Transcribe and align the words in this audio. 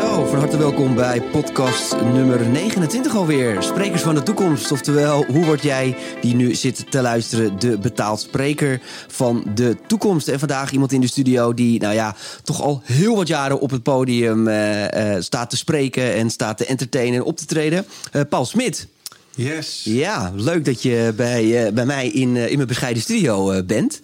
Zo, 0.00 0.26
van 0.26 0.38
harte 0.38 0.58
welkom 0.58 0.94
bij 0.94 1.22
podcast 1.22 1.96
nummer 2.00 2.46
29 2.46 3.16
alweer. 3.16 3.62
Sprekers 3.62 4.02
van 4.02 4.14
de 4.14 4.22
toekomst. 4.22 4.72
Oftewel, 4.72 5.24
hoe 5.24 5.44
word 5.44 5.62
jij 5.62 5.96
die 6.20 6.34
nu 6.34 6.54
zit 6.54 6.90
te 6.90 7.00
luisteren 7.00 7.58
de 7.58 7.78
betaald 7.78 8.20
spreker 8.20 8.80
van 9.08 9.44
de 9.54 9.76
toekomst? 9.86 10.28
En 10.28 10.38
vandaag 10.38 10.70
iemand 10.70 10.92
in 10.92 11.00
de 11.00 11.06
studio 11.06 11.54
die, 11.54 11.80
nou 11.80 11.94
ja, 11.94 12.16
toch 12.44 12.62
al 12.62 12.80
heel 12.84 13.16
wat 13.16 13.28
jaren 13.28 13.60
op 13.60 13.70
het 13.70 13.82
podium 13.82 14.48
eh, 14.48 15.14
eh, 15.14 15.22
staat 15.22 15.50
te 15.50 15.56
spreken 15.56 16.14
en 16.14 16.30
staat 16.30 16.56
te 16.56 16.66
entertainen 16.66 17.14
en 17.14 17.24
op 17.24 17.36
te 17.36 17.46
treden. 17.46 17.86
Eh, 18.12 18.22
Paul 18.28 18.44
Smit. 18.44 18.86
Yes. 19.34 19.82
Ja, 19.84 20.32
leuk 20.34 20.64
dat 20.64 20.82
je 20.82 21.12
bij, 21.16 21.72
bij 21.72 21.86
mij 21.86 22.08
in, 22.08 22.36
in 22.36 22.56
mijn 22.56 22.68
bescheiden 22.68 23.02
studio 23.02 23.62
bent. 23.64 24.00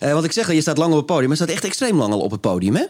Want 0.00 0.24
ik 0.24 0.32
zeg 0.32 0.48
al, 0.48 0.54
je 0.54 0.60
staat 0.60 0.78
lang 0.78 0.90
op 0.90 0.96
het 0.96 1.06
podium, 1.06 1.28
maar 1.28 1.36
je 1.36 1.44
staat 1.44 1.54
echt 1.54 1.64
extreem 1.64 1.96
lang 1.96 2.12
al 2.12 2.20
op 2.20 2.30
het 2.30 2.40
podium, 2.40 2.74
hè? 2.74 2.84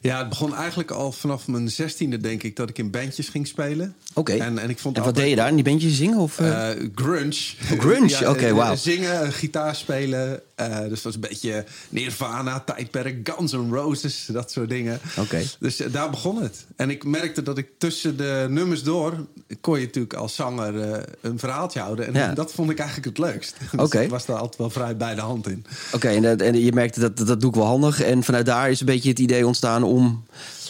Ja, 0.00 0.18
het 0.18 0.28
begon 0.28 0.54
eigenlijk 0.54 0.90
al 0.90 1.12
vanaf 1.12 1.48
mijn 1.48 1.70
zestiende, 1.70 2.18
denk 2.18 2.42
ik, 2.42 2.56
dat 2.56 2.68
ik 2.68 2.78
in 2.78 2.90
bandjes 2.90 3.28
ging 3.28 3.46
spelen. 3.46 3.94
Oké. 4.14 4.32
En, 4.32 4.58
en 4.58 4.70
ik 4.70 4.78
vond 4.78 4.96
En 4.96 5.02
wat 5.02 5.14
deed 5.14 5.28
je 5.28 5.36
daar? 5.36 5.48
In 5.48 5.54
die 5.54 5.64
bandjes 5.64 5.96
zingen? 5.96 6.18
Of, 6.18 6.38
eh? 6.38 6.70
eh, 6.70 6.90
grunge. 6.94 7.54
grunge? 7.78 8.28
Oké, 8.32 8.46
eh, 8.46 8.52
wauw. 8.52 8.76
Zingen, 8.76 9.32
gitaar 9.32 9.76
spelen. 9.76 10.40
Eh, 10.60 10.78
dus 10.80 10.88
dat 10.88 11.02
was 11.02 11.14
een 11.14 11.20
beetje 11.20 11.64
Nirvana, 11.88 12.60
tijdperk, 12.60 13.30
Guns 13.34 13.52
N' 13.52 13.68
Roses, 13.72 14.26
dat 14.32 14.50
soort 14.50 14.68
dingen. 14.68 15.00
Oké. 15.18 15.42
Dus 15.58 15.80
eh, 15.80 15.92
daar 15.92 16.10
begon 16.10 16.42
het. 16.42 16.66
En 16.76 16.90
ik 16.90 17.04
merkte 17.04 17.42
dat 17.42 17.58
ik 17.58 17.68
tussen 17.78 18.16
de 18.16 18.46
nummers 18.48 18.82
door... 18.82 19.26
kon 19.60 19.78
je 19.78 19.84
natuurlijk 19.86 20.14
als 20.14 20.34
zanger 20.34 20.80
eh, 20.92 21.02
een 21.20 21.38
verhaaltje 21.38 21.80
houden. 21.80 22.06
En 22.06 22.14
Ja. 22.14 22.32
dat 22.34 22.52
vond 22.52 22.70
ik 22.70 22.78
eigenlijk 22.78 23.08
het 23.08 23.26
leukst. 23.26 23.56
Dus 23.70 23.80
Oké. 23.80 24.00
ik 24.00 24.10
was 24.10 24.26
daar 24.26 24.36
altijd 24.36 24.56
wel 24.56 24.70
vrij 24.70 24.96
bij 24.96 25.14
de 25.14 25.20
hand 25.20 25.48
in. 25.48 25.64
Oké, 25.92 26.08
en, 26.08 26.38
en 26.40 26.60
je 26.64 26.72
merkte 26.72 27.00
dat 27.00 27.16
dat 27.16 27.40
doe 27.40 27.50
ik 27.50 27.56
wel 27.56 27.66
handig. 27.66 28.00
En 28.02 28.22
vanuit 28.22 28.46
daar 28.46 28.70
is 28.70 28.80
een 28.80 28.86
beetje 28.86 29.08
het 29.08 29.18
idee 29.18 29.46
ontstaan 29.46 29.82
om 29.82 30.24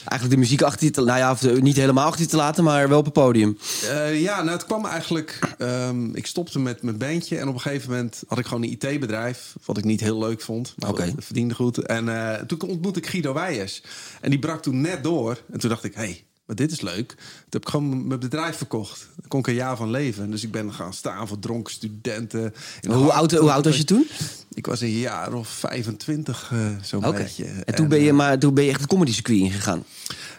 eigenlijk 0.05 0.31
de 0.31 0.37
muziek 0.37 0.63
achter 0.63 0.85
je 0.87 0.91
te... 0.93 1.01
Nou 1.01 1.19
ja, 1.19 1.31
of 1.31 1.61
niet 1.61 1.77
helemaal 1.77 2.07
achter 2.07 2.21
je 2.21 2.31
te 2.31 2.37
laten, 2.37 2.65
maar 2.65 2.89
wel 2.89 2.99
op 2.99 3.05
het 3.05 3.13
podium. 3.15 3.59
Eh, 3.89 4.21
ja, 4.21 4.37
nou 4.43 4.51
het 4.51 4.65
kwam 4.67 4.87
eigenlijk. 4.87 5.39
ehm, 5.59 6.15
ik 6.15 6.27
stopte 6.27 6.59
met 6.59 6.83
mijn 6.83 6.99
bandje 6.99 7.39
en 7.39 7.49
op 7.49 7.55
een 7.55 7.61
gegeven 7.61 7.91
moment 7.91 8.23
had 8.27 8.39
ik 8.39 8.47
gewoon 8.47 8.63
een 8.63 8.71
IT-bedrijf, 8.81 9.55
wat 9.65 9.79
ik 9.79 9.85
niet 9.85 10.01
heel 10.01 10.19
leuk 10.19 10.41
vond. 10.41 10.75
Maar 10.77 10.91
Oké. 10.91 11.13
verdiende 11.19 11.55
goed. 11.55 11.79
En 11.79 12.09
eh, 12.09 12.43
toen 12.43 12.63
ontmoette 12.63 13.01
ik 13.01 13.07
Guido 13.07 13.33
Weijers. 13.33 13.83
En 14.21 14.31
die 14.31 14.39
brak 14.39 14.63
toen 14.63 14.81
net 14.81 15.03
door. 15.03 15.41
En 15.53 15.59
toen 15.59 15.71
dacht 15.71 15.85
ik, 15.85 15.95
hé, 15.95 16.01
hey, 16.01 16.25
maar 16.51 16.57
dit 16.59 16.73
is 16.73 16.81
leuk. 16.81 17.09
Toen 17.09 17.17
heb 17.51 17.63
ik 17.63 17.69
gewoon 17.69 18.07
mijn 18.07 18.21
bedrijf 18.21 18.57
verkocht. 18.57 19.09
Daar 19.17 19.29
kon 19.29 19.41
ik 19.41 19.47
een 19.47 19.55
jaar 19.55 19.77
van 19.77 19.91
leven. 19.91 20.31
Dus 20.31 20.43
ik 20.43 20.51
ben 20.51 20.73
gaan 20.73 20.95
staan 20.95 21.29
voor 21.29 21.39
dronken 21.39 21.73
studenten. 21.73 22.55
Hoe 22.89 23.13
oud, 23.13 23.33
hoe 23.33 23.53
oud 23.53 23.65
was 23.65 23.77
je 23.77 23.85
toen? 23.85 24.07
Ik 24.55 24.67
was 24.67 24.81
een 24.81 24.91
jaar 24.91 25.33
of 25.33 25.49
25, 25.49 26.51
eh, 26.53 26.59
zo'n 26.83 27.01
beetje. 27.01 27.45
En 27.45 27.75
toen 27.75 27.89
ben 27.89 28.01
je, 28.01 28.09
eh, 28.09 28.15
maar 28.15 28.39
toen 28.39 28.55
ben 28.55 28.65
je 28.65 28.71
echt 28.71 28.81
het 28.81 28.89
comedy 28.89 29.13
circuit 29.13 29.39
ingegaan. 29.39 29.85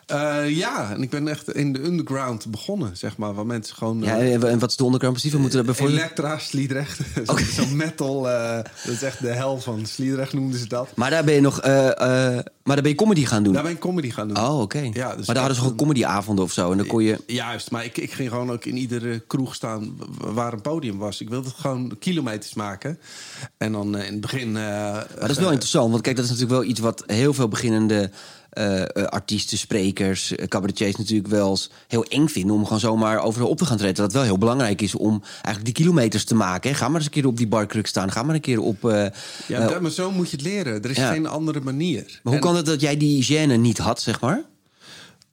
eh, 0.06 0.50
ja, 0.50 0.92
en 0.92 1.02
ik 1.02 1.09
ben 1.09 1.28
echt 1.28 1.54
in 1.54 1.73
de 1.73 1.84
underground 1.84 2.52
begonnen, 2.52 2.98
zeg 2.98 3.17
maar. 3.17 3.34
Waar 3.34 3.45
mensen 3.45 3.76
gewoon... 3.76 4.02
Ja, 4.02 4.17
en, 4.17 4.50
en 4.50 4.59
wat 4.59 4.70
is 4.70 4.76
de 4.76 4.84
onderkant 4.84 5.14
precies? 5.14 5.32
We 5.32 5.38
moeten 5.38 5.66
bijvoorbeeld... 5.66 6.00
Elektra, 6.00 6.38
Sliedrecht. 6.38 7.00
Oké. 7.26 7.44
zo'n 7.44 7.76
metal. 7.76 8.22
dat 8.22 8.70
is 8.94 9.04
echt 9.04 9.22
de 9.22 9.28
hel 9.28 9.59
van 9.59 9.86
Sliedrecht 9.86 10.34
noemden 10.34 10.59
ze 10.59 10.67
dat. 10.67 10.89
Maar 10.95 11.09
daar 11.09 11.23
ben 11.23 11.34
je 11.34 11.42
nog... 11.42 11.62
maar 11.62 12.44
daar 12.64 12.82
ben 12.82 12.89
je 12.89 12.95
comedy 12.95 13.26
gaan 13.26 13.44
doen. 13.44 13.54
Daar 13.54 13.64
ben 13.64 13.72
ik 13.72 13.80
comedy 13.80 14.12
gaan 14.12 14.28
doen. 14.28 14.38
Oh, 14.38 14.62
oké. 14.62 14.80
Ja, 14.80 14.89
dus 14.89 14.94
maar 14.94 15.14
daar 15.14 15.16
hadden 15.26 15.42
had 15.44 15.56
ze 15.56 15.62
gewoon 15.62 15.76
comedyavonden 15.76 16.44
of 16.44 16.52
zo. 16.52 16.72
En 16.72 16.78
dan 16.78 16.88
kon 16.88 17.04
je... 17.04 17.17
Juist, 17.26 17.72
maar 17.72 17.86
ik, 17.86 17.98
ik 17.98 18.12
ging 18.12 18.30
gewoon 18.30 18.52
ook 18.52 18.66
in 18.66 18.78
iedere 18.78 19.20
kroeg 19.20 19.56
staan 19.56 19.98
waar 20.17 20.54
een 20.54 20.62
podium 20.62 20.98
was. 20.98 21.22
Ik 21.22 21.30
wilde 21.30 21.50
gewoon 21.50 21.95
kilometers 22.00 22.54
maken. 22.54 23.00
En 23.58 23.72
dan 23.72 24.00
in 24.05 24.11
het 24.11 24.21
begin... 24.21 24.47
eh, 24.47 24.63
Maar 24.63 25.07
dat 25.19 25.30
is 25.30 25.38
wel 25.38 25.52
interessant, 25.52 25.91
want 25.91 26.02
kijk, 26.03 26.16
dat 26.16 26.25
is 26.25 26.31
natuurlijk 26.31 26.59
wel 26.59 26.69
iets 26.69 26.80
wat 26.80 27.03
heel 27.05 27.33
veel 27.33 27.47
beginnende 27.47 28.09
eh, 28.49 28.81
eh, 28.81 28.88
artiesten, 29.05 29.58
sprekers, 29.58 30.35
eh, 30.35 30.47
cabaretiers 30.47 30.95
natuurlijk 30.95 31.27
wel 31.27 31.49
eens 31.49 31.69
heel 31.88 32.03
eng 32.05 32.27
vinden 32.27 32.55
om 32.55 32.63
gewoon 32.63 32.80
zomaar 32.80 33.19
overal 33.23 33.47
op 33.49 33.58
te 33.58 33.66
gaan 33.66 33.77
treden. 33.77 33.95
Dat 33.95 34.05
het 34.05 34.13
wel 34.13 34.23
heel 34.23 34.38
belangrijk 34.38 34.81
is 34.81 34.95
om 34.95 35.21
eigenlijk 35.33 35.66
die 35.66 35.73
kilometers 35.73 36.23
te 36.23 36.35
maken. 36.35 36.69
Hè. 36.69 36.76
Ga 36.76 36.87
maar 36.87 36.95
eens 36.95 37.05
een 37.05 37.11
keer 37.11 37.26
op 37.27 37.37
die 37.37 37.48
barkruk 37.48 37.87
staan, 37.87 38.11
ga 38.11 38.23
maar 38.23 38.36
een 38.36 38.42
keer 38.42 38.59
op. 38.59 38.86
eh, 38.86 39.05
Ja, 39.48 39.70
eh, 39.70 39.80
maar 39.80 39.92
zo 39.92 40.11
moet 40.11 40.30
je 40.30 40.36
het 40.36 40.45
leren. 40.45 40.83
Er 40.83 40.89
is 40.89 40.97
Ja. 40.97 41.11
geen 41.11 41.27
andere 41.27 41.59
manier. 41.61 42.20
maar 42.23 42.33
hoe 42.33 42.42
kan 42.42 42.55
het 42.55 42.65
dat 42.65 42.81
jij 42.81 42.97
die 42.97 43.26
gêne 43.26 43.59
niet 43.59 43.77
had, 43.77 44.02
zeg 44.02 44.21
maar? 44.21 44.43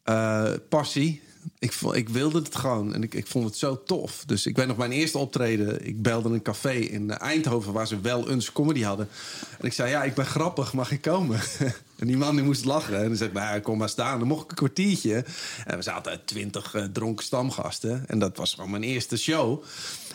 eh, 0.04 0.44
passie. 0.68 1.20
Ik, 1.58 1.74
ik 1.92 2.08
wilde 2.08 2.38
het 2.38 2.56
gewoon 2.56 2.94
en 2.94 3.02
ik, 3.02 3.14
ik 3.14 3.26
vond 3.26 3.44
het 3.44 3.56
zo 3.56 3.82
tof. 3.82 4.22
Dus 4.26 4.46
ik 4.46 4.56
weet 4.56 4.66
nog 4.66 4.76
mijn 4.76 4.92
eerste 4.92 5.18
optreden. 5.18 5.86
Ik 5.86 6.02
belde 6.02 6.28
een 6.28 6.42
café 6.42 6.72
in 6.72 7.10
Eindhoven 7.10 7.72
waar 7.72 7.86
ze 7.86 8.00
wel 8.00 8.30
eens 8.30 8.52
comedy 8.52 8.82
hadden. 8.82 9.08
En 9.58 9.66
ik 9.66 9.72
zei, 9.72 9.90
ja, 9.90 10.02
ik 10.02 10.14
ben 10.14 10.26
grappig, 10.26 10.72
mag 10.72 10.90
ik 10.90 11.00
komen? 11.00 11.40
en 11.98 12.06
die 12.06 12.16
man 12.16 12.36
die 12.36 12.44
moest 12.44 12.64
lachen. 12.64 12.98
En 12.98 13.08
dan 13.08 13.16
zei 13.16 13.56
ik, 13.56 13.62
kom 13.62 13.78
maar 13.78 13.88
staan. 13.88 14.18
Dan 14.18 14.28
mocht 14.28 14.44
ik 14.44 14.50
een 14.50 14.56
kwartiertje. 14.56 15.24
En 15.64 15.76
we 15.76 15.82
zaten 15.82 16.10
uit 16.10 16.26
twintig 16.26 16.74
eh, 16.74 16.84
dronken 16.84 17.24
stamgasten. 17.24 18.04
En 18.06 18.18
dat 18.18 18.36
was 18.36 18.54
gewoon 18.54 18.70
mijn 18.70 18.82
eerste 18.82 19.16
show. 19.16 19.62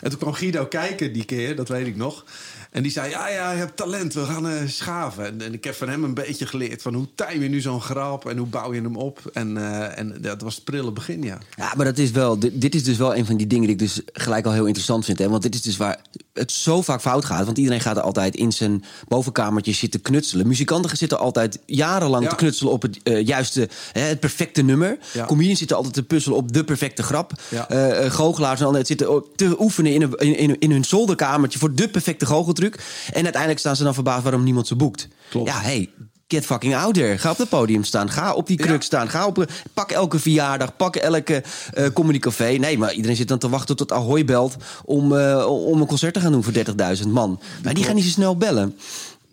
En 0.00 0.10
toen 0.10 0.18
kwam 0.18 0.32
Guido 0.32 0.66
kijken 0.66 1.12
die 1.12 1.24
keer, 1.24 1.56
dat 1.56 1.68
weet 1.68 1.86
ik 1.86 1.96
nog. 1.96 2.24
En 2.74 2.82
die 2.82 2.92
zei, 2.92 3.10
ja, 3.10 3.28
ja, 3.28 3.50
je 3.50 3.58
hebt 3.58 3.76
talent, 3.76 4.14
we 4.14 4.24
gaan 4.24 4.48
eh, 4.48 4.66
schaven. 4.66 5.26
En, 5.26 5.40
en 5.40 5.52
ik 5.52 5.64
heb 5.64 5.74
van 5.74 5.88
hem 5.88 6.04
een 6.04 6.14
beetje 6.14 6.46
geleerd 6.46 6.82
van 6.82 6.94
hoe 6.94 7.06
time 7.14 7.42
je 7.42 7.48
nu 7.48 7.60
zo'n 7.60 7.80
grap... 7.80 8.28
en 8.28 8.36
hoe 8.36 8.46
bouw 8.46 8.74
je 8.74 8.80
hem 8.80 8.96
op. 8.96 9.20
En, 9.32 9.56
eh, 9.56 9.98
en 9.98 10.16
dat 10.20 10.42
was 10.42 10.54
het 10.54 10.64
prille 10.64 10.92
begin, 10.92 11.22
ja. 11.22 11.38
Ja, 11.56 11.72
maar 11.76 11.84
dat 11.84 11.98
is 11.98 12.10
wel, 12.10 12.38
dit, 12.38 12.60
dit 12.60 12.74
is 12.74 12.84
dus 12.84 12.96
wel 12.96 13.16
een 13.16 13.26
van 13.26 13.36
die 13.36 13.46
dingen 13.46 13.64
die 13.64 13.72
ik 13.72 13.78
dus 13.78 14.00
gelijk 14.12 14.46
al 14.46 14.52
heel 14.52 14.64
interessant 14.66 15.04
vind. 15.04 15.18
Hè? 15.18 15.28
Want 15.28 15.42
dit 15.42 15.54
is 15.54 15.62
dus 15.62 15.76
waar 15.76 16.00
het 16.32 16.52
zo 16.52 16.82
vaak 16.82 17.00
fout 17.00 17.24
gaat. 17.24 17.44
Want 17.44 17.58
iedereen 17.58 17.80
gaat 17.80 17.96
er 17.96 18.02
altijd 18.02 18.36
in 18.36 18.52
zijn 18.52 18.84
bovenkamertje 19.08 19.72
zitten 19.72 20.00
knutselen. 20.02 20.46
Muzikanten 20.46 20.96
zitten 20.96 21.18
altijd 21.18 21.58
jarenlang 21.66 22.24
Ja. 22.24 22.30
te 22.30 22.36
knutselen 22.36 22.72
op 22.72 22.82
het 22.82 23.02
eh, 23.02 23.26
juiste, 23.26 23.68
hè, 23.92 24.00
het 24.00 24.20
perfecte 24.20 24.62
nummer. 24.62 24.98
Ja. 25.12 25.26
Comedians 25.26 25.58
zitten 25.58 25.76
altijd 25.76 25.94
te 25.94 26.02
puzzelen 26.02 26.38
op 26.38 26.52
de 26.52 26.64
perfecte 26.64 27.02
grap. 27.02 27.32
Ja. 27.50 27.66
Goochelaars 28.08 28.60
en 28.60 28.66
altijd 28.66 28.86
zitten 28.86 29.24
te 29.36 29.60
oefenen 29.60 29.92
in, 29.92 30.02
een, 30.02 30.16
in, 30.18 30.36
in, 30.38 30.58
in 30.58 30.70
hun 30.70 30.84
zolderkamertje 30.84 31.58
voor 31.58 31.74
de 31.74 31.88
perfecte 31.88 32.26
goocheltruc. 32.26 32.62
En 33.12 33.22
uiteindelijk 33.22 33.58
staan 33.60 33.76
ze 33.76 33.82
dan 33.84 33.94
verbaasd 33.94 34.22
waarom 34.22 34.42
niemand 34.44 34.66
ze 34.66 34.76
boekt. 34.76 35.08
Klopt. 35.30 35.48
Ja, 35.48 35.60
hey, 35.60 35.90
get 36.28 36.46
fucking 36.46 36.74
out 36.76 36.94
there. 36.94 37.18
Ga 37.18 37.30
op 37.30 37.38
het 37.38 37.48
podium 37.48 37.84
staan. 37.84 38.10
Ga 38.10 38.32
op 38.34 38.46
die 38.46 38.56
kruk 38.56 38.80
Ja. 38.80 38.86
staan. 38.86 39.08
Ga 39.10 39.26
op, 39.26 39.44
pak 39.74 39.90
elke 39.90 40.18
verjaardag. 40.18 40.76
Pak 40.76 40.96
elke 40.96 41.42
eh 41.74 41.86
comedycafé. 41.92 42.50
Nee, 42.52 42.78
maar 42.78 42.92
iedereen 42.92 43.16
zit 43.16 43.28
dan 43.28 43.38
te 43.38 43.48
wachten 43.48 43.76
tot 43.76 43.92
Ahoy 43.92 44.24
belt... 44.24 44.56
om, 44.84 45.16
eh, 45.18 45.46
om 45.48 45.80
een 45.80 45.86
concert 45.86 46.14
te 46.14 46.20
gaan 46.20 46.32
doen 46.32 46.42
voor 46.44 46.52
30.000 46.96 47.08
man. 47.08 47.40
Maar 47.64 47.74
die 47.74 47.84
gaan 47.84 47.94
niet 47.94 48.04
zo 48.04 48.10
snel 48.10 48.36
bellen. 48.36 48.78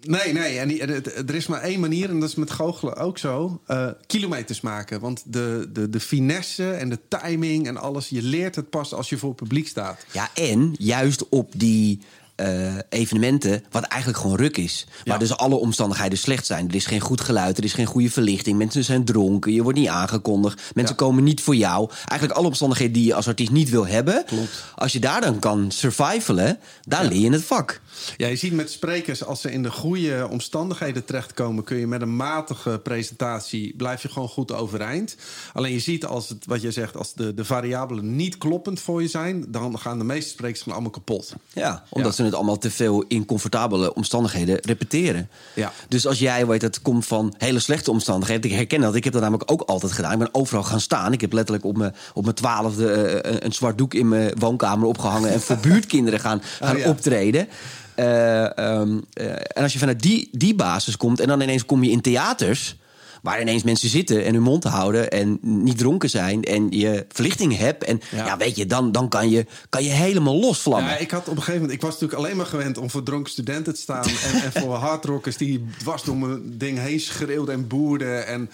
Nee, 0.07 0.33
nee, 0.33 0.57
en 0.59 0.67
die- 0.67 0.81
er 0.81 1.35
is 1.35 1.47
maar 1.47 1.61
één 1.61 1.79
manier, 1.79 2.09
en 2.09 2.19
dat 2.19 2.29
is 2.29 2.35
met 2.35 2.51
goochelen 2.51 2.95
ook 2.95 3.17
zo. 3.17 3.61
eh, 3.67 3.87
kilometers 4.07 4.61
maken. 4.61 4.99
Want 4.99 5.23
de, 5.25 5.69
de, 5.73 5.89
de 5.89 5.99
finesse 5.99 6.71
en 6.71 6.89
de 6.89 6.99
timing 7.07 7.67
en 7.67 7.77
alles... 7.77 8.09
je 8.09 8.21
leert 8.21 8.55
het 8.55 8.69
pas 8.69 8.93
als 8.93 9.09
je 9.09 9.17
voor 9.17 9.29
het 9.29 9.37
publiek 9.37 9.67
staat. 9.67 10.05
Ja, 10.11 10.29
en 10.35 10.75
juist 10.77 11.29
op 11.29 11.49
die 11.55 11.99
eh, 12.41 12.75
evenementen, 12.89 13.63
wat 13.71 13.83
eigenlijk 13.83 14.21
gewoon 14.21 14.37
ruk 14.37 14.57
is. 14.57 14.85
Waar 14.87 14.99
Ja. 15.03 15.17
dus 15.17 15.37
alle 15.37 15.55
omstandigheden 15.55 16.17
slecht 16.17 16.45
zijn. 16.45 16.67
Er 16.69 16.75
is 16.75 16.85
geen 16.85 16.99
goed 16.99 17.21
geluid, 17.21 17.57
er 17.57 17.63
is 17.63 17.73
geen 17.73 17.85
goede 17.85 18.09
verlichting. 18.11 18.57
Mensen 18.57 18.83
zijn 18.83 19.05
dronken, 19.05 19.53
je 19.53 19.63
wordt 19.63 19.77
niet 19.77 19.87
aangekondigd. 19.87 20.55
Mensen 20.73 20.95
Ja. 20.97 21.05
komen 21.05 21.23
niet 21.23 21.41
voor 21.41 21.55
jou. 21.55 21.89
Eigenlijk 22.05 22.39
alle 22.39 22.47
omstandigheden 22.47 22.93
die 22.93 23.05
je 23.05 23.13
als 23.13 23.27
artiest 23.27 23.51
niet 23.51 23.69
wil 23.69 23.87
hebben. 23.87 24.23
Klopt. 24.25 24.63
Als 24.75 24.91
je 24.91 24.99
daar 24.99 25.21
dan 25.21 25.39
kan 25.39 25.71
survivalen, 25.71 26.57
daar 26.87 27.05
leer 27.05 27.19
je 27.21 27.31
het 27.31 27.43
vak. 27.43 27.81
Ja, 28.17 28.27
je 28.27 28.35
ziet 28.35 28.53
met 28.53 28.71
sprekers, 28.71 29.25
als 29.25 29.41
ze 29.41 29.51
in 29.51 29.63
de 29.63 29.71
goede 29.71 30.27
omstandigheden 30.29 31.05
terechtkomen... 31.05 31.63
kun 31.63 31.77
je 31.77 31.87
met 31.87 32.01
een 32.01 32.15
matige 32.15 32.79
presentatie, 32.83 33.73
blijf 33.77 34.01
je 34.01 34.09
gewoon 34.09 34.27
goed 34.27 34.51
overeind. 34.51 35.15
Alleen 35.53 35.71
je 35.73 35.79
ziet, 35.79 36.05
als 36.05 36.29
het, 36.29 36.45
wat 36.45 36.61
je 36.61 36.71
zegt, 36.71 36.97
als 36.97 37.13
de, 37.13 37.33
de 37.33 37.45
variabelen 37.45 38.15
niet 38.15 38.37
kloppend 38.37 38.79
voor 38.79 39.01
je 39.01 39.07
zijn... 39.07 39.45
dan 39.47 39.79
gaan 39.79 39.97
de 39.97 40.03
meeste 40.03 40.29
sprekers 40.29 40.59
gewoon 40.59 40.73
allemaal 40.73 40.93
kapot. 40.93 41.33
Ja, 41.53 41.83
omdat 41.89 42.15
ze 42.15 42.30
het 42.31 42.39
allemaal 42.39 42.57
te 42.57 42.71
veel 42.71 43.03
in 43.07 43.25
comfortabele 43.25 43.93
omstandigheden 43.93 44.57
repeteren. 44.61 45.29
Ja. 45.53 45.71
Dus 45.87 46.07
als 46.07 46.19
jij 46.19 46.47
weet 46.47 46.61
dat 46.61 46.75
het 46.75 46.83
komt 46.83 47.05
van 47.05 47.33
hele 47.37 47.59
slechte 47.59 47.91
omstandigheden, 47.91 48.51
ik 48.51 48.55
herken 48.55 48.81
dat. 48.81 48.95
Ik 48.95 49.03
heb 49.03 49.13
dat 49.13 49.21
namelijk 49.21 49.51
ook 49.51 49.61
altijd 49.61 49.91
gedaan. 49.91 50.11
Ik 50.11 50.17
ben 50.17 50.33
overal 50.33 50.63
gaan 50.63 50.81
staan. 50.81 51.13
Ik 51.13 51.21
heb 51.21 51.33
letterlijk 51.33 51.65
op 51.65 51.77
mijn, 51.77 51.95
op 52.13 52.23
mijn 52.23 52.35
twaalfde 52.35 52.93
eh, 52.93 53.35
een 53.39 53.53
zwart 53.53 53.77
doek 53.77 53.93
in 53.93 54.07
mijn 54.07 54.33
woonkamer 54.39 54.87
opgehangen 54.87 55.31
en 55.31 55.41
voor 55.41 55.57
buurtkinderen 55.67 56.19
gaan, 56.19 56.41
gaan 56.59 56.77
ja. 56.77 56.89
optreden. 56.89 57.47
Eh, 57.95 58.57
ehm, 58.57 58.99
eh, 59.13 59.25
en 59.31 59.63
als 59.63 59.73
je 59.73 59.79
vanuit 59.79 60.01
die, 60.01 60.29
die 60.31 60.55
basis 60.55 60.97
komt 60.97 61.19
en 61.19 61.27
dan 61.27 61.41
ineens 61.41 61.65
kom 61.65 61.83
je 61.83 61.91
in 61.91 62.01
theaters. 62.01 62.75
Waar 63.21 63.41
ineens 63.41 63.63
mensen 63.63 63.89
zitten 63.89 64.25
en 64.25 64.33
hun 64.33 64.43
mond 64.43 64.63
houden 64.63 65.09
en 65.11 65.37
niet 65.41 65.77
dronken 65.77 66.09
zijn 66.09 66.43
en 66.43 66.67
je 66.69 67.05
verlichting 67.09 67.57
hebt. 67.57 67.83
En 67.83 68.01
ja, 68.11 68.25
Ja. 68.25 68.37
weet 68.37 68.55
je, 68.55 68.65
dan, 68.65 68.91
dan 68.91 69.09
kan, 69.09 69.29
je, 69.29 69.45
kan 69.69 69.83
je 69.83 69.89
helemaal 69.89 70.39
losvlammen. 70.39 70.89
Ja, 70.91 70.97
ik 70.97 71.11
had 71.11 71.21
op 71.21 71.27
een 71.27 71.35
gegeven 71.37 71.53
moment, 71.61 71.71
ik 71.73 71.81
was 71.81 71.91
natuurlijk 71.91 72.19
alleen 72.19 72.37
maar 72.37 72.45
gewend 72.45 72.77
om 72.77 72.89
voor 72.89 73.03
dronken 73.03 73.31
studenten 73.31 73.73
te 73.73 73.81
staan. 73.81 74.03
en, 74.03 74.41
en 74.41 74.51
voor 74.61 74.73
hardrockers 74.87 75.37
die 75.37 75.65
dwars 75.77 76.03
door 76.03 76.17
mijn 76.17 76.57
ding 76.57 76.77
heen 76.79 76.99
schreeuwden 76.99 77.53
en 77.55 77.67
boerden. 77.67 78.27
En 78.27 78.49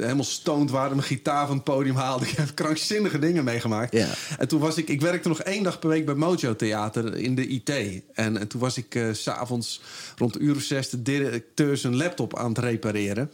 helemaal 0.00 0.24
stoned 0.24 0.70
waren, 0.70 0.96
mijn 0.96 1.08
gitaar 1.08 1.46
van 1.46 1.56
het 1.56 1.64
podium 1.64 1.96
haalde. 1.96 2.26
Ik 2.32 2.36
heb 2.36 2.54
krankzinnige 2.54 3.18
dingen 3.18 3.44
meegemaakt. 3.44 3.92
Ja. 3.92 4.08
En 4.38 4.48
toen 4.48 4.60
was 4.60 4.76
ik, 4.76 4.88
ik 4.88 5.00
werkte 5.00 5.28
nog 5.28 5.40
één 5.40 5.62
dag 5.62 5.78
per 5.78 5.88
week 5.88 6.06
bij 6.06 6.14
Mojo 6.14 6.56
Theater 6.56 7.16
in 7.16 7.34
de 7.34 7.46
IT. 7.46 7.70
En, 8.12 8.36
en 8.36 8.48
toen 8.48 8.60
was 8.60 8.76
ik 8.76 8.94
eh, 8.94 9.06
s 9.12 9.22
s'avonds 9.22 9.80
rond 10.16 10.34
een 10.34 10.44
uur 10.44 10.56
of 10.56 10.62
zes 10.62 10.90
de 10.90 11.02
directeur 11.02 11.76
zijn 11.76 11.96
laptop 11.96 12.36
aan 12.38 12.48
het 12.48 12.58
repareren. 12.58 13.30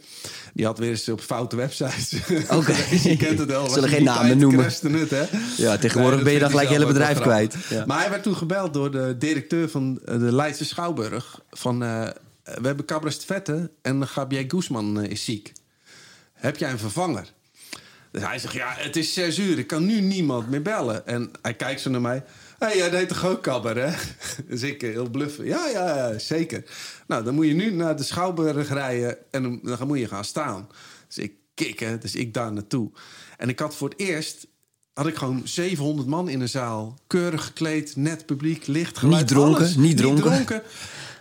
Die 0.53 0.65
had 0.65 0.77
weer 0.77 0.89
eens 0.89 1.09
op 1.09 1.21
foute 1.21 1.55
websites. 1.55 2.13
Oké. 2.49 2.75
je 3.09 3.17
kent 3.17 3.39
het 3.39 3.47
wel. 3.47 3.69
Zullen 3.69 3.89
geen 3.89 4.03
namen 4.03 4.37
noemen. 4.37 4.65
Het, 4.65 5.09
hè? 5.09 5.25
Ja, 5.57 5.77
tegenwoordig 5.77 6.23
ben 6.23 6.33
je 6.33 6.39
dan 6.39 6.49
gelijk 6.49 6.67
je 6.67 6.73
hele 6.73 6.87
bedrijf 6.87 7.19
kwijt. 7.19 7.55
Ja. 7.69 7.85
Maar 7.85 7.99
hij 7.99 8.09
werd 8.09 8.23
toen 8.23 8.35
gebeld 8.35 8.73
door 8.73 8.91
de 8.91 9.15
directeur 9.17 9.69
van 9.69 9.99
eh, 10.05 10.19
de 10.19 10.33
Leidse 10.35 10.65
Schouwburg. 10.65 11.39
Van, 11.51 11.83
eh, 11.83 12.07
we 12.43 12.67
hebben 12.67 12.85
Cabres 12.85 13.17
Vette 13.25 13.71
en 13.81 14.07
Gabriel 14.07 14.43
Guzman 14.47 15.01
eh, 15.01 15.11
is 15.11 15.25
ziek. 15.25 15.51
Heb 16.39 16.57
jij 16.57 16.71
een 16.71 16.79
vervanger? 16.79 17.33
Dus 18.11 18.23
hij 18.23 18.39
zegt, 18.39 18.53
ja, 18.53 18.73
het 18.77 18.95
is 18.95 19.13
zes 19.13 19.39
uur. 19.39 19.57
Ik 19.57 19.67
kan 19.67 19.85
nu 19.85 20.01
niemand 20.01 20.49
meer 20.49 20.61
bellen. 20.61 21.07
En 21.07 21.31
hij 21.41 21.53
kijkt 21.53 21.81
zo 21.81 21.89
naar 21.89 22.01
mij. 22.01 22.23
Hé, 22.59 22.67
hey, 22.67 22.77
jij 22.77 22.89
deed 22.89 23.07
toch 23.07 23.25
ook 23.25 23.41
kabber, 23.41 23.77
hè? 23.77 23.95
Dus 24.49 24.61
ik 24.61 24.83
eh, 24.83 24.89
heel 24.89 25.09
bluffen. 25.09 25.45
Ja, 25.45 25.67
ja, 25.67 25.95
ja, 25.95 26.19
zeker. 26.19 26.63
Nou, 27.07 27.23
dan 27.23 27.35
moet 27.35 27.45
je 27.45 27.53
nu 27.53 27.71
naar 27.71 27.95
de 27.95 28.03
Schouwburg 28.03 28.69
rijden... 28.69 29.17
en 29.31 29.61
dan, 29.63 29.87
moet 29.87 29.99
je 29.99 30.07
gaan 30.07 30.25
staan. 30.25 30.69
Dus 31.07 31.17
ik 31.17 31.33
kikken, 31.53 31.99
dus 31.99 32.15
ik 32.15 32.33
daar 32.33 32.53
naartoe. 32.53 32.91
En 33.37 33.49
ik 33.49 33.59
had 33.59 33.75
voor 33.75 33.89
het 33.89 33.99
eerst... 33.99 34.47
had 34.93 35.07
ik 35.07 35.15
gewoon 35.15 35.41
700 35.43 36.07
man 36.07 36.29
in 36.29 36.41
een 36.41 36.49
zaal. 36.49 36.99
Keurig 37.07 37.45
gekleed, 37.45 37.95
net 37.95 38.25
publiek, 38.25 38.67
licht, 38.67 38.97
geluid, 38.97 39.19
Niet 39.19 39.27
dronken, 39.27 39.55
alles. 39.55 39.75
niet 39.75 39.97
dronken. 39.97 40.63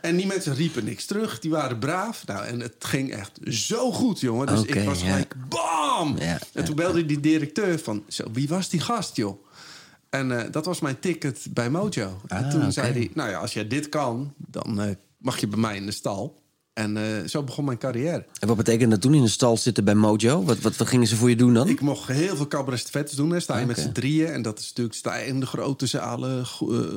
En 0.00 0.16
die 0.16 0.26
mensen 0.26 0.54
riepen 0.54 0.84
niks 0.84 1.04
terug. 1.04 1.38
Die 1.38 1.50
waren 1.50 1.78
braaf. 1.78 2.26
Nou, 2.26 2.44
en 2.44 2.60
het 2.60 2.74
ging 2.78 3.12
echt 3.12 3.38
zo 3.44 3.92
goed, 3.92 4.20
jongen. 4.20 4.46
Dus 4.46 4.62
ik 4.62 4.84
was 4.84 5.00
ja. 5.00 5.06
gelijk, 5.06 5.34
bam! 5.48 6.18
Ja, 6.18 6.38
en 6.52 6.64
toen 6.64 6.76
belde 6.76 7.06
die 7.06 7.20
directeur 7.20 7.78
van... 7.78 8.04
Zo, 8.08 8.24
wie 8.32 8.48
was 8.48 8.68
die 8.68 8.80
gast, 8.80 9.16
joh? 9.16 9.46
En 10.10 10.38
eh, 10.40 10.52
dat 10.52 10.64
was 10.64 10.80
mijn 10.80 10.98
ticket 10.98 11.46
bij 11.50 11.70
Mojo. 11.70 12.20
en 12.26 12.44
Ah, 12.44 12.50
toen 12.50 12.72
zei 12.72 12.92
hij... 12.92 13.10
Nou 13.14 13.30
ja, 13.30 13.38
als 13.38 13.52
jij 13.52 13.68
dit 13.68 13.88
kan, 13.88 14.34
dan 14.36 14.80
eh, 14.80 14.90
mag 15.18 15.38
je 15.38 15.46
bij 15.46 15.58
mij 15.58 15.76
in 15.76 15.86
de 15.86 15.92
stal. 15.92 16.42
En 16.78 16.96
eh, 16.96 17.28
zo 17.28 17.42
begon 17.42 17.64
mijn 17.64 17.78
carrière. 17.78 18.24
En 18.40 18.48
wat 18.48 18.56
betekent 18.56 18.90
dat 18.90 19.00
toen 19.00 19.14
in 19.14 19.22
de 19.22 19.28
stal 19.28 19.56
zitten 19.56 19.84
bij 19.84 19.94
Mojo? 19.94 20.44
Wat, 20.44 20.58
wat, 20.58 20.76
wat 20.76 20.88
gingen 20.88 21.06
ze 21.06 21.16
voor 21.16 21.28
je 21.28 21.36
doen 21.36 21.54
dan? 21.54 21.68
Ik 21.68 21.80
mocht 21.80 22.08
heel 22.08 22.36
veel 22.36 22.48
cabaret 22.48 23.16
doen. 23.16 23.30
Hè. 23.30 23.40
Sta 23.40 23.58
je 23.58 23.66
met 23.66 23.78
z'n 23.78 23.92
drieën. 23.92 24.26
En 24.26 24.42
dat 24.42 24.58
is 24.58 24.68
natuurlijk 24.68 24.96
sta 24.96 25.16
je 25.16 25.26
in 25.26 25.40
de 25.40 25.46
grote 25.46 25.86
zalen. 25.86 26.46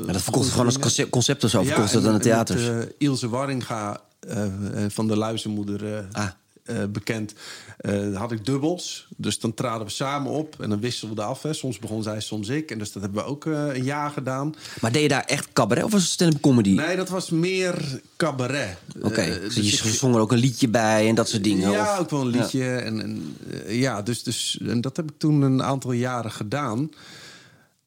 Maar 0.06 0.14
dat 0.14 0.22
verkocht 0.22 0.50
gewoon 0.50 0.66
als 0.66 0.80
concept, 0.80 1.10
concept 1.10 1.44
of 1.44 1.50
zo? 1.50 1.64
verkocht 1.64 1.92
Ja, 1.92 2.00
dat 2.00 2.08
aan 2.08 2.18
de 2.18 2.24
theaters? 2.24 2.68
Met, 2.68 2.88
eh, 2.88 2.90
Ilse 2.98 3.30
Warringa 3.30 4.02
eh, 4.20 4.46
van 4.88 5.08
de 5.08 5.18
Luizenmoeder 5.18 6.08
Ah. 6.12 6.30
Eh, 6.80 6.84
bekend. 6.90 7.34
Eh, 7.78 8.16
had 8.18 8.32
ik 8.32 8.46
dubbels. 8.46 9.08
Dus 9.18 9.40
dan 9.40 9.54
traden 9.54 9.86
we 9.88 9.92
samen 9.92 10.32
op. 10.32 10.56
En 10.60 10.70
dan 10.70 10.80
wisselden 10.80 11.18
we 11.18 11.24
af. 11.24 11.42
Hè. 11.44 11.54
Soms 11.54 11.80
begon 11.80 12.04
zij, 12.04 12.20
soms 12.22 12.50
ik. 12.50 12.72
En 12.72 12.78
dus 12.78 12.92
dat 12.92 13.02
hebben 13.04 13.24
we 13.24 13.30
ook 13.30 13.46
eh, 13.46 13.76
een 13.76 13.84
jaar 13.84 14.10
gedaan. 14.10 14.56
Maar 14.82 14.92
deed 14.92 15.02
je 15.02 15.08
daar 15.08 15.24
echt 15.26 15.48
cabaret 15.54 15.84
of 15.84 15.92
was 15.92 16.02
het 16.02 16.12
stand-up 16.12 16.42
comedy? 16.42 16.70
Nee, 16.70 16.96
dat 16.96 17.10
was 17.10 17.30
meer 17.30 18.02
cabaret. 18.18 18.78
Oké, 19.02 19.40
dus 19.42 19.56
dus 19.56 19.82
je 19.82 19.88
ik- 19.90 19.94
zong 19.96 20.16
er 20.16 20.22
ook 20.22 20.32
een 20.32 20.38
liedje 20.38 20.68
bij 20.68 21.08
en 21.08 21.16
dat 21.16 21.30
soort 21.30 21.44
dingen? 21.44 21.72
Ja, 21.72 21.94
of? 21.94 22.00
ook 22.00 22.10
wel 22.10 22.22
een 22.22 22.28
liedje. 22.28 22.76
En, 22.76 23.02
en, 23.02 23.36
ja, 23.68 24.02
dus, 24.02 24.24
dus, 24.24 24.60
en 24.68 24.82
dat 24.82 24.96
heb 24.98 25.10
ik 25.12 25.18
toen 25.18 25.42
een 25.42 25.64
aantal 25.64 25.92
jaren 25.92 26.32
gedaan. 26.32 26.90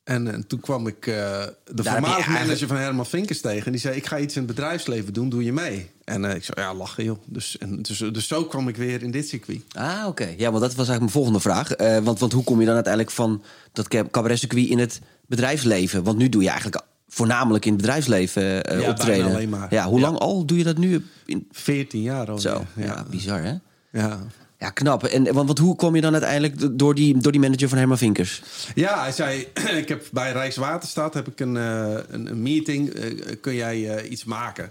En, 0.05 0.33
en 0.33 0.47
toen 0.47 0.61
kwam 0.61 0.87
ik 0.87 1.07
eh, 1.07 1.15
de 1.15 1.83
voormalige 1.83 2.07
eigenlijk- 2.13 2.29
manager 2.47 2.67
van 2.69 2.77
Herman 2.77 3.07
Vinkers 3.07 3.41
tegen. 3.41 3.67
En 3.67 3.73
die 3.73 3.81
zei, 3.81 3.97
ik 3.97 4.07
ga 4.07 4.19
iets 4.19 4.35
in 4.37 4.43
het 4.43 4.55
bedrijfsleven 4.55 5.13
doen, 5.13 5.29
doe 5.29 5.45
je 5.45 5.53
mee? 5.53 5.91
En 6.05 6.25
eh, 6.25 6.35
ik 6.35 6.45
zei, 6.45 6.61
ja, 6.61 6.75
lachen 6.75 7.05
joh. 7.05 7.19
Dus, 7.25 7.59
en, 7.59 7.83
dus, 7.83 7.99
dus 7.99 8.27
zo 8.29 8.45
kwam 8.45 8.69
ik 8.69 8.77
weer 8.77 9.03
in 9.03 9.11
dit 9.11 9.29
circuit. 9.29 9.63
Ah, 9.73 10.05
oké. 10.07 10.35
Ja, 10.37 10.51
want 10.51 10.63
dat 10.63 10.75
was 10.75 10.89
eigenlijk 10.89 11.01
mijn 11.01 11.11
volgende 11.11 11.41
vraag. 11.41 11.73
Eh, 11.73 11.99
want, 11.99 12.19
want 12.19 12.33
hoe 12.33 12.45
kom 12.45 12.61
je 12.61 12.67
dan 12.67 12.75
uiteindelijk 12.75 13.15
van 13.15 13.43
dat 13.73 13.89
ca- 13.89 14.05
cabaretcircuit 14.11 14.67
in 14.69 14.79
het 14.79 15.01
bedrijfsleven? 15.27 16.03
Want 16.03 16.19
nu 16.19 16.29
doe 16.29 16.43
je 16.43 16.49
eigenlijk 16.49 16.83
voornamelijk 17.09 17.65
in 17.65 17.73
het 17.73 17.81
bedrijfsleven 17.81 18.65
eh, 18.65 18.81
Ja, 18.81 18.89
optreden. 18.91 19.27
alleen 19.27 19.49
maar. 19.49 19.75
Ja, 19.75 19.87
hoe 19.89 19.99
Ja. 20.01 20.07
lang 20.07 20.19
al 20.19 20.45
doe 20.45 20.59
je 20.59 20.65
dat 20.65 20.77
nu? 20.79 21.05
In... 21.27 21.49
14 21.51 22.03
jaar 22.03 22.31
al. 22.31 22.39
Zo, 22.39 22.65
ja. 22.77 23.05
bizar 23.11 23.43
hè? 23.43 23.55
ja. 24.01 24.21
Ja, 24.59 24.71
knap. 24.71 25.05
En, 25.05 25.25
want, 25.25 25.47
want 25.47 25.59
hoe 25.59 25.77
kwam 25.77 25.95
je 25.95 26.01
dan 26.01 26.13
uiteindelijk 26.13 26.79
door 26.79 26.95
die, 26.95 27.19
door 27.19 27.33
die 27.33 27.41
manager 27.41 27.69
van 27.69 27.79
Herman 27.79 27.99
Vinkers? 27.99 28.43
Ja, 28.75 29.01
hij 29.01 29.13
zei, 29.13 29.47
ik 29.83 29.89
heb 29.89 30.05
bij 30.13 30.33
Rijkswaterstaat 30.33 31.15
heb 31.15 31.29
ik 31.29 31.41
een, 31.41 31.57
eh, 31.57 31.99
een, 32.09 32.27
een 32.31 32.43
meeting. 32.43 32.89
Eh, 32.89 33.37
kun 33.41 33.55
jij 33.55 33.97
eh, 33.97 34.11
iets 34.11 34.25
maken? 34.25 34.71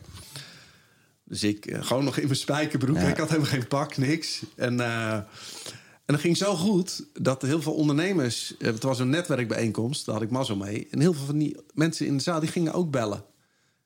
Dus 1.24 1.44
ik 1.44 1.78
gewoon 1.80 2.04
nog 2.04 2.18
in 2.18 2.26
mijn 2.26 2.36
spijkerbroek. 2.36 2.96
Ja. 2.96 3.08
Ik 3.08 3.18
had 3.18 3.30
helemaal 3.30 3.50
geen 3.50 3.68
pak, 3.68 3.98
niks. 3.98 4.42
En, 4.56 4.80
en 4.80 5.26
dat 6.06 6.20
ging 6.20 6.38
zo 6.38 6.56
goed 6.56 7.06
dat 7.14 7.42
heel 7.42 7.62
veel 7.62 7.74
ondernemers... 7.74 8.54
het 8.58 8.84
was 8.84 9.00
een 9.00 9.10
netwerkbijeenkomst, 9.10 10.06
daar 10.06 10.16
had 10.16 10.24
ik 10.24 10.30
mazzel 10.30 10.56
mee. 10.56 10.88
En 10.92 11.00
heel 11.00 11.14
veel 11.14 11.26
van 11.26 11.38
die 11.38 11.58
mensen 11.74 12.06
in 12.06 12.18
de 12.18 12.24
zaal 12.24 12.40
die 12.40 12.50
gingen 12.50 12.74
ook 12.74 12.92
bellen. 12.92 13.24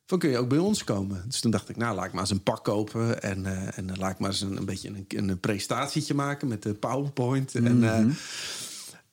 Van 0.07 0.19
kun 0.19 0.29
je 0.29 0.37
ook 0.37 0.49
bij 0.49 0.57
ons 0.57 0.83
komen? 0.83 1.23
Dus 1.27 1.39
toen 1.39 1.51
dacht 1.51 1.69
ik, 1.69 1.77
nou 1.77 1.95
laat 1.95 2.05
ik 2.05 2.11
maar 2.11 2.21
eens 2.21 2.29
een 2.31 2.43
pak 2.43 2.63
kopen. 2.63 3.21
En, 3.21 3.45
eh, 3.45 3.77
en 3.77 3.87
dan 3.87 3.97
laat 3.99 4.11
ik 4.11 4.19
maar 4.19 4.29
eens 4.29 4.41
een, 4.41 4.57
een 4.57 4.65
beetje 4.65 4.89
een, 5.07 5.29
een 5.29 5.39
prestatietje 5.39 6.13
maken 6.13 6.47
met 6.47 6.63
de 6.63 6.73
PowerPoint. 6.73 7.55
En, 7.55 7.83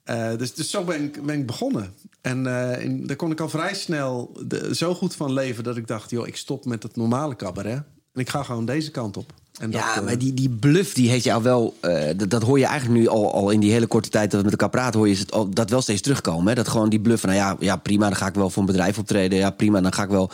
eh, 0.04 0.30
eh, 0.32 0.38
dus, 0.38 0.54
dus 0.54 0.70
zo 0.70 0.84
ben 0.84 1.02
ik, 1.02 1.22
ben 1.26 1.38
ik 1.38 1.46
begonnen. 1.46 1.92
En 2.20 2.46
eh, 2.46 2.84
in- 2.84 3.06
daar 3.06 3.16
kon 3.16 3.30
ik 3.30 3.40
al 3.40 3.48
vrij 3.48 3.74
snel 3.74 4.36
de- 4.46 4.74
zo 4.74 4.94
goed 4.94 5.14
van 5.14 5.32
leven 5.32 5.64
dat 5.64 5.76
ik 5.76 5.86
dacht, 5.86 6.10
joh, 6.10 6.26
ik 6.26 6.36
stop 6.36 6.64
met 6.64 6.82
het 6.82 6.96
normale 6.96 7.36
cabaret. 7.36 7.82
En 8.12 8.20
ik 8.20 8.28
ga 8.28 8.42
gewoon 8.42 8.64
deze 8.64 8.90
kant 8.90 9.16
op. 9.16 9.32
En 9.60 9.70
dat, 9.70 9.80
ja, 9.80 9.96
eh, 9.96 10.04
maar 10.04 10.18
die, 10.18 10.34
die 10.34 10.50
bluff 10.50 10.94
die 10.94 11.08
heeft 11.10 11.24
jou 11.24 11.42
wel... 11.42 11.76
eh, 11.80 12.08
dat, 12.16 12.30
dat 12.30 12.42
hoor 12.42 12.58
je 12.58 12.64
eigenlijk 12.66 13.00
nu 13.00 13.08
al, 13.08 13.32
al 13.32 13.50
in 13.50 13.60
die 13.60 13.72
hele 13.72 13.86
korte 13.86 14.08
tijd 14.08 14.30
dat 14.30 14.38
we 14.38 14.44
met 14.44 14.52
elkaar 14.52 14.70
praten... 14.80 14.98
hoor 14.98 15.08
je 15.08 15.16
het 15.16 15.32
al, 15.32 15.48
dat 15.50 15.70
wel 15.70 15.82
steeds 15.82 16.00
terugkomen. 16.00 16.46
Hè? 16.48 16.54
Dat 16.54 16.68
gewoon 16.68 16.88
die 16.88 17.00
bluff 17.00 17.22
nou 17.24 17.36
ja, 17.36 17.56
ja, 17.58 17.76
prima, 17.76 18.06
dan 18.08 18.16
ga 18.16 18.26
ik 18.26 18.34
wel 18.34 18.50
voor 18.50 18.62
een 18.62 18.68
bedrijf 18.68 18.98
optreden. 18.98 19.38
Ja, 19.38 19.50
prima, 19.50 19.80
dan 19.80 19.92
ga 19.92 20.02
ik 20.02 20.08
wel 20.08 20.30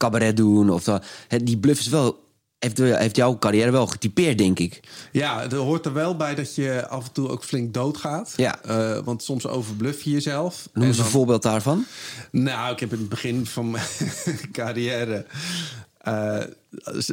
cabaret 0.00 0.36
doen. 0.36 0.70
Of 0.70 0.86
hè, 1.28 1.42
die 1.42 1.58
bluff 1.58 1.80
is 1.80 1.88
wel, 1.88 2.18
heeft, 2.58 2.78
heeft 2.78 3.16
jouw 3.16 3.38
carrière 3.38 3.70
wel 3.70 3.86
getypeerd, 3.86 4.38
denk 4.38 4.58
ik. 4.58 4.80
Ja, 5.12 5.42
er 5.50 5.56
hoort 5.56 5.86
er 5.86 5.92
wel 5.92 6.16
bij 6.16 6.34
dat 6.34 6.54
je 6.54 6.88
af 6.88 7.04
en 7.06 7.12
toe 7.12 7.28
ook 7.28 7.44
flink 7.44 7.74
doodgaat. 7.74 8.32
Ja. 8.36 8.62
Eh, 8.62 8.98
want 9.04 9.22
soms 9.22 9.46
overbluff 9.46 10.02
je 10.02 10.10
jezelf. 10.10 10.68
Noem 10.72 10.82
En 10.82 10.88
eens 10.90 10.98
een 10.98 11.04
voorbeeld 11.04 11.42
daarvan. 11.42 11.84
Nou, 12.30 12.72
ik 12.72 12.80
heb 12.80 12.92
in 12.92 12.98
het 12.98 13.08
begin 13.08 13.46
van 13.46 13.70
mijn 13.70 13.84
carrière. 14.52 15.26
eh, 16.00 16.38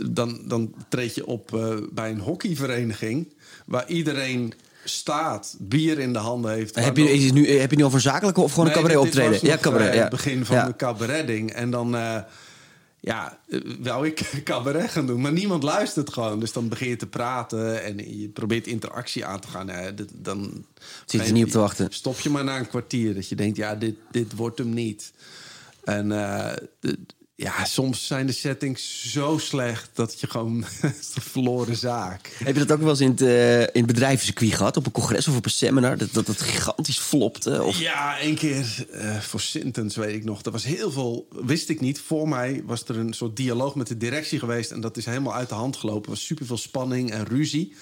dan, 0.09 0.39
dan 0.45 0.73
treed 0.89 1.15
je 1.15 1.25
op 1.25 1.53
eh, 1.53 1.75
bij 1.91 2.09
een 2.09 2.19
hockeyvereniging. 2.19 3.33
waar 3.65 3.87
iedereen 3.87 4.53
staat, 4.83 5.55
bier 5.59 5.99
in 5.99 6.13
de 6.13 6.19
handen 6.19 6.51
heeft. 6.51 6.75
Heb 6.75 6.97
je, 6.97 7.11
is 7.11 7.31
nu, 7.31 7.49
heb 7.59 7.71
je 7.71 7.77
nu 7.77 7.85
over 7.85 8.01
zakelijke 8.01 8.41
of 8.41 8.51
gewoon 8.51 8.67
een 8.67 8.73
cabaret 8.73 8.97
optreden? 8.97 9.31
was 9.31 9.41
Ja, 9.41 9.57
cabaret. 9.57 9.93
ja. 9.93 10.01
Het 10.01 10.09
begin 10.09 10.45
van 10.45 10.55
ja. 10.55 10.61
mijn 10.63 10.75
cabaretding. 10.75 11.51
En 11.51 11.71
dan, 11.71 11.95
ja, 12.99 13.39
eh, 13.49 13.59
wou 13.79 14.07
ik 14.07 14.31
cabaret 14.43 14.89
gaan 14.89 15.05
doen. 15.07 15.21
Maar 15.21 15.31
niemand 15.31 15.63
luistert 15.63 16.13
gewoon. 16.13 16.39
Dus 16.39 16.51
dan 16.51 16.67
begin 16.67 16.89
je 16.89 16.95
te 16.95 17.07
praten 17.07 17.83
en 17.83 18.19
je 18.19 18.29
probeert 18.29 18.67
interactie 18.67 19.25
aan 19.25 19.39
te 19.39 19.47
gaan. 19.47 19.95
Dit- 19.95 20.11
dan 20.13 20.65
Zit 21.05 21.25
je 21.27 21.33
niet 21.33 21.45
op 21.45 21.51
te 21.51 21.59
wachten. 21.59 21.87
Stop 21.89 22.19
je 22.19 22.29
maar 22.29 22.43
na 22.43 22.57
een 22.59 22.67
kwartier. 22.67 23.13
Dat 23.13 23.29
je 23.29 23.35
denkt, 23.35 23.57
ja, 23.57 23.75
dit, 23.75 23.95
dit 24.11 24.35
wordt 24.35 24.57
hem 24.57 24.69
niet. 24.69 25.13
En 25.83 26.11
eh, 26.11 26.53
ja, 27.39 27.65
soms 27.65 28.07
zijn 28.07 28.25
de 28.25 28.31
settings 28.31 29.11
zo 29.11 29.37
slecht 29.37 29.89
dat 29.93 30.19
je 30.19 30.27
gewoon 30.27 30.65
een 30.81 30.93
verloren 31.21 31.75
zaak. 31.75 32.35
Heb 32.43 32.55
je 32.55 32.65
dat 32.65 32.71
ook 32.71 32.79
wel 32.79 32.89
eens 32.89 32.99
in 32.99 33.09
het, 33.09 33.21
eh, 33.21 33.61
in 33.61 33.67
het 33.73 33.85
bedrijfscircuit 33.85 34.53
gehad? 34.53 34.77
Op 34.77 34.85
een 34.85 34.91
congres 34.91 35.27
of 35.27 35.37
op 35.37 35.45
een 35.45 35.51
seminar? 35.51 35.97
Dat 35.97 36.13
dat 36.13 36.27
het 36.27 36.41
gigantisch 36.41 36.97
flopte? 36.97 37.63
Of... 37.63 37.79
Ja, 37.79 38.19
één 38.19 38.35
keer 38.35 38.87
eh, 38.91 39.19
voor 39.19 39.39
Sintens 39.39 39.95
weet 39.95 40.15
ik 40.15 40.23
nog. 40.23 40.43
Er 40.43 40.51
was 40.51 40.63
heel 40.63 40.91
veel, 40.91 41.27
wist 41.29 41.69
ik 41.69 41.81
niet. 41.81 41.99
Voor 41.99 42.29
mij 42.29 42.63
was 42.65 42.83
er 42.87 42.97
een 42.97 43.13
soort 43.13 43.35
dialoog 43.35 43.75
met 43.75 43.87
de 43.87 43.97
directie 43.97 44.39
geweest. 44.39 44.71
En 44.71 44.81
dat 44.81 44.97
is 44.97 45.05
helemaal 45.05 45.35
uit 45.35 45.49
de 45.49 45.55
hand 45.55 45.77
gelopen. 45.77 46.03
Er 46.03 46.09
was 46.09 46.25
superveel 46.25 46.57
spanning 46.57 47.11
en 47.11 47.25
ruzie. 47.25 47.75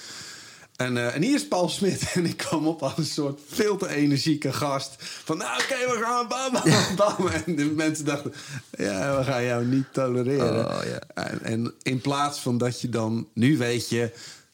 En, 0.76 0.98
eh, 0.98 1.16
en 1.16 1.22
hier 1.22 1.36
is 1.36 1.48
Paul 1.48 1.70
Smit. 1.70 2.04
En 2.14 2.26
ik 2.26 2.38
kwam 2.38 2.68
op 2.68 2.84
als 2.84 2.98
een 2.98 3.06
soort 3.06 3.40
veel 3.48 3.78
te 3.78 3.88
energieke 3.88 4.54
gast. 4.54 4.96
Van 4.98 5.38
nou 5.38 5.62
oké, 5.62 5.76
we 5.76 6.00
gaan 6.04 6.28
bam, 6.28 6.52
bam, 6.54 6.96
bam. 6.96 7.28
En 7.28 7.56
de 7.56 7.66
mensen 7.66 8.06
dachten, 8.06 8.34
ja, 8.72 9.18
we 9.18 9.24
gaan 9.24 9.44
jou 9.44 9.66
niet 9.66 9.94
tolereren. 9.94 10.66
Oh, 10.66 10.84
ja. 10.84 11.24
En, 11.24 11.42
en 11.44 11.74
in 11.82 12.02
plaats 12.02 12.40
van 12.40 12.58
dat 12.58 12.82
je 12.82 12.90
dan, 12.90 13.28
nu 13.34 13.58
weet 13.58 13.90
je, 13.90 14.12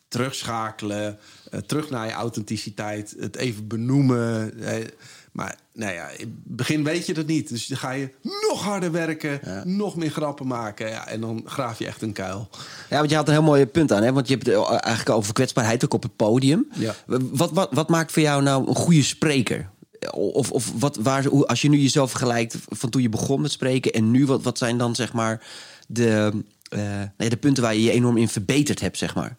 terugschakelen, 0.08 1.20
eh, 1.52 1.60
terug 1.60 1.90
naar 1.90 2.06
je 2.08 2.14
authenticiteit, 2.14 3.16
het 3.20 3.36
even 3.36 3.68
benoemen. 3.68 4.54
eh, 4.60 4.86
maar 5.32 5.56
nou 5.74 5.94
ja, 5.94 6.08
in 6.10 6.20
het 6.20 6.56
begin 6.56 6.84
weet 6.84 7.06
je 7.06 7.14
dat 7.14 7.26
niet. 7.26 7.50
Dus 7.50 7.68
dan 7.68 7.78
ga 7.78 7.92
je 7.92 8.10
nog 8.50 8.64
harder 8.64 8.92
werken, 8.92 9.40
nog 9.64 9.96
meer 9.96 10.10
grappen 10.10 10.48
maken. 10.48 10.90
Ja, 10.90 11.08
en 11.08 11.22
dan 11.22 11.42
graaf 11.46 11.80
je 11.80 11.86
echt 11.86 12.02
een 12.02 12.14
kuil. 12.14 12.50
Ja, 12.90 12.98
want 12.98 13.10
je 13.10 13.16
had 13.16 13.28
een 13.28 13.34
heel 13.34 13.44
mooi 13.44 13.66
punt 13.66 13.92
aan. 13.92 14.04
Hè? 14.04 14.14
Want 14.14 14.28
je 14.28 14.34
hebt 14.34 14.46
het 14.46 14.66
eigenlijk 14.66 15.18
over 15.18 15.34
kwetsbaarheid 15.34 15.84
ook 15.84 15.94
op 15.94 16.04
het 16.04 16.16
podium. 16.16 16.68
Ja. 16.74 16.96
Wat, 17.06 17.52
wat, 17.52 17.68
wat 17.72 17.90
maakt 17.90 18.12
voor 18.12 18.22
jou 18.22 18.44
nou 18.44 18.68
een 18.68 18.76
goede 18.76 19.04
spreker? 19.04 19.70
Of, 20.12 20.52
of 20.52 20.72
wat, 20.80 20.96
waar, 20.96 21.46
als 21.46 21.62
je 21.62 21.70
nu 21.70 21.78
jezelf 21.78 22.10
vergelijkt 22.10 22.58
van 22.70 22.90
toen 22.90 23.02
je 23.02 23.10
begon 23.10 23.42
met 23.42 23.52
spreken 23.52 23.92
en 23.92 24.12
nu, 24.12 24.26
wat, 24.26 24.44
wat 24.44 24.58
zijn 24.58 24.78
dan 24.78 24.96
zeg 24.96 25.14
maar 25.14 25.44
de, 25.88 26.32
eh, 26.70 27.30
de 27.30 27.38
punten 27.38 27.64
waar 27.64 27.74
je 27.74 27.84
je 27.84 27.92
enorm 27.92 28.18
in 28.18 28.30
verbeterd 28.30 28.80
hebt, 28.80 28.98
zeg 28.98 29.16
maar? 29.16 29.38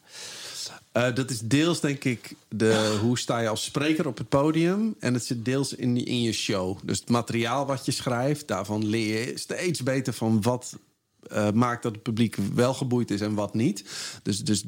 Eh, 0.92 1.14
dat 1.14 1.30
is 1.30 1.40
deels, 1.40 1.80
denk 1.80 2.04
ik, 2.04 2.34
de, 2.48 2.98
hoe 3.02 3.18
sta 3.18 3.38
je 3.38 3.48
als 3.48 3.64
spreker 3.64 4.06
op 4.06 4.18
het 4.18 4.28
podium. 4.28 4.94
En 4.98 5.14
het 5.14 5.24
zit 5.24 5.44
deels 5.44 5.74
in, 5.74 6.06
in 6.06 6.22
je 6.22 6.32
show. 6.32 6.78
Dus 6.84 7.00
het 7.00 7.08
materiaal 7.08 7.66
wat 7.66 7.84
je 7.84 7.92
schrijft, 7.92 8.48
daarvan 8.48 8.86
leer 8.86 9.28
je 9.28 9.38
steeds 9.38 9.82
beter 9.82 10.12
van 10.12 10.42
wat 10.42 10.78
eh, 11.22 11.50
maakt 11.50 11.82
dat 11.82 11.92
het 11.92 12.02
publiek 12.02 12.36
wel 12.54 12.74
geboeid 12.74 13.10
is 13.10 13.20
en 13.20 13.34
wat 13.34 13.54
niet. 13.54 13.84
Dus, 14.22 14.38
dus 14.38 14.64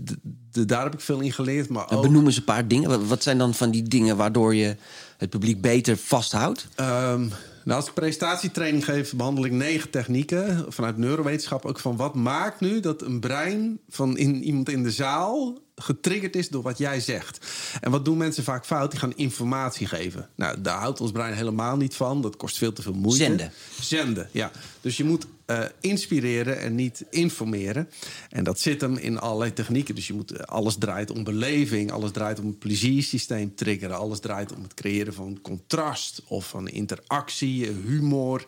daar 0.67 0.85
heb 0.85 0.95
ik 0.95 1.01
veel 1.01 1.21
in 1.21 1.33
geleerd. 1.33 1.69
Maar 1.69 1.91
ook... 1.91 2.03
Benoemen 2.03 2.33
ze 2.33 2.39
een 2.39 2.45
paar 2.45 2.69
dingen. 2.69 3.09
Wat 3.09 3.23
zijn 3.23 3.39
dan 3.39 3.55
van 3.55 3.71
die 3.71 3.83
dingen 3.83 4.17
waardoor 4.17 4.55
je 4.55 4.77
het 5.17 5.31
publiek 5.31 5.61
beter 5.61 5.97
vasthoudt? 5.97 6.67
Um, 6.81 7.31
nou, 7.65 7.81
als 7.81 7.87
ik 7.87 7.95
presentatietraining 7.95 8.85
geef, 8.85 9.15
behandel 9.15 9.45
ik 9.45 9.53
negen 9.53 9.91
technieken 9.91 10.65
vanuit 10.69 10.97
neurowetenschap. 10.97 11.65
Ook 11.65 11.79
van 11.79 11.97
wat 11.97 12.15
maakt 12.15 12.61
nu 12.61 12.81
dat 12.81 13.03
een 13.03 13.21
brein 13.21 13.79
van 13.89 14.19
in, 14.19 14.43
iemand 14.43 14.69
in 14.69 14.83
de 14.83 14.91
zaal 14.91 15.59
getriggerd 15.77 16.37
is 16.37 16.49
door 16.49 16.63
wat 16.63 16.79
jij 16.79 17.01
zegt. 17.01 17.39
En 17.81 17.91
wat 17.91 18.05
doen 18.05 18.17
mensen 18.17 18.45
vaak 18.45 18.67
fout? 18.67 18.91
Die 18.91 19.01
gaan 19.01 19.17
informatie 19.17 19.87
geven. 19.87 20.29
Nou, 20.35 20.61
daar 20.61 20.79
houdt 20.79 21.01
ons 21.01 21.13
brein 21.13 21.35
helemaal 21.35 21.77
niet 21.77 21.95
van. 21.95 22.23
Dat 22.23 22.37
kost 22.37 22.59
veel 22.59 22.73
te 22.73 22.83
veel 22.83 22.95
moeite. 22.95 23.25
Zenden. 23.25 23.53
Zenden, 23.81 24.29
ja. 24.33 24.51
Dus 24.81 24.97
je 24.97 25.05
moet 25.05 25.27
uh, 25.47 25.65
inspireren 25.81 26.61
en 26.61 26.75
niet 26.75 27.05
informeren. 27.11 27.89
En 28.31 28.45
dat 28.45 28.61
zit 28.61 28.81
hem 28.81 28.97
in 28.97 29.19
allerlei 29.19 29.53
technieken. 29.53 29.95
Dus 29.95 30.07
je 30.07 30.15
moet, 30.15 30.31
eh, 30.31 30.45
alles 30.45 30.77
draait 30.79 31.11
om 31.11 31.25
beleving, 31.25 31.93
alles 31.93 32.11
draait 32.11 32.39
om 32.39 32.47
een 32.47 32.59
pleziersysteem 32.59 33.55
triggeren, 33.55 33.97
alles 33.97 34.21
draait 34.21 34.53
om 34.53 34.63
het 34.63 34.75
creëren 34.75 35.15
van 35.15 35.39
contrast 35.43 36.23
of 36.27 36.49
van 36.49 36.69
interactie, 36.69 37.71
humor. 37.87 38.47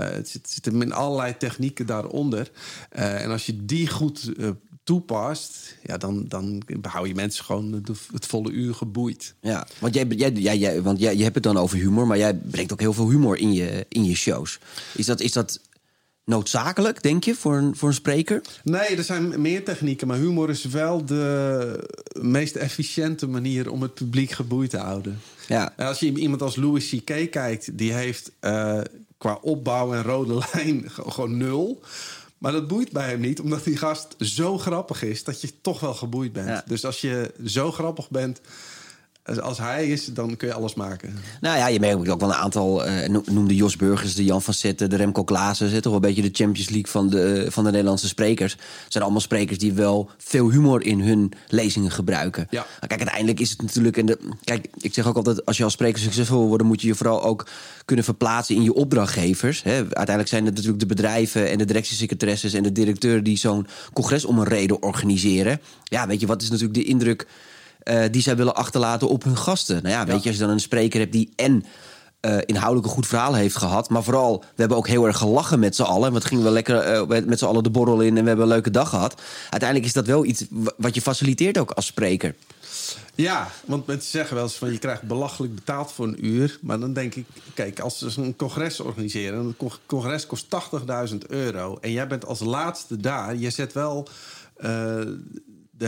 Uh, 0.00 0.08
het, 0.10 0.28
zit, 0.28 0.50
zit 0.50 0.64
hem 0.64 0.82
in 0.82 0.92
allerlei 0.92 1.36
technieken 1.36 1.86
daaronder. 1.86 2.50
en 2.90 3.30
als 3.30 3.46
je 3.46 3.64
die 3.64 3.88
goed 3.88 4.32
toepast, 4.90 5.76
ja, 5.82 5.96
dan, 5.96 6.24
dan 6.28 6.62
hou 6.82 7.08
je 7.08 7.14
mensen 7.14 7.44
gewoon 7.44 7.84
het 8.12 8.26
volle 8.26 8.50
uur 8.50 8.74
geboeid. 8.74 9.34
Ja, 9.40 9.66
want 9.78 9.94
jij, 9.94 10.06
jij, 10.06 10.32
jij, 10.32 10.58
jij 10.58 10.82
want 10.82 11.00
jij, 11.00 11.16
je 11.16 11.22
hebt 11.22 11.34
het 11.34 11.44
dan 11.44 11.56
over 11.56 11.78
humor, 11.78 12.06
maar 12.06 12.18
jij 12.18 12.34
brengt 12.34 12.72
ook 12.72 12.80
heel 12.80 12.92
veel 12.92 13.10
humor 13.10 13.38
in 13.38 13.52
je, 13.52 13.86
in 13.88 14.04
je 14.04 14.14
shows. 14.14 14.58
Is 14.94 15.06
dat, 15.06 15.20
is 15.20 15.32
dat 15.32 15.60
noodzakelijk, 16.24 17.02
denk 17.02 17.24
je, 17.24 17.34
voor 17.34 17.56
een, 17.56 17.76
voor 17.76 17.88
een 17.88 17.94
spreker? 17.94 18.40
Nee, 18.64 18.96
er 18.96 19.04
zijn 19.04 19.40
meer 19.40 19.64
technieken, 19.64 20.06
maar 20.06 20.18
humor 20.18 20.50
is 20.50 20.64
wel 20.64 21.04
de 21.04 21.88
meest 22.20 22.56
efficiënte 22.56 23.26
manier 23.26 23.70
om 23.70 23.82
het 23.82 23.94
publiek 23.94 24.30
geboeid 24.30 24.70
te 24.70 24.78
houden. 24.78 25.20
Ja. 25.48 25.72
Als 25.76 26.00
je 26.00 26.12
iemand 26.14 26.42
als 26.42 26.56
Louis 26.56 26.88
C.K. 26.88 27.30
kijkt, 27.30 27.78
die 27.78 27.92
heeft 27.92 28.30
uh, 28.40 28.80
qua 29.18 29.38
opbouw 29.42 29.94
en 29.94 30.02
rode 30.02 30.42
lijn 30.52 30.90
gewoon 30.90 31.36
nul. 31.36 31.82
Maar 32.40 32.52
dat 32.52 32.68
boeit 32.68 32.92
bij 32.92 33.08
hem 33.08 33.20
niet, 33.20 33.40
omdat 33.40 33.64
die 33.64 33.76
gast 33.76 34.14
zo 34.18 34.58
grappig 34.58 35.02
is 35.02 35.24
dat 35.24 35.40
je 35.40 35.60
toch 35.60 35.80
wel 35.80 35.94
geboeid 35.94 36.32
bent. 36.32 36.62
Dus 36.68 36.84
als 36.84 37.00
je 37.00 37.34
zo 37.44 37.72
grappig 37.72 38.10
bent, 38.10 38.40
als 39.38 39.58
hij 39.58 39.88
is, 39.88 40.04
dan 40.04 40.36
kun 40.36 40.48
je 40.48 40.54
alles 40.54 40.74
maken. 40.74 41.14
Nou 41.40 41.56
ja, 41.56 41.66
je 41.66 41.80
merkt 41.80 42.08
ook 42.08 42.20
wel 42.20 42.28
een 42.28 42.34
aantal. 42.34 42.86
Uh, 42.86 43.08
noemde 43.24 43.54
Jos 43.54 43.76
Burgers, 43.76 44.14
de 44.14 44.24
Jan 44.24 44.42
van 44.42 44.54
Zetten, 44.54 44.90
de 44.90 44.96
Remco 44.96 45.24
Klaassen. 45.24 45.68
Zit 45.68 45.82
toch 45.82 45.92
wel 45.92 46.02
een 46.02 46.14
beetje 46.14 46.30
de 46.30 46.44
Champions 46.44 46.68
League 46.68 46.90
van 46.90 47.08
de, 47.08 47.46
van 47.48 47.64
de 47.64 47.70
Nederlandse 47.70 48.08
sprekers. 48.08 48.52
Het 48.52 48.92
zijn 48.92 49.04
allemaal 49.04 49.22
sprekers 49.22 49.58
die 49.58 49.72
wel 49.72 50.10
veel 50.18 50.50
humor 50.50 50.82
in 50.82 51.00
hun 51.00 51.32
lezingen 51.48 51.90
gebruiken. 51.90 52.46
Ja. 52.50 52.66
kijk, 52.80 53.00
uiteindelijk 53.00 53.40
is 53.40 53.50
het 53.50 53.62
natuurlijk. 53.62 53.96
En 53.96 54.06
de, 54.06 54.18
kijk, 54.44 54.66
ik 54.76 54.94
zeg 54.94 55.06
ook 55.06 55.16
altijd: 55.16 55.46
als 55.46 55.56
je 55.56 55.64
als 55.64 55.72
spreker 55.72 56.00
succesvol 56.00 56.38
wil 56.38 56.48
worden, 56.48 56.66
moet 56.66 56.80
je 56.80 56.86
je 56.86 56.94
vooral 56.94 57.22
ook 57.22 57.46
kunnen 57.84 58.04
verplaatsen 58.04 58.54
in 58.54 58.62
je 58.62 58.74
opdrachtgevers. 58.74 59.62
Hè. 59.62 59.72
Uiteindelijk 59.72 60.28
zijn 60.28 60.44
het 60.44 60.54
natuurlijk 60.54 60.80
de 60.80 60.86
bedrijven 60.86 61.50
en 61.50 61.58
de 61.58 61.64
directiesecretaresses 61.64 62.52
en 62.52 62.62
de 62.62 62.72
directeur 62.72 63.22
die 63.22 63.38
zo'n 63.38 63.66
congres 63.92 64.24
om 64.24 64.38
een 64.38 64.44
reden 64.44 64.82
organiseren. 64.82 65.60
Ja, 65.84 66.06
weet 66.06 66.20
je, 66.20 66.26
wat 66.26 66.42
is 66.42 66.50
natuurlijk 66.50 66.78
de 66.78 66.84
indruk 66.84 67.26
uh, 67.84 68.04
die 68.10 68.22
zij 68.22 68.36
willen 68.36 68.54
achterlaten 68.54 69.08
op 69.08 69.24
hun 69.24 69.36
gasten. 69.36 69.82
Nou 69.82 69.94
ja, 69.94 70.06
weet 70.06 70.22
je, 70.22 70.28
als 70.28 70.38
je 70.38 70.44
dan 70.44 70.52
een 70.52 70.60
spreker 70.60 71.00
hebt 71.00 71.12
die 71.12 71.32
en 71.36 71.64
uh, 72.20 72.38
inhoudelijk 72.44 72.86
een 72.86 72.92
goed 72.92 73.06
verhaal 73.06 73.34
heeft 73.34 73.56
gehad. 73.56 73.88
Maar 73.88 74.02
vooral, 74.02 74.38
we 74.38 74.60
hebben 74.60 74.76
ook 74.76 74.88
heel 74.88 75.06
erg 75.06 75.16
gelachen 75.16 75.58
met 75.58 75.76
z'n 75.76 75.82
allen. 75.82 76.12
Want 76.12 76.24
gingen 76.24 76.44
we 76.44 76.50
lekker 76.50 77.08
uh, 77.10 77.24
met 77.26 77.38
z'n 77.38 77.44
allen 77.44 77.62
de 77.62 77.70
borrel 77.70 78.00
in 78.00 78.16
en 78.16 78.22
we 78.22 78.28
hebben 78.28 78.46
een 78.46 78.52
leuke 78.52 78.70
dag 78.70 78.88
gehad. 78.88 79.20
Uiteindelijk 79.50 79.88
is 79.88 79.94
dat 79.94 80.06
wel 80.06 80.24
iets 80.24 80.44
wat 80.76 80.94
je 80.94 81.00
faciliteert 81.00 81.58
ook 81.58 81.70
als 81.70 81.86
spreker. 81.86 82.34
Ja, 83.14 83.50
want 83.64 83.86
mensen 83.86 84.10
zeggen 84.10 84.34
wel 84.34 84.44
eens 84.44 84.54
van 84.54 84.72
je 84.72 84.78
krijgt 84.78 85.02
belachelijk 85.02 85.54
betaald 85.54 85.92
voor 85.92 86.06
een 86.06 86.26
uur. 86.26 86.58
Maar 86.60 86.80
dan 86.80 86.92
denk 86.92 87.14
ik, 87.14 87.26
kijk, 87.54 87.80
als 87.80 87.98
ze 87.98 88.20
een 88.20 88.36
congres 88.36 88.80
organiseren... 88.80 89.38
een 89.38 89.70
congres 89.86 90.26
kost 90.26 90.46
80.000 91.10 91.16
euro 91.28 91.78
en 91.80 91.92
jij 91.92 92.06
bent 92.06 92.26
als 92.26 92.40
laatste 92.40 92.96
daar... 92.96 93.36
je 93.36 93.50
zet 93.50 93.72
wel 93.72 94.08
uh, 94.60 95.00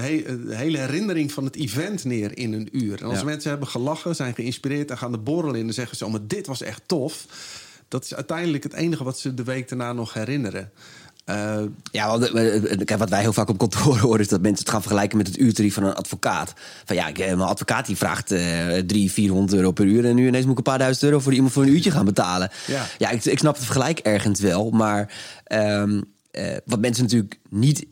de, 0.01 0.55
hele 0.55 0.79
herinnering 0.79 1.33
van 1.33 1.45
het 1.45 1.57
event 1.57 2.05
neer 2.05 2.39
in 2.39 2.53
een 2.53 2.69
uur. 2.73 3.03
En 3.03 3.09
als 3.09 3.25
mensen 3.25 3.51
hebben 3.51 3.69
gelachen, 3.69 4.15
zijn 4.15 4.35
geïnspireerd 4.35 4.91
en 4.91 4.99
gaan 4.99 5.13
de 5.13 5.19
borrel 5.19 5.55
in 5.55 5.67
en 5.67 5.75
zeggen 5.75 5.97
ze: 5.97 6.05
Oh, 6.05 6.11
maar 6.11 6.27
dit 6.27 6.47
was 6.47 6.63
echt 6.63 6.83
tof. 6.87 7.27
Dat 7.89 8.05
is 8.05 8.15
uiteindelijk 8.15 8.63
het 8.63 8.73
enige 8.73 9.05
wat 9.05 9.19
ze 9.19 9.35
de 9.35 9.45
week 9.45 9.69
daarna 9.69 9.93
nog 9.93 10.15
herinneren. 10.15 10.73
Uh, 11.27 11.63
ja, 11.91 12.09
want, 12.09 12.31
eh, 12.31 12.63
kijk, 12.85 12.99
wat 12.99 13.09
wij 13.09 13.21
heel 13.21 13.33
vaak 13.33 13.49
op 13.49 13.59
kantoor 13.59 13.99
horen 14.07 14.21
is 14.21 14.29
dat 14.29 14.41
mensen 14.41 14.65
het 14.65 14.73
gaan 14.73 14.83
vergelijken 14.83 15.19
met 15.19 15.27
het 15.27 15.39
uurtarief 15.39 15.75
van 15.75 15.85
een 15.85 15.95
advocaat. 15.95 16.53
Van 16.85 16.97
ja, 16.97 17.11
mijn 17.17 17.41
advocaat 17.41 17.87
die 17.87 17.97
vraagt 17.97 18.33
uh, 18.33 18.39
300, 18.39 19.13
400 19.13 19.59
euro 19.59 19.73
per 19.73 19.85
uur 19.85 20.05
en 20.05 20.15
nu 20.15 20.27
ineens 20.27 20.45
moet 20.45 20.53
ik 20.53 20.59
een 20.59 20.73
paar 20.73 20.79
duizend 20.79 21.05
euro 21.05 21.19
voor 21.19 21.33
iemand 21.33 21.53
voor 21.53 21.63
een 21.63 21.73
uurtje 21.73 21.91
gaan 21.91 22.05
betalen. 22.05 22.51
Ja, 22.67 22.87
ja 22.99 23.11
ik, 23.11 23.25
ik 23.25 23.39
snap 23.39 23.55
het 23.55 23.65
vergelijk 23.65 23.99
ergens 23.99 24.41
wel, 24.41 24.71
maar 24.71 25.13
um, 25.53 26.05
uh, 26.33 26.57
wat 26.65 26.81
mensen 26.81 27.03
natuurlijk 27.03 27.39
niet 27.49 27.87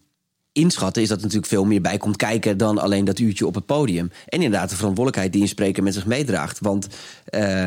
inschatten, 0.53 1.03
is 1.03 1.09
dat 1.09 1.19
natuurlijk 1.21 1.47
veel 1.47 1.65
meer 1.65 1.81
bij 1.81 1.99
komt 1.99 2.17
kijken 2.17 2.57
dan 2.57 2.79
alleen 2.79 3.05
dat 3.05 3.19
uurtje 3.19 3.47
op 3.47 3.55
het 3.55 3.67
podium. 3.67 4.11
En 4.27 4.43
inderdaad, 4.43 4.71
de 4.71 4.77
verantwoordelijkheid 4.77 5.33
die 5.33 5.43
een 5.43 5.49
spreker 5.49 5.83
met 5.83 5.95
zich 5.95 6.07
meedraagt. 6.07 6.59
Want 6.61 6.87
uh, 7.31 7.67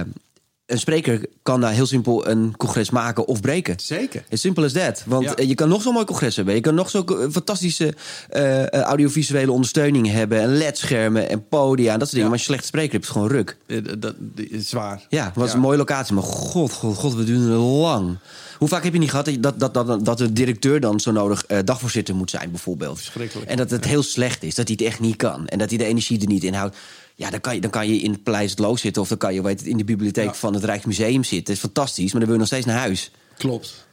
een 0.66 0.80
spreker 0.80 1.25
kan 1.42 1.62
daar 1.62 1.72
heel 1.72 1.86
simpel 1.86 2.28
een 2.28 2.54
congres 2.58 2.90
maken 2.90 3.28
of 3.28 3.42
breken. 3.42 3.75
Zeker. 3.80 4.24
As 4.32 4.42
simple 4.42 4.66
as 4.66 4.72
that. 4.72 5.04
Want 5.06 5.34
eh, 5.34 5.48
je 5.48 5.56
kan 5.56 5.70
nog 5.70 5.82
zo'n 5.82 5.94
mooi 5.94 6.06
congres 6.06 6.36
hebben. 6.36 6.56
Je 6.56 6.62
kan 6.62 6.75
nog 6.75 6.90
zo'n 6.90 7.32
fantastische 7.32 7.94
uh, 8.34 8.68
audiovisuele 8.68 9.52
ondersteuning 9.52 10.12
hebben. 10.12 10.40
En 10.40 10.58
ledschermen 10.58 11.30
en 11.30 11.48
podia 11.48 11.94
en 11.94 12.00
dat 12.00 12.08
soort 12.08 12.12
dingen. 12.12 12.30
Maar 12.30 12.38
als 12.38 12.48
je 12.48 12.54
slecht 12.54 12.66
spreker 12.66 12.92
hebt, 12.92 13.04
is 13.04 13.10
het 13.10 13.18
gewoon 13.18 13.32
ruk. 13.32 13.58
Dat, 14.00 14.16
is 14.36 14.70
zwaar. 14.70 15.06
Ja, 15.10 15.25
het 15.25 15.36
was 15.36 15.54
een 15.54 15.60
mooie 15.60 15.78
locatie. 15.78 16.13
Maar 16.13 16.24
god, 16.24 16.72
god, 16.72 16.96
god, 16.96 17.13
we 17.13 17.24
duren 17.24 17.58
lang. 17.58 18.18
Hoe 18.58 18.68
vaak 18.68 18.84
heb 18.84 18.94
je 18.94 19.00
niet 19.00 19.10
gehad 19.10 19.30
dat, 19.40 19.60
dat, 19.60 19.74
dat, 19.74 20.06
dat 20.06 20.18
de 20.18 20.34
directeur 20.34 20.80
dan 20.80 21.00
zo 21.00 21.12
nodig 21.12 21.44
uh, 21.48 21.58
dagvoorzitter 21.66 22.16
moet 22.16 22.30
zijn, 22.30 22.52
bijvoorbeeld? 22.52 22.98
Verschrikkelijk. 22.98 23.50
En 23.50 23.58
dat 23.58 23.70
het 23.70 23.86
heel 23.86 24.04
slecht 24.04 24.44
is, 24.44 24.56
dat 24.56 24.68
hij 24.68 24.78
het 24.80 24.88
echt 24.88 25.00
niet 25.00 25.16
kan. 25.16 25.48
En 25.48 25.58
dat 25.58 25.70
hij 25.70 25.78
de 25.78 25.86
energie 25.86 26.22
er 26.22 26.28
niet 26.28 26.44
in 26.44 26.54
houdt. 26.54 26.78
Ja, 27.16 27.30
dan 27.30 27.42
kan 27.42 27.56
je, 27.56 27.62
dan 27.62 27.70
kan 27.70 27.88
je 27.88 28.00
in 28.00 28.12
het 28.12 28.24
Paleis 28.24 28.50
het 28.50 28.60
Loos 28.60 28.82
zitten... 28.82 29.02
of 29.02 29.08
dan 29.08 29.18
kan 29.18 29.34
je 29.34 29.42
weet 29.42 29.60
het, 29.60 29.70
in 29.70 29.78
de 29.78 29.84
bibliotheek 29.84 30.36
van 30.36 30.54
het 30.54 30.64
Rijksmuseum 30.64 31.24
zitten. 31.24 31.46
Dat 31.46 31.56
is 31.56 31.60
fantastisch, 31.60 32.12
maar 32.12 32.22
dan 32.22 32.30
wil 32.30 32.34
je 32.34 32.38
nog 32.38 32.48
steeds 32.48 32.66
naar 32.66 32.78
huis. 32.78 33.12
Klopt. 33.38 33.86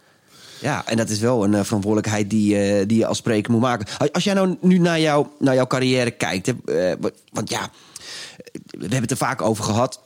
Ja, 0.61 0.87
en 0.87 0.97
dat 0.97 1.09
is 1.09 1.19
wel 1.19 1.45
een 1.45 1.53
uh, 1.53 1.61
verantwoordelijkheid 1.63 2.31
die, 2.31 2.79
uh, 2.79 2.87
die 2.87 2.99
je 2.99 3.07
als 3.07 3.19
spreker 3.19 3.53
moet 3.53 3.61
maken. 3.61 3.87
Als 4.13 4.25
jij 4.25 4.35
nou 4.35 4.57
nu 4.61 4.79
naar, 4.79 5.01
jou, 5.01 5.27
naar 5.39 5.55
jouw 5.55 5.67
carrière 5.67 6.11
kijkt... 6.11 6.47
Hè, 6.47 6.97
want 7.33 7.51
ja, 7.51 7.71
we 8.65 8.81
hebben 8.81 9.01
het 9.01 9.11
er 9.11 9.17
vaak 9.17 9.43
over 9.43 9.65
gad 9.65 10.01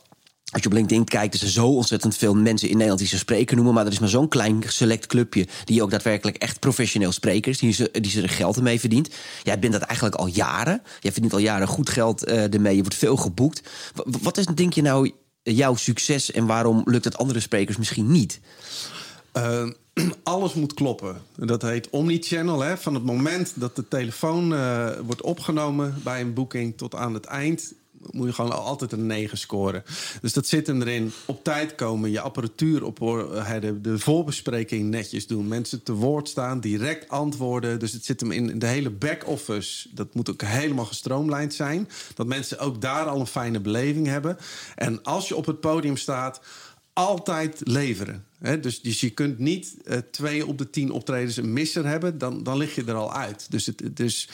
als 0.54 0.62
je 0.62 0.68
op 0.68 0.74
LinkedIn 0.74 1.04
kijkt, 1.04 1.34
is 1.34 1.42
er 1.42 1.48
zo 1.48 1.66
ontzettend 1.66 2.16
veel 2.16 2.34
mensen 2.34 2.68
in 2.68 2.72
Nederland 2.72 3.00
die 3.00 3.08
ze 3.08 3.18
spreken 3.18 3.56
noemen. 3.56 3.74
Maar 3.74 3.86
er 3.86 3.92
is 3.92 3.98
maar 3.98 4.08
zo'n 4.08 4.28
klein 4.28 4.62
select 4.66 5.06
clubje 5.06 5.46
die 5.64 5.82
ook 5.82 5.90
daadwerkelijk 5.90 6.36
echt 6.36 6.60
professioneel 6.60 7.12
sprekers, 7.12 7.58
die 7.58 7.72
ze, 7.72 7.88
die 7.92 8.10
ze 8.10 8.22
er 8.22 8.28
geld 8.28 8.60
mee 8.60 8.80
verdient. 8.80 9.08
Jij 9.42 9.58
bent 9.58 9.72
dat 9.72 9.82
eigenlijk 9.82 10.16
al 10.16 10.26
jaren. 10.26 10.82
Jij 11.00 11.12
verdient 11.12 11.32
al 11.32 11.38
jaren 11.38 11.66
goed 11.66 11.88
geld 11.88 12.28
uh, 12.28 12.54
ermee. 12.54 12.76
Je 12.76 12.80
wordt 12.80 12.96
veel 12.96 13.16
geboekt. 13.16 13.62
wat 14.22 14.36
is, 14.36 14.46
denk 14.46 14.72
je 14.72 14.82
nou, 14.82 15.12
jouw 15.42 15.74
succes 15.74 16.30
en 16.30 16.46
waarom 16.46 16.82
lukt 16.84 17.04
het 17.04 17.18
andere 17.18 17.40
sprekers 17.40 17.76
misschien 17.76 18.10
niet? 18.10 18.40
Uh, 19.36 19.70
alles 20.22 20.54
moet 20.54 20.74
kloppen. 20.74 21.16
Dat 21.36 21.62
heet 21.62 21.90
omnichannel. 21.90 22.60
Hè? 22.60 22.76
Van 22.76 22.94
het 22.94 23.04
moment 23.04 23.52
dat 23.54 23.76
de 23.76 23.88
telefoon 23.88 24.52
uh, 24.52 24.88
wordt 25.06 25.22
opgenomen 25.22 26.00
bij 26.04 26.20
een 26.20 26.34
boeking 26.34 26.76
tot 26.76 26.94
aan 26.94 27.14
het 27.14 27.24
eind 27.24 27.72
moet 28.10 28.26
je 28.26 28.32
gewoon 28.32 28.52
altijd 28.52 28.92
een 28.92 29.06
9 29.06 29.38
scoren. 29.38 29.84
Dus 30.20 30.32
dat 30.32 30.46
zit 30.46 30.66
hem 30.66 30.82
erin. 30.82 31.12
Op 31.24 31.44
tijd 31.44 31.74
komen, 31.74 32.10
je 32.10 32.20
apparatuur 32.20 32.84
op 32.84 32.98
de, 32.98 33.78
de 33.80 33.98
voorbespreking 33.98 34.90
netjes 34.90 35.26
doen. 35.26 35.48
Mensen 35.48 35.82
te 35.82 35.92
woord 35.92 36.28
staan, 36.28 36.60
direct 36.60 37.08
antwoorden. 37.08 37.78
Dus 37.78 37.92
het 37.92 38.04
zit 38.04 38.20
hem 38.20 38.30
in 38.30 38.58
de 38.58 38.66
hele 38.66 38.90
back-office. 38.90 39.88
Dat 39.94 40.14
moet 40.14 40.30
ook 40.30 40.42
helemaal 40.42 40.84
gestroomlijnd 40.84 41.54
zijn. 41.54 41.88
Dat 42.14 42.26
mensen 42.26 42.58
ook 42.58 42.80
daar 42.80 43.04
al 43.04 43.20
een 43.20 43.26
fijne 43.26 43.60
beleving 43.60 44.06
hebben. 44.06 44.36
En 44.74 45.02
als 45.02 45.28
je 45.28 45.36
op 45.36 45.46
het 45.46 45.60
podium 45.60 45.96
staat 45.96 46.40
altijd 46.94 47.60
leveren. 47.64 48.26
dus, 48.60 48.80
dus 48.80 49.00
je 49.00 49.10
kunt 49.10 49.38
niet 49.38 49.74
uh, 49.84 49.96
twee 50.10 50.46
op 50.46 50.58
de 50.58 50.70
tien 50.70 50.90
optredens 50.90 51.36
een 51.36 51.52
misser 51.52 51.86
hebben, 51.86 52.18
dan, 52.18 52.42
dan 52.42 52.56
lig 52.56 52.74
je 52.74 52.84
er 52.84 52.94
al 52.94 53.12
uit. 53.12 53.50
Dus, 53.50 53.66
het, 53.66 53.96
dus 53.96 54.28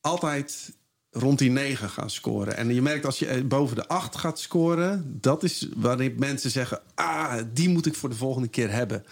altijd 0.00 0.72
rond 1.14 1.38
die 1.38 1.50
9 1.50 1.88
gaan 1.88 2.10
scoren. 2.10 2.56
En 2.56 2.74
je 2.74 2.82
merkt 2.82 3.04
als 3.04 3.18
je 3.18 3.26
eh, 3.26 3.44
boven 3.44 3.76
de 3.76 3.88
8 3.88 4.16
gaat 4.16 4.40
scoren, 4.40 5.18
dat 5.20 5.42
is 5.42 5.68
waarin 5.76 6.14
mensen 6.18 6.50
zeggen: 6.50 6.80
Ah, 6.94 7.42
die 7.52 7.68
moet 7.68 7.86
ik 7.86 7.94
voor 7.94 8.08
de 8.08 8.14
volgende 8.14 8.48
keer 8.48 8.70
hebben. 8.70 9.04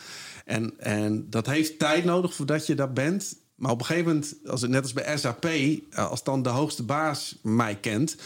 En, 0.45 0.73
en 0.79 1.27
dat 1.31 1.47
heeft 1.47 1.79
tijd 1.79 2.05
nodig 2.05 2.35
voordat 2.35 2.67
je 2.67 2.75
daar 2.75 2.93
bent. 2.93 3.37
Maar 3.55 3.71
op 3.71 3.81
een 3.81 3.87
gegeven 3.87 4.09
moment, 4.09 4.35
als 4.47 4.61
het, 4.61 4.71
net 4.71 4.83
als 4.83 4.93
bij 4.93 5.17
SAP, 5.17 5.45
eh, 5.45 6.11
als 6.11 6.25
dan 6.25 6.43
de 6.43 6.49
hoogste 6.49 6.83
baas 6.83 7.39
mij 7.43 7.77
kent. 7.77 8.17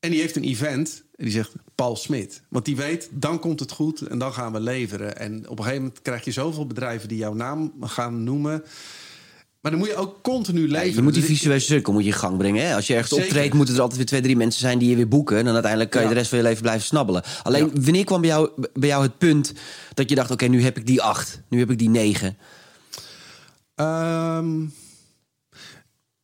En 0.00 0.10
die 0.10 0.20
heeft 0.20 0.36
een 0.36 0.44
event 0.44 1.02
En 1.16 1.24
die 1.24 1.32
zegt 1.32 1.52
Paul 1.74 1.96
Smit. 1.96 2.42
Want 2.48 2.64
die 2.64 2.76
weet, 2.76 3.08
dan 3.12 3.38
komt 3.38 3.60
het 3.60 3.72
goed 3.72 4.00
en 4.00 4.18
dan 4.18 4.32
gaan 4.32 4.52
we 4.52 4.60
leveren. 4.60 5.16
En 5.16 5.48
op 5.48 5.58
een 5.58 5.64
gegeven 5.64 5.84
moment 5.84 6.02
krijg 6.02 6.24
je 6.24 6.32
zoveel 6.32 6.66
bedrijven 6.66 7.08
die 7.08 7.18
jouw 7.18 7.34
naam 7.34 7.72
gaan 7.80 8.24
noemen. 8.24 8.64
Maar 9.62 9.70
dan 9.70 9.80
moet 9.80 9.88
je 9.88 9.96
ook 9.96 10.22
continu 10.22 10.60
leveren. 10.60 10.88
Ja, 10.88 10.94
je 10.94 11.02
moet 11.02 11.12
die 11.12 11.22
Dus 11.22 11.30
visuele 11.30 11.60
cirkel 11.60 11.92
moet 11.92 12.02
je 12.02 12.08
in 12.08 12.14
gang 12.16 12.36
brengen. 12.38 12.66
Hè? 12.66 12.74
Als 12.74 12.86
je 12.86 12.92
ergens 12.94 13.10
Zeker. 13.12 13.26
optreedt, 13.26 13.54
moeten 13.54 13.74
er 13.74 13.80
altijd 13.80 13.98
weer 13.98 14.08
twee, 14.08 14.20
drie 14.20 14.36
mensen 14.36 14.60
zijn 14.60 14.78
die 14.78 14.90
je 14.90 14.96
weer 14.96 15.08
boeken. 15.08 15.36
En 15.38 15.44
dan 15.44 15.52
uiteindelijk 15.52 15.90
kan 15.90 16.00
je 16.02 16.06
Ja. 16.06 16.12
de 16.12 16.18
rest 16.18 16.30
van 16.30 16.38
je 16.38 16.44
leven 16.44 16.62
blijven 16.62 16.84
snabbelen. 16.86 17.22
Alleen, 17.42 17.70
wanneer 17.82 18.04
kwam 18.04 18.20
bij 18.20 18.30
jou, 18.30 18.50
bij 18.72 18.88
jou 18.88 19.02
het 19.02 19.18
punt 19.18 19.52
dat 19.94 20.08
je 20.08 20.14
dacht: 20.14 20.30
oké, 20.30 20.46
nu 20.46 20.62
heb 20.62 20.76
ik 20.78 20.86
die 20.86 21.02
acht, 21.02 21.40
nu 21.48 21.58
heb 21.58 21.70
ik 21.70 21.78
die 21.78 21.88
negen. 21.88 22.36
Ehm, 23.74 24.60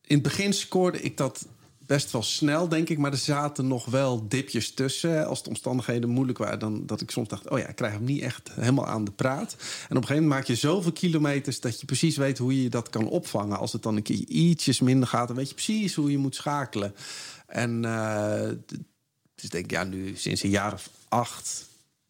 in 0.01 0.15
het 0.15 0.21
begin 0.21 0.53
scoorde 0.53 1.01
ik 1.01 1.17
dat 1.17 1.45
best 1.89 2.11
wel 2.11 2.23
snel, 2.23 2.67
denk 2.67 2.89
ik. 2.89 2.97
Maar 2.97 3.11
er 3.11 3.17
zaten 3.17 3.67
nog 3.67 3.85
wel 3.85 4.27
dipjes 4.27 4.73
tussen. 4.73 5.27
Als 5.27 5.43
de 5.43 5.49
omstandigheden 5.49 6.09
moeilijk 6.09 6.37
waren, 6.37 6.59
dan 6.59 6.85
dat 6.85 7.01
ik 7.01 7.11
soms 7.11 7.27
dacht... 7.27 7.49
oh 7.49 7.59
ja, 7.59 7.67
ik 7.67 7.75
krijg 7.75 7.93
hem 7.93 8.03
niet 8.03 8.21
echt 8.21 8.51
helemaal 8.53 8.87
aan 8.87 9.03
de 9.03 9.11
praat. 9.11 9.53
En 9.53 9.57
op 9.57 9.61
een 9.89 9.95
gegeven 9.95 10.15
moment 10.15 10.29
maak 10.29 10.43
je 10.43 10.55
zoveel 10.55 10.91
kilometers... 10.91 11.59
dat 11.59 11.79
je 11.79 11.85
precies 11.85 12.17
weet 12.17 12.37
hoe 12.37 12.63
je 12.63 12.69
dat 12.69 12.89
kan 12.89 13.07
opvangen. 13.07 13.57
Als 13.57 13.73
het 13.73 13.83
dan 13.83 13.95
een 13.95 14.03
keer 14.03 14.23
ietsjes 14.27 14.79
minder 14.79 15.07
gaat... 15.07 15.27
dan 15.27 15.37
weet 15.37 15.47
je 15.47 15.53
precies 15.53 15.95
hoe 15.95 16.11
je 16.11 16.17
moet 16.17 16.35
schakelen. 16.35 16.95
En 17.45 17.85
eh, 17.85 18.49
dus 19.35 19.49
denk 19.49 19.65
ik, 19.65 19.71
ja, 19.71 19.83
nu 19.83 20.15
sinds 20.15 20.43
een 20.43 20.49
jaar 20.49 20.73
of 20.73 20.89
acht... 21.07 21.67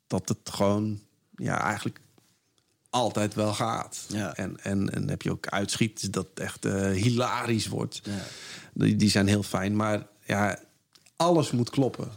dat 0.08 0.30
het 0.30 0.50
gewoon, 0.50 1.00
ja, 1.36 1.62
eigenlijk 1.62 2.00
altijd 2.90 3.34
wel 3.34 3.54
gaat. 3.54 4.06
Ja. 4.08 4.36
En, 4.36 4.58
en, 4.64 4.90
en 4.90 5.10
heb 5.10 5.22
je 5.22 5.32
ook 5.32 5.48
uitschiet 5.48 6.14
dat 6.14 6.28
echt 6.34 6.66
eh, 6.66 6.92
hilarisch 6.92 7.68
wordt. 7.68 8.02
Die, 8.74 8.96
die 8.96 9.10
zijn 9.10 9.28
heel 9.28 9.44
fijn, 9.44 9.76
maar 9.76 10.08
ja, 10.26 10.60
alles 11.16 11.52
moet 11.52 11.70
kloppen. 11.70 12.12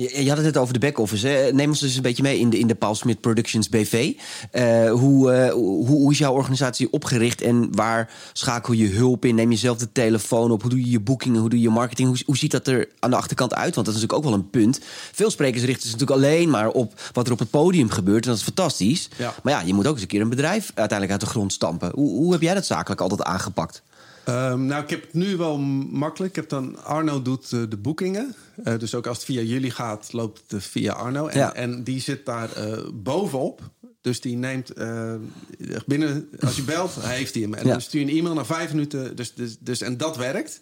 Je, 0.00 0.22
je 0.24 0.28
had 0.28 0.36
het 0.36 0.46
net 0.46 0.56
over 0.56 0.72
de 0.72 0.80
back-office. 0.80 1.26
Hè? 1.26 1.52
Neem 1.52 1.68
ons 1.68 1.80
dus 1.80 1.96
een 1.96 2.02
beetje 2.02 2.22
mee 2.22 2.38
in 2.38 2.50
de, 2.50 2.58
in 2.58 2.66
de 2.66 2.74
Paul 2.74 2.94
Smit 2.94 3.20
Productions 3.20 3.68
BV. 3.68 4.12
Eh, 4.50 4.90
hoe, 4.90 5.32
eh, 5.32 5.52
hoe, 5.52 5.86
hoe 5.86 6.12
is 6.12 6.18
jouw 6.18 6.32
organisatie 6.32 6.92
opgericht 6.92 7.40
en 7.40 7.76
waar 7.76 8.10
schakel 8.32 8.72
je 8.72 8.88
hulp 8.88 9.24
in? 9.24 9.34
Neem 9.34 9.50
je 9.50 9.56
zelf 9.56 9.78
de 9.78 9.92
telefoon 9.92 10.50
op? 10.50 10.60
Hoe 10.60 10.70
doe 10.70 10.80
je 10.80 10.90
je 10.90 11.00
boekingen? 11.00 11.40
Hoe 11.40 11.48
doe 11.48 11.58
je 11.58 11.64
je 11.64 11.70
marketing? 11.70 12.08
Hoe, 12.08 12.18
hoe 12.26 12.36
ziet 12.36 12.50
dat 12.50 12.66
er 12.66 12.88
aan 12.98 13.10
de 13.10 13.16
achterkant 13.16 13.54
uit? 13.54 13.74
Want 13.74 13.86
dat 13.86 13.94
is 13.94 14.00
natuurlijk 14.00 14.26
ook 14.26 14.32
wel 14.32 14.40
een 14.40 14.50
punt. 14.50 14.80
Veel 15.12 15.30
sprekers 15.30 15.64
richten 15.64 15.88
zich 15.88 15.98
natuurlijk 15.98 16.24
alleen 16.24 16.50
maar 16.50 16.68
op 16.68 17.00
wat 17.12 17.26
er 17.26 17.32
op 17.32 17.38
het 17.38 17.50
podium 17.50 17.90
gebeurt. 17.90 18.24
En 18.24 18.30
dat 18.30 18.38
is 18.38 18.44
fantastisch. 18.44 19.08
Ja. 19.16 19.34
Maar 19.42 19.52
ja, 19.52 19.60
je 19.60 19.74
moet 19.74 19.86
ook 19.86 19.92
eens 19.92 20.02
een 20.02 20.08
keer 20.08 20.20
een 20.20 20.28
bedrijf 20.28 20.72
uiteindelijk 20.74 21.10
uit 21.10 21.20
de 21.20 21.36
grond 21.36 21.52
stampen. 21.52 21.90
Hoe, 21.94 22.08
hoe 22.10 22.32
heb 22.32 22.42
jij 22.42 22.54
dat 22.54 22.66
zakelijk 22.66 23.00
altijd 23.00 23.22
aangepakt? 23.22 23.82
Ehm, 24.30 24.66
nou, 24.66 24.82
ik 24.82 24.90
heb 24.90 25.02
het 25.02 25.14
nu 25.14 25.36
wel 25.36 25.58
makkelijk. 25.58 26.30
Ik 26.30 26.36
heb 26.36 26.48
dan 26.48 26.84
Arno 26.84 27.22
doet 27.22 27.52
eh, 27.52 27.60
de 27.68 27.76
boekingen. 27.76 28.34
Eh, 28.64 28.78
dus 28.78 28.94
ook 28.94 29.06
als 29.06 29.16
het 29.16 29.26
via 29.26 29.40
jullie 29.40 29.70
gaat, 29.70 30.12
loopt 30.12 30.42
het 30.50 30.64
via 30.64 30.92
Arno. 30.92 31.26
En, 31.26 31.38
Ja. 31.38 31.54
en 31.54 31.84
die 31.84 32.00
zit 32.00 32.26
daar 32.26 32.52
eh, 32.52 32.78
bovenop. 32.94 33.60
Dus 34.00 34.20
die 34.20 34.36
neemt 34.36 34.70
eh, 34.72 35.14
binnen, 35.86 36.28
als 36.40 36.56
je 36.56 36.62
belt, 36.62 36.92
heeft 36.98 37.34
hij 37.34 37.42
hem. 37.42 37.54
En 37.54 37.64
Ja. 37.66 37.72
dan 37.72 37.80
stuur 37.80 38.00
je 38.00 38.10
een 38.12 38.18
e-mail 38.18 38.34
na 38.34 38.44
vijf 38.44 38.70
minuten. 38.72 39.16
Dus, 39.16 39.34
dus, 39.34 39.56
dus, 39.60 39.80
en 39.80 39.96
dat 39.96 40.16
werkt. 40.16 40.60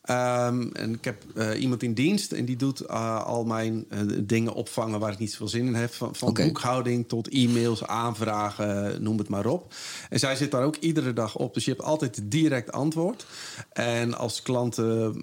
Ehm, 0.00 0.68
en 0.72 0.94
ik 0.94 1.04
heb 1.04 1.24
eh, 1.34 1.60
iemand 1.60 1.82
in 1.82 1.94
dienst 1.94 2.32
en 2.32 2.44
die 2.44 2.56
doet 2.56 2.80
eh, 2.80 3.24
al 3.24 3.44
mijn 3.44 3.84
eh, 3.88 4.00
dingen 4.22 4.54
opvangen 4.54 5.00
waar 5.00 5.12
ik 5.12 5.18
niet 5.18 5.30
zoveel 5.30 5.48
zin 5.48 5.66
in 5.66 5.74
heb. 5.74 5.94
Van, 5.94 6.14
van 6.14 6.34
boekhouding 6.34 7.08
tot 7.08 7.28
e-mails, 7.28 7.86
aanvragen, 7.86 9.02
noem 9.02 9.18
het 9.18 9.28
maar 9.28 9.46
op. 9.46 9.74
En 10.08 10.18
zij 10.18 10.36
zit 10.36 10.50
daar 10.50 10.64
ook 10.64 10.76
iedere 10.76 11.12
dag 11.12 11.36
op. 11.36 11.54
Dus 11.54 11.64
je 11.64 11.70
hebt 11.70 11.82
altijd 11.82 12.20
direct 12.24 12.72
antwoord. 12.72 13.26
En 13.72 14.14
als 14.14 14.42
klanten 14.42 15.22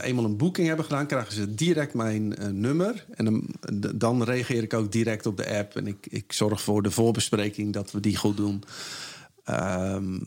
eenmaal 0.00 0.24
een 0.24 0.36
boeking 0.36 0.66
hebben 0.66 0.84
gedaan, 0.84 1.06
krijgen 1.06 1.32
ze 1.32 1.54
direct 1.54 1.94
mijn 1.94 2.34
nummer. 2.60 3.06
En 3.10 3.24
dan, 3.24 3.46
dan 3.94 4.22
reageer 4.22 4.62
ik 4.62 4.74
ook 4.74 4.92
direct 4.92 5.26
op 5.26 5.36
de 5.36 5.56
app. 5.58 5.76
En 5.76 5.86
ik, 5.86 6.06
ik 6.06 6.32
zorg 6.32 6.60
voor 6.60 6.82
de 6.82 6.90
voorbespreking 6.90 7.72
dat 7.72 7.90
we 7.90 8.00
die 8.00 8.16
goed 8.16 8.36
doen. 8.36 8.64
Ehm, 9.44 10.18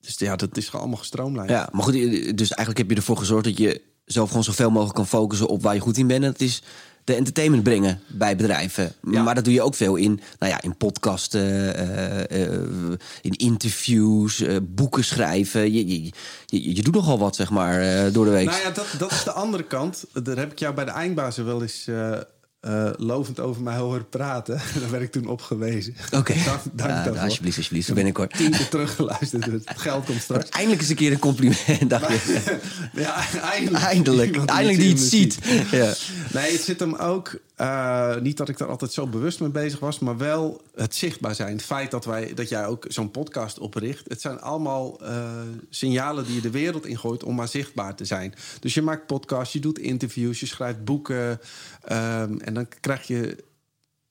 dus 0.00 0.18
ja, 0.18 0.36
dat 0.36 0.56
is 0.56 0.64
gewoon 0.64 0.80
allemaal 0.80 1.00
gestroomlijnd. 1.00 1.50
Ja, 1.50 1.68
maar 1.72 1.82
goed, 1.82 1.92
dus 2.36 2.50
eigenlijk 2.50 2.78
heb 2.78 2.90
je 2.90 2.96
ervoor 2.96 3.16
gezorgd 3.16 3.44
dat 3.44 3.58
je 3.58 3.82
zelf 4.04 4.28
gewoon 4.28 4.44
zoveel 4.44 4.70
mogelijk 4.70 4.94
kan 4.94 5.06
focussen 5.06 5.48
op 5.48 5.62
waar 5.62 5.74
je 5.74 5.80
goed 5.80 5.96
in 5.96 6.06
bent. 6.06 6.24
En 6.24 6.30
dat 6.30 6.40
is 6.40 6.62
de 7.04 7.14
entertainment 7.14 7.62
brengen 7.62 8.00
bij 8.08 8.36
bedrijven. 8.36 8.92
Ja. 9.10 9.22
Maar 9.22 9.34
dat 9.34 9.44
doe 9.44 9.52
je 9.52 9.62
ook 9.62 9.74
veel 9.74 9.96
in, 9.96 10.20
nou 10.38 10.52
ja, 10.52 10.62
in 10.62 10.76
podcasten, 10.76 11.74
eh, 11.74 12.44
eh, 12.44 12.60
in 13.20 13.32
interviews, 13.32 14.40
eh, 14.40 14.56
boeken 14.62 15.04
schrijven. 15.04 15.72
Je, 15.72 15.86
je, 15.86 16.12
je, 16.46 16.74
je 16.74 16.82
doet 16.82 16.94
nogal 16.94 17.18
wat, 17.18 17.36
zeg 17.36 17.50
maar, 17.50 17.80
eh, 17.80 18.12
door 18.12 18.24
de 18.24 18.30
week. 18.30 18.46
Nou 18.46 18.62
ja, 18.62 18.70
dat, 18.70 18.86
dat 18.98 19.10
is 19.10 19.24
de 19.24 19.32
andere 19.32 19.62
kant. 19.62 20.04
Daar 20.12 20.36
heb 20.36 20.52
ik 20.52 20.58
jou 20.58 20.74
bij 20.74 20.84
de 20.84 20.90
eindbazen 20.90 21.44
wel 21.44 21.62
eens 21.62 21.88
eh, 22.60 22.90
lovend 22.96 23.40
over 23.40 23.62
mij 23.62 23.76
horen 23.76 24.08
praten. 24.08 24.60
Daar 24.80 24.90
werd 24.90 25.02
ik 25.02 25.12
toen 25.12 25.26
op 25.26 25.42
gewezen. 25.42 25.94
Oké, 26.14 26.34
Dank, 26.44 26.60
dank 26.72 27.14
Ja, 27.14 27.22
alsjeblieft, 27.22 27.56
alsjeblieft, 27.56 27.86
zo 27.86 27.94
ben 27.94 28.06
ik 28.06 28.16
hoor. 28.16 28.28
Tien 28.28 28.50
keer 28.50 28.68
teruggeluisterd. 28.68 29.44
Het 29.44 29.64
geld 29.76 30.04
komt 30.04 30.20
straks. 30.20 30.48
Eindelijk 30.58 30.80
eens 30.80 30.90
een 30.90 30.96
keer 30.96 31.12
een 31.12 31.18
compliment, 31.18 31.90
dacht 31.90 32.08
je. 32.08 32.58
Ja, 32.92 33.24
eindelijk. 33.42 34.36
Eindelijk, 34.46 34.78
die 34.78 34.88
het 34.88 35.00
ziet. 35.00 35.38
Ja. 35.70 35.94
Nee, 36.32 36.52
het 36.52 36.62
zit 36.62 36.80
hem 36.80 36.94
ook. 36.94 37.40
Eh, 37.60 38.16
niet 38.16 38.36
dat 38.36 38.48
ik 38.48 38.58
daar 38.58 38.68
altijd 38.68 38.92
zo 38.92 39.06
bewust 39.06 39.40
mee 39.40 39.48
bezig 39.48 39.78
was, 39.78 39.98
maar 39.98 40.16
wel 40.16 40.60
het 40.74 40.94
zichtbaar 40.94 41.34
zijn. 41.34 41.52
Het 41.52 41.62
feit 41.62 41.90
dat, 41.90 42.04
wij, 42.04 42.34
dat 42.34 42.48
jij 42.48 42.66
ook 42.66 42.84
zo'n 42.88 43.10
podcast 43.10 43.58
opricht. 43.58 44.08
Het 44.08 44.20
zijn 44.20 44.40
allemaal 44.40 45.00
eh, 45.00 45.40
signalen 45.70 46.24
die 46.24 46.34
je 46.34 46.40
de 46.40 46.50
wereld 46.50 46.86
ingooit 46.86 47.24
om 47.24 47.34
maar 47.34 47.48
zichtbaar 47.48 47.94
te 47.94 48.04
zijn. 48.04 48.34
Dus 48.60 48.74
je 48.74 48.82
maakt 48.82 49.06
podcasts, 49.06 49.52
je 49.52 49.60
doet 49.60 49.78
interviews, 49.78 50.40
je 50.40 50.46
schrijft 50.46 50.84
boeken. 50.84 51.40
ehm, 51.84 52.38
en 52.38 52.54
dan 52.54 52.66
krijg 52.80 53.06
je 53.06 53.36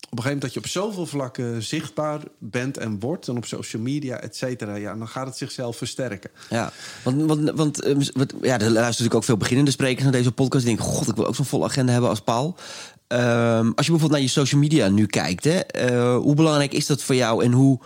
op 0.09 0.17
een 0.17 0.23
gegeven 0.23 0.23
moment 0.23 0.41
dat 0.41 0.53
je 0.53 0.59
op 0.59 0.67
zoveel 0.67 1.05
vlakken 1.05 1.63
zichtbaar 1.63 2.21
bent 2.37 2.77
en 2.77 2.99
wordt, 2.99 3.27
en 3.27 3.37
op 3.37 3.45
social 3.45 3.81
media, 3.81 4.19
et 4.19 4.35
cetera, 4.35 4.75
ja, 4.75 4.95
dan 4.95 5.07
gaat 5.07 5.25
het 5.25 5.37
zichzelf 5.37 5.77
versterken. 5.77 6.29
Ja, 6.49 6.71
want, 7.03 7.25
want, 7.25 7.51
want 7.51 7.81
eh, 7.81 7.95
wat, 8.13 8.33
ja, 8.41 8.53
er 8.53 8.59
luisteren 8.59 8.83
natuurlijk 8.83 9.15
ook 9.15 9.23
veel 9.23 9.37
beginnende 9.37 9.71
sprekers 9.71 10.03
naar 10.03 10.11
deze 10.11 10.31
podcast. 10.31 10.65
Die 10.65 10.75
denken, 10.75 10.93
god, 10.93 11.07
ik 11.07 11.15
wil 11.15 11.27
ook 11.27 11.35
zo'n 11.35 11.45
volle 11.45 11.65
agenda 11.65 11.91
hebben 11.91 12.09
als 12.09 12.21
Paul. 12.21 12.55
Ehm, 13.09 13.71
als 13.75 13.85
je 13.85 13.91
bijvoorbeeld 13.91 14.11
naar 14.11 14.21
je 14.21 14.27
social 14.27 14.61
media 14.61 14.87
nu 14.87 15.05
kijkt, 15.05 15.43
hè, 15.43 15.59
eh, 15.59 16.15
hoe 16.17 16.35
belangrijk 16.35 16.73
is 16.73 16.85
dat 16.85 17.01
voor 17.03 17.15
jou 17.15 17.43
en 17.43 17.51
hoe 17.51 17.79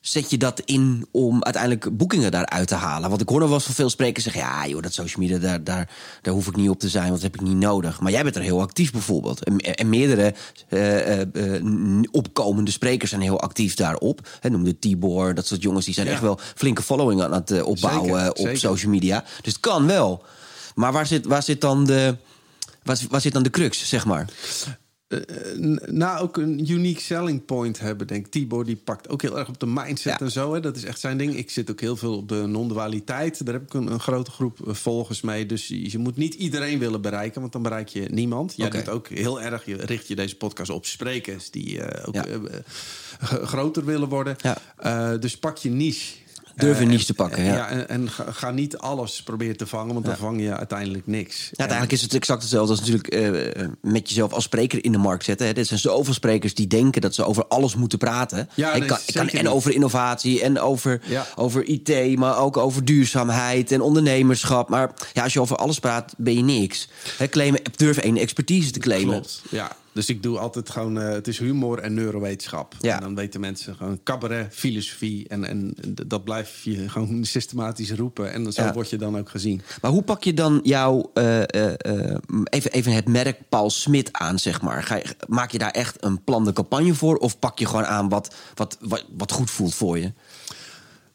zet 0.00 0.30
je 0.30 0.38
dat 0.38 0.62
in 0.64 1.06
om 1.12 1.44
uiteindelijk 1.44 1.96
boekingen 1.96 2.30
daaruit 2.30 2.68
te 2.68 2.74
halen? 2.74 3.08
Want 3.08 3.20
ik 3.20 3.28
hoor 3.28 3.38
nog 3.38 3.48
wel 3.48 3.56
eens 3.56 3.66
van 3.66 3.74
veel 3.74 3.90
sprekers 3.90 4.24
zeggen, 4.24 4.42
ja 4.42 4.66
joh, 4.66 4.82
dat 4.82 4.92
social 4.92 5.22
media, 5.22 5.38
daar, 5.38 5.64
daar, 5.64 5.90
daar 6.22 6.34
hoef 6.34 6.46
ik 6.46 6.56
niet 6.56 6.68
op 6.68 6.78
te 6.78 6.88
zijn, 6.88 7.08
want 7.08 7.22
dat 7.22 7.32
heb 7.32 7.40
ik 7.40 7.46
niet 7.48 7.56
nodig. 7.56 8.00
Maar 8.00 8.12
jij 8.12 8.22
bent 8.22 8.36
er 8.36 8.42
heel 8.42 8.60
actief 8.60 8.92
bijvoorbeeld. 8.92 9.44
En, 9.44 9.56
en 9.58 9.88
meerdere 9.88 10.34
eh, 10.68 11.20
eh, 11.20 11.62
opkomende 12.10 12.70
sprekers 12.70 13.10
zijn 13.10 13.22
heel 13.22 13.40
actief 13.40 13.74
daarop. 13.74 14.28
Hè, 14.40 14.50
noem 14.50 14.64
de 14.64 14.78
Tibor, 14.78 15.34
dat 15.34 15.46
soort 15.46 15.62
jongens, 15.62 15.84
die 15.84 15.94
zijn 15.94 16.06
Ja. 16.06 16.12
echt 16.12 16.22
wel 16.22 16.38
flinke 16.54 16.82
following 16.82 17.22
aan 17.22 17.32
het 17.32 17.62
opbouwen 17.62 18.14
Zeker, 18.20 18.30
op 18.30 18.36
zeker. 18.36 18.58
social 18.58 18.90
media. 18.90 19.24
Dus 19.42 19.52
het 19.52 19.60
kan 19.62 19.86
wel. 19.86 20.22
Maar 20.74 20.92
waar 20.92 21.06
zit, 21.06 21.26
waar 21.26 21.42
zit 21.42 21.60
dan 21.60 21.84
de... 21.84 22.16
Waar, 22.88 22.98
waar 23.10 23.20
zit 23.20 23.32
dan 23.32 23.42
de 23.42 23.50
crux, 23.50 23.88
zeg 23.88 24.06
maar? 24.06 24.28
N- 25.60 25.80
nou, 25.86 26.20
ook 26.22 26.36
een 26.36 26.70
unique 26.70 27.00
selling 27.00 27.44
point 27.44 27.78
hebben, 27.80 28.06
denk 28.06 28.26
ik. 28.26 28.32
Tibor 28.32 28.64
die 28.64 28.76
pakt 28.76 29.08
ook 29.08 29.22
heel 29.22 29.38
erg 29.38 29.48
op 29.48 29.60
de 29.60 29.66
mindset 29.66 30.12
Ja. 30.12 30.18
en 30.20 30.30
zo. 30.30 30.54
Hè. 30.54 30.60
Dat 30.60 30.76
is 30.76 30.84
echt 30.84 31.00
zijn 31.00 31.18
ding. 31.18 31.36
Ik 31.36 31.50
zit 31.50 31.70
ook 31.70 31.80
heel 31.80 31.96
veel 31.96 32.16
op 32.16 32.28
de 32.28 32.34
non-dualiteit. 32.46 33.44
Daar 33.44 33.54
heb 33.54 33.62
ik 33.62 33.74
een, 33.74 33.92
een 33.92 34.00
grote 34.00 34.30
groep 34.30 34.66
eh, 34.68 34.74
volgers 34.74 35.20
mee. 35.20 35.46
Dus 35.46 35.68
je, 35.68 35.90
je 35.90 35.98
moet 35.98 36.16
niet 36.16 36.34
iedereen 36.34 36.78
willen 36.78 37.00
bereiken, 37.00 37.40
want 37.40 37.52
dan 37.52 37.62
bereik 37.62 37.88
je 37.88 38.00
niemand. 38.10 38.52
Jij 38.56 38.66
Oké. 38.66 38.76
doet 38.76 38.88
ook 38.88 39.08
heel 39.08 39.40
erg, 39.42 39.64
je 39.64 39.76
richt 39.76 40.08
je 40.08 40.16
deze 40.16 40.36
podcast 40.36 40.70
op 40.70 40.86
sprekers... 40.86 41.50
die 41.50 42.04
ook 42.06 42.14
Ja. 42.14 42.24
groter 43.42 43.84
willen 43.84 44.08
worden. 44.08 44.36
Ja. 44.76 45.16
Dus 45.16 45.38
pak 45.38 45.56
je 45.56 45.70
niche. 45.70 46.14
Durf 46.58 46.76
een 46.76 46.82
Eh, 46.82 46.88
niche 46.88 47.00
en- 47.00 47.06
te 47.06 47.14
pakken, 47.14 47.38
en- 47.38 47.44
ja. 47.44 47.68
en, 47.68 47.88
en 47.88 48.08
ga, 48.10 48.50
niet 48.50 48.78
alles 48.78 49.22
proberen 49.22 49.56
te 49.56 49.66
vangen, 49.66 49.92
want 49.94 50.06
dan 50.06 50.16
vang 50.16 50.40
je 50.40 50.56
uiteindelijk 50.56 51.06
niks. 51.06 51.36
Ja, 51.36 51.48
uiteindelijk 51.56 51.92
is 51.92 52.02
het 52.02 52.14
exact 52.14 52.40
hetzelfde 52.42 52.70
als 52.70 52.80
natuurlijk 52.80 53.08
eh, 53.08 53.66
met 53.82 54.08
jezelf 54.08 54.32
als 54.32 54.44
spreker 54.44 54.84
in 54.84 54.92
de 54.92 54.98
markt 54.98 55.24
zetten. 55.24 55.46
Hè. 55.46 55.52
Er 55.52 55.64
zijn 55.64 55.80
zoveel 55.80 56.14
sprekers 56.14 56.54
die 56.54 56.66
denken 56.66 57.00
dat 57.00 57.14
ze 57.14 57.24
over 57.24 57.46
alles 57.46 57.74
moeten 57.76 57.98
praten. 57.98 58.48
Ja, 58.54 58.72
ik 58.72 58.78
nee, 58.78 58.88
kan, 58.88 58.98
ik 59.06 59.14
kan 59.14 59.28
en 59.28 59.36
niet. 59.36 59.46
over 59.52 59.72
innovatie 59.72 60.42
en 60.42 60.58
over, 60.60 61.00
over 61.36 61.64
IT, 61.64 62.16
maar 62.18 62.38
ook 62.38 62.56
over 62.56 62.84
duurzaamheid 62.84 63.72
en 63.72 63.80
ondernemerschap. 63.80 64.68
Maar 64.68 64.90
ja, 65.12 65.22
als 65.22 65.32
je 65.32 65.40
over 65.40 65.56
alles 65.56 65.78
praat, 65.78 66.14
ben 66.16 66.34
je 66.34 66.42
niks. 66.42 66.88
Hè, 67.18 67.28
claimen, 67.28 67.60
durf 67.76 67.96
één 67.96 68.16
expertise 68.16 68.70
te 68.70 68.78
claimen. 68.78 69.14
Klopt, 69.14 69.42
ja. 69.50 69.70
Dus 69.98 70.08
ik 70.08 70.22
doe 70.22 70.38
altijd 70.38 70.70
gewoon, 70.70 71.00
eh, 71.00 71.08
het 71.08 71.28
is 71.28 71.38
humor 71.38 71.78
en 71.78 71.94
neurowetenschap. 71.94 72.74
Ja. 72.80 72.94
En 72.94 73.00
dan 73.00 73.14
weten 73.14 73.40
mensen 73.40 73.74
gewoon 73.76 74.00
cabaret, 74.02 74.54
filosofie. 74.54 75.28
En, 75.28 75.44
en 75.44 75.74
dat 76.06 76.24
blijf 76.24 76.60
je 76.64 76.88
gewoon 76.88 77.24
systematisch 77.24 77.90
roepen. 77.92 78.32
En 78.32 78.52
zo 78.52 78.62
Ja. 78.62 78.72
word 78.72 78.90
je 78.90 78.96
dan 78.96 79.18
ook 79.18 79.28
gezien. 79.28 79.62
Maar 79.82 79.90
hoe 79.90 80.02
pak 80.02 80.24
je 80.24 80.34
dan 80.34 80.60
jouw, 80.62 81.10
eh, 81.14 81.42
eh, 81.42 82.16
even, 82.44 82.70
even 82.72 82.92
het 82.92 83.08
merk 83.08 83.48
Paul 83.48 83.70
Smit 83.70 84.08
aan, 84.12 84.38
zeg 84.38 84.62
maar? 84.62 84.82
Ga 84.82 84.94
je, 84.96 85.04
maak 85.28 85.50
je 85.50 85.58
daar 85.58 85.70
echt 85.70 86.04
een 86.04 86.24
plan 86.24 86.44
de 86.44 86.52
campagne 86.52 86.94
voor? 86.94 87.16
Of 87.16 87.38
pak 87.38 87.58
je 87.58 87.66
gewoon 87.66 87.86
aan 87.86 88.08
wat, 88.08 88.34
wat, 88.54 88.76
wat, 88.80 89.04
wat 89.16 89.32
goed 89.32 89.50
voelt 89.50 89.74
voor 89.74 89.98
je? 89.98 90.12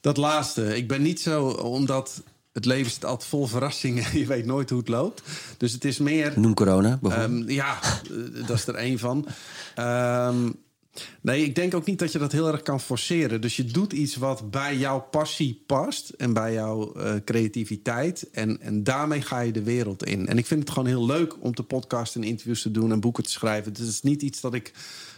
Dat 0.01 0.17
laatste. 0.17 0.75
Ik 0.77 0.87
ben 0.87 1.01
niet 1.01 1.21
zo, 1.21 1.47
omdat 1.47 2.21
het 2.53 2.65
leven 2.65 2.91
zit 2.91 3.05
altijd 3.05 3.29
vol 3.29 3.45
verrassingen. 3.45 4.05
Je 4.19 4.25
weet 4.25 4.45
nooit 4.45 4.69
hoe 4.69 4.79
het 4.79 4.87
loopt. 4.87 5.21
Dus 5.57 5.71
het 5.71 5.85
is 5.85 5.97
meer. 5.97 6.33
Noem 6.35 6.53
corona 6.53 6.99
bijvoorbeeld. 7.01 7.41
Ehm, 7.41 7.51
ja, 7.51 7.79
eh, 7.81 8.47
dat 8.47 8.57
is 8.57 8.67
er 8.67 8.75
één 8.75 8.99
van. 8.99 9.27
Ehm, 9.75 10.49
nee, 11.21 11.43
ik 11.43 11.55
denk 11.55 11.73
ook 11.73 11.85
niet 11.85 11.99
dat 11.99 12.11
je 12.11 12.19
dat 12.19 12.31
heel 12.31 12.47
erg 12.47 12.61
kan 12.61 12.79
forceren. 12.79 13.41
Dus 13.41 13.55
je 13.55 13.65
doet 13.65 13.93
iets 13.93 14.15
wat 14.15 14.51
bij 14.51 14.77
jouw 14.77 14.99
passie 14.99 15.63
past 15.65 16.09
en 16.09 16.33
bij 16.33 16.53
jouw 16.53 16.93
eh, 16.93 17.13
creativiteit. 17.25 18.29
En, 18.31 18.61
en 18.61 18.83
daarmee 18.83 19.21
ga 19.21 19.39
je 19.39 19.51
de 19.51 19.63
wereld 19.63 20.05
in. 20.05 20.27
En 20.27 20.37
ik 20.37 20.45
vind 20.45 20.59
het 20.59 20.69
gewoon 20.69 20.87
heel 20.87 21.05
leuk 21.05 21.43
om 21.43 21.53
te 21.53 21.63
podcasten 21.63 22.21
en 22.21 22.27
interviews 22.27 22.61
te 22.61 22.71
doen 22.71 22.91
en 22.91 22.99
boeken 22.99 23.23
te 23.23 23.31
schrijven. 23.31 23.73
Dus 23.73 23.81
het 23.81 23.93
is 23.93 24.01
niet 24.01 24.21
iets 24.21 24.41
dat 24.41 24.53
ik 24.53 24.71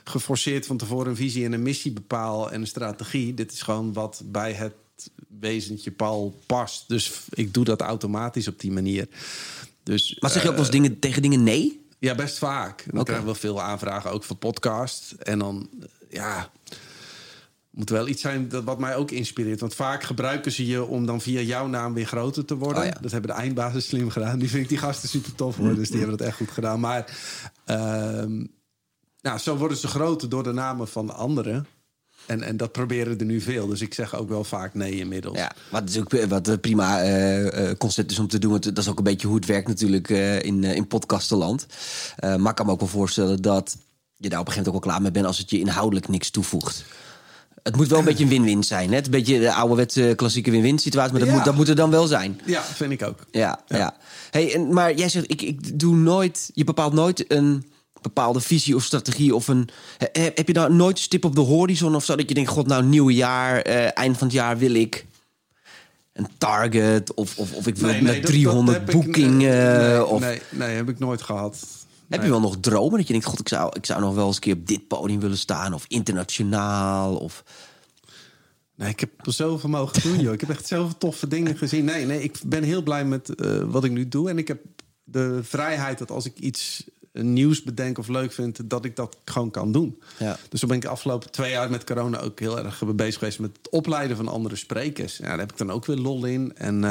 geforceerd 0.04 0.66
van 0.66 0.78
tevoren 0.78 1.10
een 1.10 1.16
visie 1.16 1.46
en 1.46 1.54
een 1.54 1.64
missie 1.64 1.94
bepaal 1.94 2.52
en 2.52 2.62
een 2.62 2.68
strategie. 2.68 3.34
Dit 3.34 3.52
is 3.52 3.62
gewoon 3.62 3.94
wat 3.94 4.22
bij 4.26 4.54
het 4.54 4.74
wezentje 5.40 5.92
Paul 5.92 6.42
past. 6.46 6.88
Dus 6.88 7.22
ik 7.30 7.54
doe 7.54 7.66
dat 7.66 7.82
automatisch 7.82 8.48
op 8.48 8.60
die 8.60 8.72
manier. 8.72 9.08
Dus, 9.84 10.18
maar 10.20 10.32
zeg 10.32 10.42
je 10.42 10.48
ook 10.48 10.56
wel 10.56 10.64
eens 10.64 10.74
dingen, 10.74 11.00
tegen 11.00 11.22
dingen 11.22 11.44
nee? 11.44 11.86
Ja, 12.00 12.16
best 12.16 12.38
vaak. 12.38 12.84
Dan 12.86 13.00
Oké. 13.00 13.04
krijgen 13.04 13.28
we 13.28 13.36
veel 13.36 13.62
aanvragen, 13.62 14.12
ook 14.12 14.24
voor 14.24 14.36
podcast. 14.36 15.12
En 15.12 15.40
dan, 15.40 15.70
eh, 15.80 15.88
ja, 16.10 16.52
moet 17.70 17.90
wel 17.90 18.08
iets 18.08 18.22
zijn 18.22 18.50
dat 18.50 18.64
wat 18.64 18.80
mij 18.80 18.96
ook 18.96 19.12
inspireert. 19.12 19.60
Want 19.60 19.76
vaak 19.76 20.04
gebruiken 20.04 20.52
ze 20.52 20.66
je 20.66 20.86
om 20.86 21.06
dan 21.06 21.22
via 21.22 21.42
jouw 21.42 21.68
naam 21.68 21.94
weer 21.94 22.06
groter 22.06 22.46
te 22.46 22.56
worden. 22.56 22.82
Oh 22.82 22.88
ja. 22.88 22.98
Dat 23.02 23.12
hebben 23.12 23.30
de 23.30 23.38
eindbazen 23.38 23.82
slim 23.82 24.10
gedaan. 24.10 24.40
Die 24.40 24.50
vind 24.50 24.64
ik 24.64 24.70
die 24.70 24.78
gasten 24.78 25.10
super 25.10 25.36
tof 25.36 25.56
hoor. 25.58 25.76
Dus 25.76 25.90
die 25.90 26.00
hebben 26.00 26.18
dat 26.18 26.28
echt 26.28 26.38
goed 26.38 26.52
gedaan. 26.52 26.80
Maar 26.80 27.18
ehm, 27.66 28.46
nou, 29.22 29.38
zo 29.40 29.58
worden 29.58 29.78
ze 29.78 29.88
groter 29.88 30.30
door 30.30 30.44
de 30.44 30.52
namen 30.52 30.88
van 30.88 31.16
anderen. 31.16 31.68
En, 32.26 32.44
en 32.44 32.58
dat 32.58 32.72
proberen 32.72 33.20
er 33.20 33.26
nu 33.26 33.42
veel. 33.42 33.68
Dus 33.68 33.82
ik 33.82 33.94
zeg 33.94 34.16
ook 34.16 34.30
wel 34.30 34.44
vaak 34.44 34.74
nee 34.74 34.92
inmiddels. 34.96 35.38
Ja, 35.38 35.52
wat, 35.72 35.90
is 35.90 36.00
ook, 36.00 36.26
wat 36.28 36.48
een 36.48 36.60
prima 36.60 37.02
eh, 37.02 37.70
eh, 37.70 37.78
concept 37.78 38.12
is 38.12 38.20
om 38.20 38.28
te 38.28 38.40
doen. 38.40 38.52
Want 38.52 38.64
dat 38.64 38.78
is 38.78 38.90
ook 38.90 38.98
een 38.98 39.04
beetje 39.04 39.28
hoe 39.28 39.36
het 39.36 39.46
werkt 39.46 39.68
natuurlijk 39.68 40.10
eh, 40.10 40.42
in, 40.44 40.64
eh, 40.64 40.76
in 40.76 40.88
podcastenland. 40.88 41.66
Eh, 42.16 42.36
maar 42.36 42.50
ik 42.50 42.56
kan 42.56 42.66
me 42.66 42.72
ook 42.72 42.80
wel 42.80 42.90
voorstellen 42.90 43.42
dat 43.42 43.78
je 44.16 44.30
daar 44.30 44.40
op 44.40 44.46
een 44.48 44.52
gegeven 44.54 44.56
moment 44.56 44.68
ook 44.68 44.84
wel 44.84 44.92
klaar 44.92 45.02
mee 45.02 45.12
bent... 45.12 45.26
als 45.26 45.38
het 45.38 45.50
je 45.50 45.60
inhoudelijk 45.60 46.08
niks 46.08 46.30
toevoegt. 46.30 46.86
Het 47.64 47.76
moet 47.76 47.88
wel 47.88 48.00
een 48.00 48.06
beetje 48.12 48.24
een 48.24 48.30
win-win 48.30 48.64
zijn. 48.64 48.90
Hè? 48.90 48.96
Het 48.96 49.06
een 49.06 49.12
beetje 49.12 49.40
de 49.40 49.54
ouderwetse 49.54 50.14
klassieke 50.16 50.52
win-win 50.52 50.80
situatie. 50.80 51.12
Maar 51.12 51.20
dat, 51.20 51.30
Ja. 51.30 51.36
moet, 51.36 51.46
dat 51.46 51.56
moet 51.56 51.70
er 51.70 51.76
dan 51.76 51.90
wel 51.90 52.08
zijn. 52.08 52.42
Ja, 52.46 52.64
vind 52.64 52.92
ik 52.92 53.04
ook. 53.04 53.20
Ja, 53.32 53.60
ja. 53.68 53.96
Hey, 54.32 54.54
en, 54.54 54.74
maar 54.74 54.94
jij 54.94 55.10
zegt, 55.10 55.32
ik, 55.32 55.42
ik 55.42 55.80
doe 55.80 55.96
nooit... 55.96 56.50
Je 56.54 56.64
bepaalt 56.64 56.94
nooit 56.94 57.32
een 57.32 57.66
bepaalde 58.14 58.40
visie 58.42 58.76
of 58.76 58.84
strategie 58.84 59.36
of 59.36 59.48
een... 59.48 59.70
he- 59.98 60.32
heb 60.36 60.48
je 60.48 60.54
nou 60.54 60.74
nooit 60.74 60.98
een 60.98 61.04
stip 61.04 61.26
op 61.26 61.36
de 61.36 61.42
horizon 61.42 61.96
of 61.96 62.06
zo? 62.06 62.16
Dat 62.16 62.28
je 62.30 62.36
denkt, 62.36 62.50
god, 62.50 62.68
nou, 62.68 62.84
nieuw 62.84 63.10
jaar, 63.10 63.62
eh, 63.62 63.98
eind 63.98 64.18
van 64.18 64.28
het 64.28 64.36
jaar 64.36 64.58
wil 64.58 64.74
ik 64.74 65.06
een 66.14 66.28
target 66.38 67.14
of, 67.14 67.38
of, 67.38 67.54
of 67.54 67.68
ik 67.68 67.76
wil 67.76 67.90
Nee, 67.90 68.04
dat- 68.22 68.26
300 68.26 68.66
dat 68.78 68.88
heb 68.88 68.96
ik- 68.96 69.04
boekingen. 69.04 69.80
nee, 69.90 70.06
of, 70.06 70.20
nee, 70.20 70.42
nee, 70.52 70.76
heb 70.76 70.90
ik 70.90 71.00
nooit 71.00 71.22
gehad. 71.22 71.68
Heb 72.10 72.24
je 72.24 72.30
wel 72.30 72.40
nog 72.40 72.58
dromen 72.60 72.98
dat 72.98 73.08
je 73.08 73.14
denkt, 73.14 73.28
god, 73.28 73.40
ik 73.40 73.48
zou, 73.50 73.72
ik 73.76 73.86
zou 73.86 74.02
nog 74.02 74.16
wel 74.16 74.26
eens 74.28 74.36
een 74.36 74.42
keer 74.42 74.54
op 74.56 74.68
dit 74.68 74.88
podium 74.88 75.20
willen 75.20 75.38
staan 75.38 75.74
of 75.74 75.86
internationaal 75.88 77.16
of... 77.16 77.44
Nee, 78.76 78.90
ik 78.90 79.00
heb 79.00 79.10
er 79.26 79.34
zoveel 79.34 79.70
mogen 79.70 80.02
doen, 80.02 80.20
joh. 80.20 80.34
Ik 80.34 80.42
heb 80.42 80.50
echt 80.50 80.68
zoveel 80.68 80.98
toffe 80.98 81.28
dingen 81.28 81.58
gezien. 81.58 81.86
Nee, 81.86 82.06
nee, 82.06 82.24
ik 82.24 82.38
ben 82.46 82.64
heel 82.64 82.82
blij 82.82 83.06
met 83.06 83.36
eh, 83.36 83.58
wat 83.66 83.84
ik 83.84 83.92
nu 83.92 84.08
doe. 84.08 84.30
En 84.30 84.38
ik 84.38 84.48
heb 84.48 84.60
de 85.04 85.40
vrijheid 85.44 85.98
dat 85.98 86.12
als 86.12 86.26
ik 86.26 86.38
iets 86.40 86.84
nieuws 87.22 87.64
bedenk 87.64 87.98
of 87.98 88.08
leuk 88.08 88.32
vind... 88.32 88.70
dat 88.70 88.86
ik 88.86 88.96
dat 88.96 89.18
gewoon 89.26 89.52
kan 89.52 89.72
doen. 89.72 90.02
Ja. 90.18 90.38
Dus 90.50 90.60
zo 90.60 90.68
ben 90.68 90.76
ik 90.76 90.82
de 90.82 90.88
afgelopen 90.88 91.32
twee 91.32 91.52
jaar 91.52 91.70
met 91.70 91.84
corona 91.84 92.20
ook 92.20 92.40
heel 92.40 92.60
erg 92.60 92.96
bezig 92.96 93.20
geweest... 93.20 93.40
met 93.40 93.58
het 93.58 93.70
opleiden 93.70 94.18
van 94.18 94.28
andere 94.28 94.56
sprekers. 94.56 95.18
Ja, 95.18 95.28
daar 95.28 95.40
heb 95.40 95.52
ik 95.52 95.58
dan 95.58 95.72
ook 95.72 95.86
weer 95.86 95.98
lol 95.98 96.26
in. 96.26 96.52
En... 96.56 96.84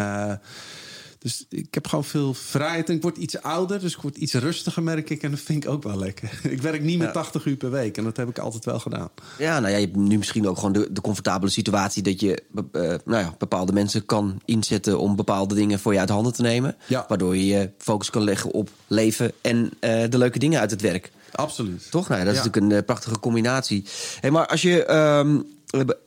dus 1.24 1.46
ik 1.48 1.74
heb 1.74 1.86
gewoon 1.86 2.04
veel 2.04 2.34
vrijheid. 2.34 2.88
En 2.88 2.94
ik 2.94 3.02
word 3.02 3.16
iets 3.16 3.42
ouder, 3.42 3.80
dus 3.80 3.94
ik 3.94 4.00
word 4.00 4.16
iets 4.16 4.32
rustiger, 4.34 4.82
merk 4.82 5.10
ik. 5.10 5.22
En 5.22 5.30
dat 5.30 5.40
vind 5.40 5.64
ik 5.64 5.70
ook 5.70 5.82
wel 5.82 5.98
lekker. 5.98 6.40
Ik 6.54 6.62
werk 6.62 6.82
niet 6.82 6.98
met 6.98 7.12
80 7.12 7.44
uur 7.44 7.56
per 7.56 7.70
week. 7.70 7.96
En 7.96 8.04
dat 8.04 8.16
heb 8.16 8.28
ik 8.28 8.38
altijd 8.38 8.64
wel 8.64 8.78
gedaan. 8.78 9.08
Ja, 9.38 9.60
nou 9.60 9.72
ja, 9.72 9.78
je 9.78 9.84
hebt 9.84 9.96
nu 9.96 10.18
misschien 10.18 10.48
ook 10.48 10.56
gewoon 10.56 10.72
de, 10.72 10.88
de 10.92 11.00
comfortabele 11.00 11.50
situatie 11.50 12.02
dat 12.02 12.20
je 12.20 12.42
eh, 12.72 12.80
nou 13.04 13.22
ja, 13.22 13.34
bepaalde 13.38 13.72
mensen 13.72 14.06
kan 14.06 14.40
inzetten 14.44 14.98
om 14.98 15.16
bepaalde 15.16 15.54
dingen 15.54 15.78
voor 15.78 15.92
je 15.92 15.98
uit 15.98 16.08
handen 16.08 16.32
te 16.32 16.42
nemen. 16.42 16.76
Ja. 16.86 17.04
Waardoor 17.08 17.36
je 17.36 17.46
je 17.46 17.70
focus 17.78 18.10
kan 18.10 18.22
leggen 18.22 18.50
op 18.50 18.70
leven 18.86 19.32
en 19.40 19.70
eh, 19.80 20.02
de 20.08 20.18
leuke 20.18 20.38
dingen 20.38 20.60
uit 20.60 20.70
het 20.70 20.80
werk. 20.80 21.10
Absoluut. 21.32 21.90
Toch? 21.90 22.08
Nou 22.08 22.20
ja, 22.20 22.26
dat 22.26 22.34
is 22.34 22.42
natuurlijk 22.42 22.72
een 22.72 22.78
eh, 22.78 22.84
prachtige 22.84 23.18
combinatie. 23.18 23.84
Hey, 24.20 24.30
maar 24.30 24.46
als 24.46 24.62
je 24.62 24.84
ehm, 24.84 25.38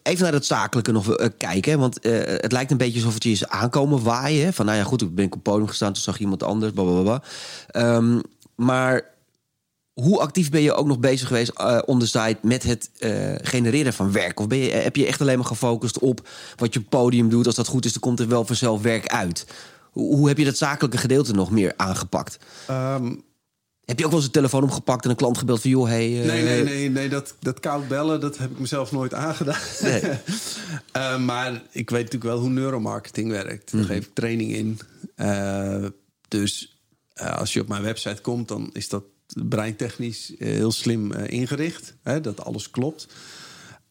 even 0.04 0.24
naar 0.24 0.34
het 0.34 0.46
zakelijke 0.46 0.92
nog 0.92 1.16
eh, 1.16 1.28
kijken, 1.38 1.80
want 1.80 2.00
eh, 2.00 2.12
het 2.26 2.52
lijkt 2.52 2.72
een 2.72 2.78
beetje 2.78 3.00
alsof 3.00 3.14
het 3.14 3.24
je 3.24 3.30
is 3.30 3.48
aankomen 3.48 4.04
waaien. 4.04 4.54
Van 4.54 4.66
nou 4.66 4.78
ja, 4.78 4.84
goed, 4.84 5.02
ik 5.02 5.16
ben 5.16 5.32
op 5.32 5.44
podium 5.44 5.68
gestaan, 5.68 5.94
toen 5.94 6.04
zag 6.04 6.20
iemand 6.20 6.44
anders, 6.44 6.72
blablabla. 6.72 7.22
Ehm, 7.68 8.20
maar 8.56 9.16
hoe 9.94 10.20
actief 10.20 10.50
ben 10.50 10.62
je 10.62 10.74
ook 10.74 10.88
nog 10.88 11.00
bezig 11.00 11.28
geweest 11.28 11.50
eh 11.50 11.80
on 11.86 12.00
the 12.00 12.08
side 12.08 12.38
met 12.42 12.64
het 12.64 12.90
genereren 13.42 13.94
van 13.94 14.12
werk? 14.12 14.40
Of 14.40 14.48
ben 14.48 14.58
je, 14.58 14.72
heb 14.72 14.96
je 14.96 15.06
echt 15.06 15.22
alleen 15.22 15.38
maar 15.38 15.48
gefocust 15.48 16.00
op 16.00 16.30
wat 16.56 16.74
je 16.74 16.82
podium 16.82 17.30
doet? 17.30 17.46
Als 17.46 17.56
dat 17.56 17.68
goed 17.68 17.86
is, 17.86 17.92
dan 17.92 18.02
komt 18.02 18.20
er 18.20 18.28
wel 18.28 18.46
vanzelf 18.46 18.82
werk 18.82 19.08
uit. 19.08 19.46
Hoe, 19.92 20.16
hoe 20.16 20.28
heb 20.28 20.38
je 20.38 20.46
dat 20.46 20.58
zakelijke 20.58 20.98
gedeelte 20.98 21.34
nog 21.34 21.52
meer 21.52 21.74
aangepakt? 21.76 22.38
Ehm, 22.68 23.14
Heb 23.88 24.00
je 24.00 24.04
ook 24.06 24.12
wel 24.12 24.20
eens 24.20 24.28
een 24.28 24.34
telefoon 24.34 24.64
opgepakt 24.64 25.04
en 25.04 25.10
een 25.10 25.16
klant 25.16 25.38
gebeld 25.38 25.62
van... 25.62 25.70
joh, 25.70 25.88
hey, 25.88 26.22
eh, 26.22 26.28
Nee, 26.28 26.44
nee, 26.44 26.64
nee, 26.64 26.90
nee 26.90 27.10
dat, 27.10 27.36
dat 27.40 27.60
koud 27.60 27.88
bellen, 27.88 28.20
dat 28.20 28.38
heb 28.38 28.52
ik 28.52 28.60
mezelf 28.60 28.92
nooit 28.92 29.14
aangedaan. 29.14 29.62
Nee. 29.82 30.02
Eh, 30.92 31.20
maar 31.20 31.52
ik 31.72 31.90
weet 31.90 32.04
natuurlijk 32.04 32.32
wel 32.32 32.40
hoe 32.40 32.50
neuromarketing 32.50 33.30
werkt. 33.30 33.74
Mhm. 33.74 33.78
Daar 33.78 33.96
geef 33.96 34.06
ik 34.06 34.14
training 34.14 34.54
in. 34.54 34.80
Eh, 35.16 35.86
dus 36.28 36.82
als 37.14 37.54
je 37.54 37.62
op 37.62 37.68
mijn 37.68 37.82
website 37.82 38.22
komt, 38.22 38.48
dan 38.48 38.70
is 38.74 38.90
dat 38.90 39.04
breintechnisch 39.48 40.34
heel 40.38 40.72
slim 40.72 41.12
ingericht. 41.14 41.96
Hè, 42.04 42.22
dat 42.22 42.44
alles 42.44 42.70
klopt. 42.70 43.08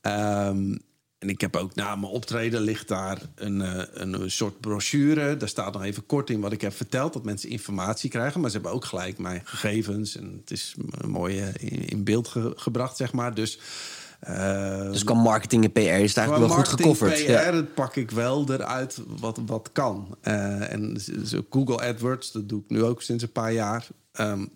Ehm, 0.01 0.75
en 1.19 1.29
ik 1.29 1.41
heb 1.41 1.57
ook 1.57 1.75
na 1.75 1.97
mijn 1.97 2.13
optreden 2.13 2.61
ligt 2.61 2.89
daar 2.89 3.19
een, 3.35 3.61
eh, 3.63 3.83
een 3.93 4.31
soort 4.31 4.61
brochure. 4.61 5.37
Daar 5.37 5.49
staat 5.49 5.73
nog 5.73 5.83
even 5.83 6.07
kort 6.07 6.31
in 6.31 6.41
wat 6.41 6.53
ik 6.53 6.61
heb 6.61 6.73
verteld. 6.75 7.13
Dat 7.13 7.25
mensen 7.25 7.49
informatie 7.49 8.11
krijgen. 8.11 8.41
Maar 8.41 8.51
ze 8.51 8.57
hebben 8.57 8.75
ook 8.75 8.85
gelijk 8.85 9.19
mijn 9.19 9.41
gegevens. 9.45 10.17
En 10.17 10.37
het 10.41 10.51
is 10.51 10.75
mooi 11.07 11.41
eh, 11.41 11.49
in, 11.73 11.89
in 11.89 12.05
beeld 12.05 12.29
ge- 12.29 12.53
gebracht, 12.57 12.97
zeg 12.97 13.13
maar. 13.13 13.35
Dus, 13.35 13.59
eh, 14.21 14.81
Dus 14.91 15.05
kan 15.05 15.17
marketing 15.19 15.65
en 15.65 15.73
PR 15.73 15.79
is 15.81 15.87
het 16.09 16.17
eigenlijk 16.17 16.29
wel 16.29 16.39
goed 16.49 16.57
marketing, 16.57 16.97
gecoverd. 16.97 17.25
PR, 17.25 17.31
Ja. 17.31 17.51
dat 17.51 17.75
pak 17.75 17.97
ik 17.97 18.11
wel 18.11 18.53
eruit 18.53 18.99
wat, 19.07 19.41
wat 19.47 19.71
kan. 19.73 20.17
En 20.21 20.97
Google 21.51 21.81
AdWords, 21.89 22.33
dat 22.33 22.49
doe 22.49 22.61
ik 22.61 22.71
nu 22.71 22.83
ook 22.83 23.03
sinds 23.03 23.23
een 23.23 23.33
paar 23.33 23.53
jaar. 23.53 23.87
Ehm, 24.13 24.47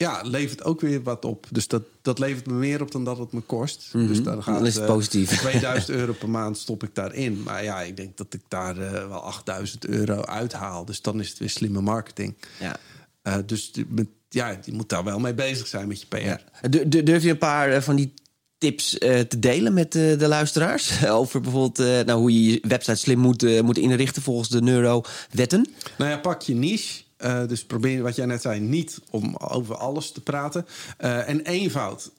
ja, 0.00 0.20
levert 0.22 0.64
ook 0.64 0.80
weer 0.80 1.02
wat 1.02 1.24
op. 1.24 1.46
Dus 1.50 1.68
dat, 1.68 1.82
dat 2.02 2.18
levert 2.18 2.46
me 2.46 2.52
meer 2.52 2.82
op 2.82 2.90
dan 2.92 3.04
dat 3.04 3.18
het 3.18 3.32
me 3.32 3.40
kost. 3.40 3.88
Dus 3.92 4.22
dan, 4.22 4.42
gaat, 4.42 4.46
Mhm. 4.46 4.54
Dan 4.54 4.66
is 4.66 4.74
het 4.74 4.84
eh, 4.84 4.90
positief. 4.90 5.38
2000 5.40 5.90
euro 5.98 6.12
per 6.12 6.30
maand 6.30 6.58
stop 6.58 6.82
ik 6.82 6.94
daarin. 6.94 7.42
Maar 7.42 7.64
ja, 7.64 7.80
ik 7.80 7.96
denk 7.96 8.16
dat 8.16 8.34
ik 8.34 8.40
daar 8.48 8.78
eh, 8.78 8.90
wel 9.08 9.20
8000 9.20 9.86
euro 9.86 10.22
uithaal. 10.22 10.84
Dus 10.84 11.02
dan 11.02 11.20
is 11.20 11.28
het 11.28 11.38
weer 11.38 11.50
slimme 11.50 11.80
marketing. 11.80 12.36
Ja. 12.60 12.76
Eh, 13.22 13.36
dus 13.46 13.70
met, 13.88 14.06
ja, 14.28 14.58
je 14.64 14.72
moet 14.72 14.88
daar 14.88 15.04
wel 15.04 15.18
mee 15.18 15.34
bezig 15.34 15.66
zijn 15.66 15.88
met 15.88 16.00
je 16.00 16.06
PR. 16.06 16.16
Ja. 16.16 16.40
Durf 16.88 17.22
je 17.22 17.30
een 17.30 17.38
paar 17.38 17.82
van 17.82 17.96
die 17.96 18.14
tips 18.58 18.90
te 18.98 19.38
delen 19.38 19.72
met 19.72 19.92
de 19.92 20.28
luisteraars? 20.28 21.04
Over 21.20 21.40
bijvoorbeeld 21.40 22.06
nou, 22.06 22.20
hoe 22.20 22.32
je 22.32 22.52
je 22.52 22.58
website 22.68 22.98
slim 22.98 23.18
moet, 23.18 23.62
moet 23.62 23.78
inrichten 23.78 24.22
volgens 24.22 24.48
de 24.48 24.62
neurowetten? 24.62 25.66
Nou 25.98 26.10
ja, 26.10 26.18
pak 26.18 26.42
je 26.42 26.54
niche. 26.54 27.02
Eh, 27.20 27.46
dus 27.46 27.64
probeer, 27.64 28.02
wat 28.02 28.16
jij 28.16 28.26
net 28.26 28.42
zei, 28.42 28.60
niet 28.60 29.00
om 29.10 29.36
over 29.36 29.76
alles 29.76 30.12
te 30.12 30.20
praten. 30.20 30.66
Eh, 30.96 31.28
en 31.28 31.40
eenvoud. 31.40 32.10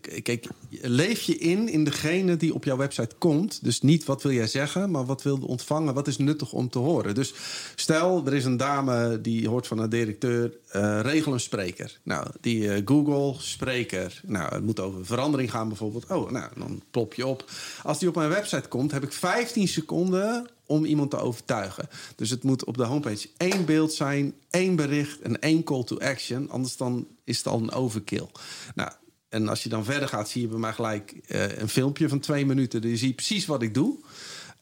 K- 0.00 0.20
Kijk, 0.22 0.46
leef 0.70 1.20
je 1.22 1.38
in 1.38 1.68
in 1.68 1.84
degene 1.84 2.36
die 2.36 2.54
op 2.54 2.64
jouw 2.64 2.76
website 2.76 3.14
komt. 3.18 3.64
Dus 3.64 3.80
niet 3.80 4.04
wat 4.04 4.22
wil 4.22 4.32
jij 4.32 4.46
zeggen, 4.46 4.90
maar 4.90 5.04
wat 5.04 5.22
wil 5.22 5.38
ontvangen? 5.46 5.94
Wat 5.94 6.08
is 6.08 6.16
nuttig 6.18 6.52
om 6.52 6.68
te 6.68 6.78
horen? 6.78 7.14
Dus 7.14 7.34
stel, 7.74 8.26
er 8.26 8.34
is 8.34 8.44
een 8.44 8.56
dame 8.56 9.20
die 9.20 9.48
hoort 9.48 9.66
van 9.66 9.78
een 9.78 9.90
directeur... 9.90 10.52
eh, 10.68 11.00
regel 11.02 11.32
een 11.32 11.40
spreker. 11.40 11.98
Nou, 12.02 12.26
die 12.40 12.72
eh, 12.72 12.82
Google 12.84 13.34
spreker. 13.40 14.20
Nou, 14.26 14.54
het 14.54 14.64
moet 14.64 14.80
over 14.80 15.06
verandering 15.06 15.50
gaan 15.50 15.68
bijvoorbeeld. 15.68 16.06
Oh, 16.10 16.30
nou, 16.30 16.50
dan 16.56 16.82
plop 16.90 17.14
je 17.14 17.26
op. 17.26 17.50
Als 17.82 17.98
die 17.98 18.08
op 18.08 18.14
mijn 18.14 18.28
website 18.30 18.68
komt, 18.68 18.90
heb 18.92 19.02
ik 19.02 19.12
15 19.12 19.68
seconden 19.68 20.46
om 20.66 20.84
iemand 20.84 21.10
te 21.10 21.16
overtuigen. 21.16 21.88
Dus 22.16 22.30
het 22.30 22.42
moet 22.42 22.64
op 22.64 22.76
de 22.76 22.84
homepage 22.84 23.28
één 23.36 23.64
beeld 23.64 23.92
zijn, 23.92 24.34
één 24.50 24.76
bericht 24.76 25.20
en 25.20 25.38
één 25.40 25.62
call 25.64 25.84
to 25.84 25.98
action. 25.98 26.50
Anders 26.50 26.76
dan 26.76 27.06
is 27.24 27.36
het 27.38 27.46
al 27.46 27.58
een 27.60 27.72
overkill. 27.72 28.26
Nou, 28.74 28.90
en 29.32 29.48
als 29.48 29.62
je 29.62 29.68
dan 29.68 29.84
verder 29.84 30.08
gaat, 30.08 30.28
zie 30.28 30.42
je 30.42 30.48
bij 30.48 30.58
mij 30.58 30.72
gelijk 30.72 31.14
eh, 31.26 31.58
een 31.58 31.68
filmpje 31.68 32.08
van 32.08 32.20
twee 32.20 32.46
minuten. 32.46 32.80
Dus 32.80 33.00
je 33.00 33.12
precies 33.12 33.46
wat 33.46 33.62
ik 33.62 33.74
doe. 33.74 33.98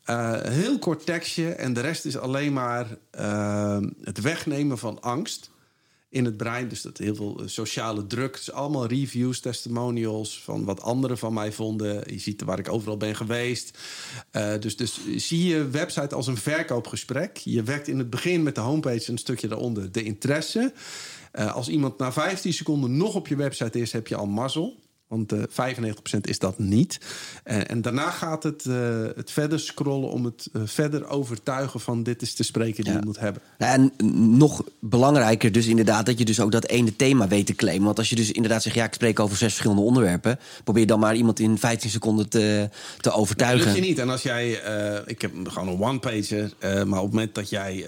Een 0.04 0.52
heel 0.52 0.78
kort 0.78 1.06
tekstje 1.06 1.52
en 1.52 1.72
de 1.72 1.80
rest 1.80 2.04
is 2.04 2.18
alleen 2.18 2.52
maar 2.52 2.86
eh, 3.10 3.78
het 4.02 4.20
wegnemen 4.20 4.78
van 4.78 5.00
angst. 5.00 5.50
In 6.10 6.24
het 6.24 6.36
brein. 6.36 6.68
Dus 6.68 6.82
dat 6.82 6.98
heel 6.98 7.14
veel 7.14 7.42
sociale 7.44 8.06
druk. 8.06 8.36
Is 8.36 8.52
allemaal 8.52 8.86
reviews, 8.86 9.40
testimonials 9.40 10.42
van 10.42 10.64
wat 10.64 10.82
anderen 10.82 11.18
van 11.18 11.32
mij 11.32 11.52
vonden. 11.52 12.12
Je 12.12 12.18
ziet 12.18 12.42
waar 12.42 12.58
ik 12.58 12.72
overal 12.72 12.96
ben 12.96 13.16
geweest. 13.16 13.78
Uh, 14.32 14.52
dus, 14.60 14.76
dus 14.76 15.00
zie 15.16 15.48
je 15.48 15.68
website 15.68 16.14
als 16.14 16.26
een 16.26 16.36
verkoopgesprek. 16.36 17.36
Je 17.36 17.62
werkt 17.62 17.88
in 17.88 17.98
het 17.98 18.10
begin 18.10 18.42
met 18.42 18.54
de 18.54 18.60
homepage 18.60 19.10
een 19.10 19.18
stukje 19.18 19.48
daaronder 19.48 19.92
de 19.92 20.02
interesse. 20.02 20.72
Uh, 21.32 21.54
als 21.54 21.68
iemand 21.68 21.98
na 21.98 22.12
15 22.12 22.52
seconden 22.52 22.96
nog 22.96 23.14
op 23.14 23.28
je 23.28 23.36
website 23.36 23.80
is, 23.80 23.92
heb 23.92 24.06
je 24.06 24.16
al 24.16 24.26
mazzel. 24.26 24.76
Want 25.10 25.32
uh, 25.32 25.42
95% 25.42 26.20
is 26.20 26.38
dat 26.38 26.58
niet. 26.58 27.00
Uh, 27.44 27.70
en 27.70 27.82
daarna 27.82 28.10
gaat 28.10 28.42
het, 28.42 28.64
uh, 28.64 29.06
het 29.16 29.30
verder 29.30 29.60
scrollen 29.60 30.10
om 30.10 30.24
het 30.24 30.48
verder 30.64 31.08
overtuigen 31.08 31.80
van 31.80 32.02
dit 32.02 32.22
is 32.22 32.34
de 32.34 32.42
spreker 32.42 32.84
die 32.84 32.92
ja. 32.92 32.98
je 32.98 33.04
moet 33.04 33.18
hebben. 33.18 33.42
En 33.58 33.92
nog 34.38 34.64
belangrijker 34.80 35.52
dus 35.52 35.66
inderdaad 35.66 36.06
dat 36.06 36.18
je 36.18 36.24
dus 36.24 36.40
ook 36.40 36.52
dat 36.52 36.66
ene 36.66 36.96
thema 36.96 37.28
weet 37.28 37.46
te 37.46 37.54
claimen. 37.54 37.84
Want 37.84 37.98
als 37.98 38.08
je 38.08 38.16
dus 38.16 38.32
inderdaad 38.32 38.62
zegt, 38.62 38.74
ja, 38.74 38.84
ik 38.84 38.94
spreek 38.94 39.20
over 39.20 39.36
zes 39.36 39.48
verschillende 39.48 39.82
onderwerpen, 39.82 40.38
probeer 40.64 40.86
dan 40.86 41.00
maar 41.00 41.16
iemand 41.16 41.40
in 41.40 41.58
15 41.58 41.90
seconden 41.90 42.28
te, 42.28 42.68
te 43.00 43.10
overtuigen. 43.10 43.58
Dat 43.58 43.66
lukt 43.66 43.84
je 43.84 43.90
niet. 43.90 43.98
En 43.98 44.10
als 44.10 44.22
jij, 44.22 44.50
ik 45.06 45.20
heb 45.20 45.32
gewoon 45.44 45.68
een 45.68 45.80
one-pager, 45.80 46.52
maar 46.60 46.98
op 46.98 47.04
het 47.04 47.12
moment 47.12 47.34
dat 47.34 47.50
jij 47.50 47.84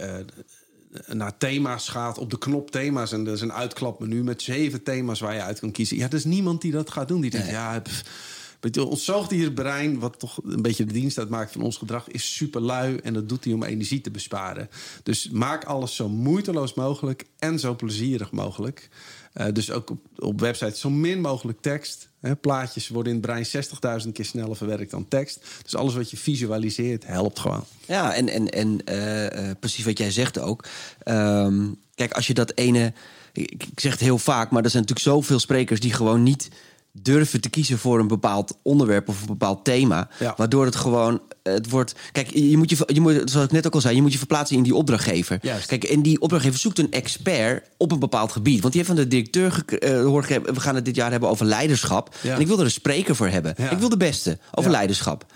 naar 1.06 1.36
thema's 1.38 1.88
gaat, 1.88 2.18
op 2.18 2.30
de 2.30 2.38
knop 2.38 2.70
thema's. 2.70 3.12
En 3.12 3.26
er 3.26 3.32
is 3.32 3.40
een 3.40 3.52
uitklapmenu 3.52 4.24
met 4.24 4.42
zeven 4.42 4.82
thema's 4.82 5.20
waar 5.20 5.34
je 5.34 5.42
uit 5.42 5.60
kan 5.60 5.72
kiezen. 5.72 5.96
Ja, 5.96 6.06
er 6.06 6.14
is 6.14 6.24
niemand 6.24 6.60
die 6.60 6.72
dat 6.72 6.90
gaat 6.90 7.08
doen. 7.08 7.20
Die 7.20 7.30
denkt, 7.30 7.46
nee. 7.46 7.54
ja, 7.54 7.80
pff, 7.80 8.04
ons 8.78 9.04
zoogdierbrein, 9.04 9.98
wat 9.98 10.18
toch 10.18 10.40
een 10.44 10.62
beetje 10.62 10.84
de 10.84 10.92
dienst 10.92 11.18
uitmaakt 11.18 11.52
van 11.52 11.62
ons 11.62 11.76
gedrag, 11.76 12.08
is 12.08 12.34
super 12.34 12.60
lui. 12.60 12.96
En 12.96 13.14
dat 13.14 13.28
doet 13.28 13.44
hij 13.44 13.52
om 13.52 13.62
energie 13.62 14.00
te 14.00 14.10
besparen. 14.10 14.68
Dus 15.02 15.30
maak 15.30 15.64
alles 15.64 15.96
zo 15.96 16.08
moeiteloos 16.08 16.74
mogelijk 16.74 17.24
en 17.38 17.58
zo 17.58 17.74
plezierig 17.74 18.30
mogelijk. 18.30 18.88
Uh, 19.34 19.46
dus 19.52 19.70
ook 19.70 19.90
op, 19.90 19.98
op 20.18 20.40
websites 20.40 20.80
zo 20.80 20.90
min 20.90 21.20
mogelijk 21.20 21.60
tekst. 21.60 22.08
Hè, 22.20 22.36
plaatjes 22.36 22.88
worden 22.88 23.12
in 23.12 23.18
het 23.18 23.26
brein 23.26 24.02
60.000 24.04 24.12
keer 24.12 24.24
sneller 24.24 24.56
verwerkt 24.56 24.90
dan 24.90 25.08
tekst. 25.08 25.44
Dus 25.62 25.74
alles 25.74 25.94
wat 25.94 26.10
je 26.10 26.16
visualiseert 26.16 27.06
helpt 27.06 27.38
gewoon. 27.38 27.64
Ja, 27.86 28.14
en, 28.14 28.28
en, 28.28 28.48
en 28.48 28.78
uh, 28.88 29.22
uh, 29.22 29.50
precies 29.60 29.84
wat 29.84 29.98
jij 29.98 30.10
zegt 30.10 30.38
ook. 30.38 30.64
Um, 31.04 31.76
kijk, 31.94 32.12
als 32.12 32.26
je 32.26 32.34
dat 32.34 32.52
ene. 32.54 32.92
Ik, 33.32 33.50
ik 33.50 33.80
zeg 33.80 33.92
het 33.92 34.00
heel 34.00 34.18
vaak, 34.18 34.50
maar 34.50 34.64
er 34.64 34.70
zijn 34.70 34.82
natuurlijk 34.82 35.16
zoveel 35.16 35.38
sprekers 35.38 35.80
die 35.80 35.92
gewoon 35.92 36.22
niet 36.22 36.48
durven 36.92 37.40
te 37.40 37.48
kiezen 37.48 37.78
voor 37.78 37.98
een 37.98 38.08
bepaald 38.08 38.58
onderwerp 38.62 39.08
of 39.08 39.20
een 39.20 39.26
bepaald 39.26 39.64
thema. 39.64 40.08
Ja. 40.18 40.34
Waardoor 40.36 40.64
het 40.64 40.76
gewoon. 40.76 41.20
Het 41.42 41.70
wordt. 41.70 41.94
Kijk, 42.12 42.30
je 42.30 42.56
moet 42.56 42.70
je, 42.70 42.76
je 42.86 43.00
moet, 43.00 43.30
zoals 43.30 43.46
ik 43.46 43.52
net 43.52 43.66
ook 43.66 43.74
al 43.74 43.80
zei, 43.80 43.94
je 43.94 44.02
moet 44.02 44.12
je 44.12 44.18
verplaatsen 44.18 44.56
in 44.56 44.62
die 44.62 44.74
opdrachtgever. 44.74 45.38
Juist. 45.42 45.66
Kijk, 45.66 45.84
en 45.84 46.02
die 46.02 46.20
opdrachtgever 46.20 46.58
zoekt 46.58 46.78
een 46.78 46.90
expert 46.90 47.68
op 47.76 47.92
een 47.92 47.98
bepaald 47.98 48.32
gebied. 48.32 48.60
Want 48.60 48.72
die 48.72 48.82
heeft 48.82 48.94
van 48.94 49.02
de 49.02 49.08
directeur 49.08 49.64
uh, 49.68 50.04
hoort, 50.04 50.28
we 50.28 50.60
gaan 50.60 50.74
het 50.74 50.84
dit 50.84 50.96
jaar 50.96 51.10
hebben 51.10 51.28
over 51.28 51.46
leiderschap. 51.46 52.14
Ja. 52.20 52.34
En 52.34 52.40
ik 52.40 52.46
wil 52.46 52.58
er 52.58 52.64
een 52.64 52.70
spreker 52.70 53.16
voor 53.16 53.28
hebben. 53.28 53.54
Ja. 53.56 53.70
Ik 53.70 53.78
wil 53.78 53.88
de 53.88 53.96
beste 53.96 54.38
over 54.54 54.70
leiderschap. 54.70 55.26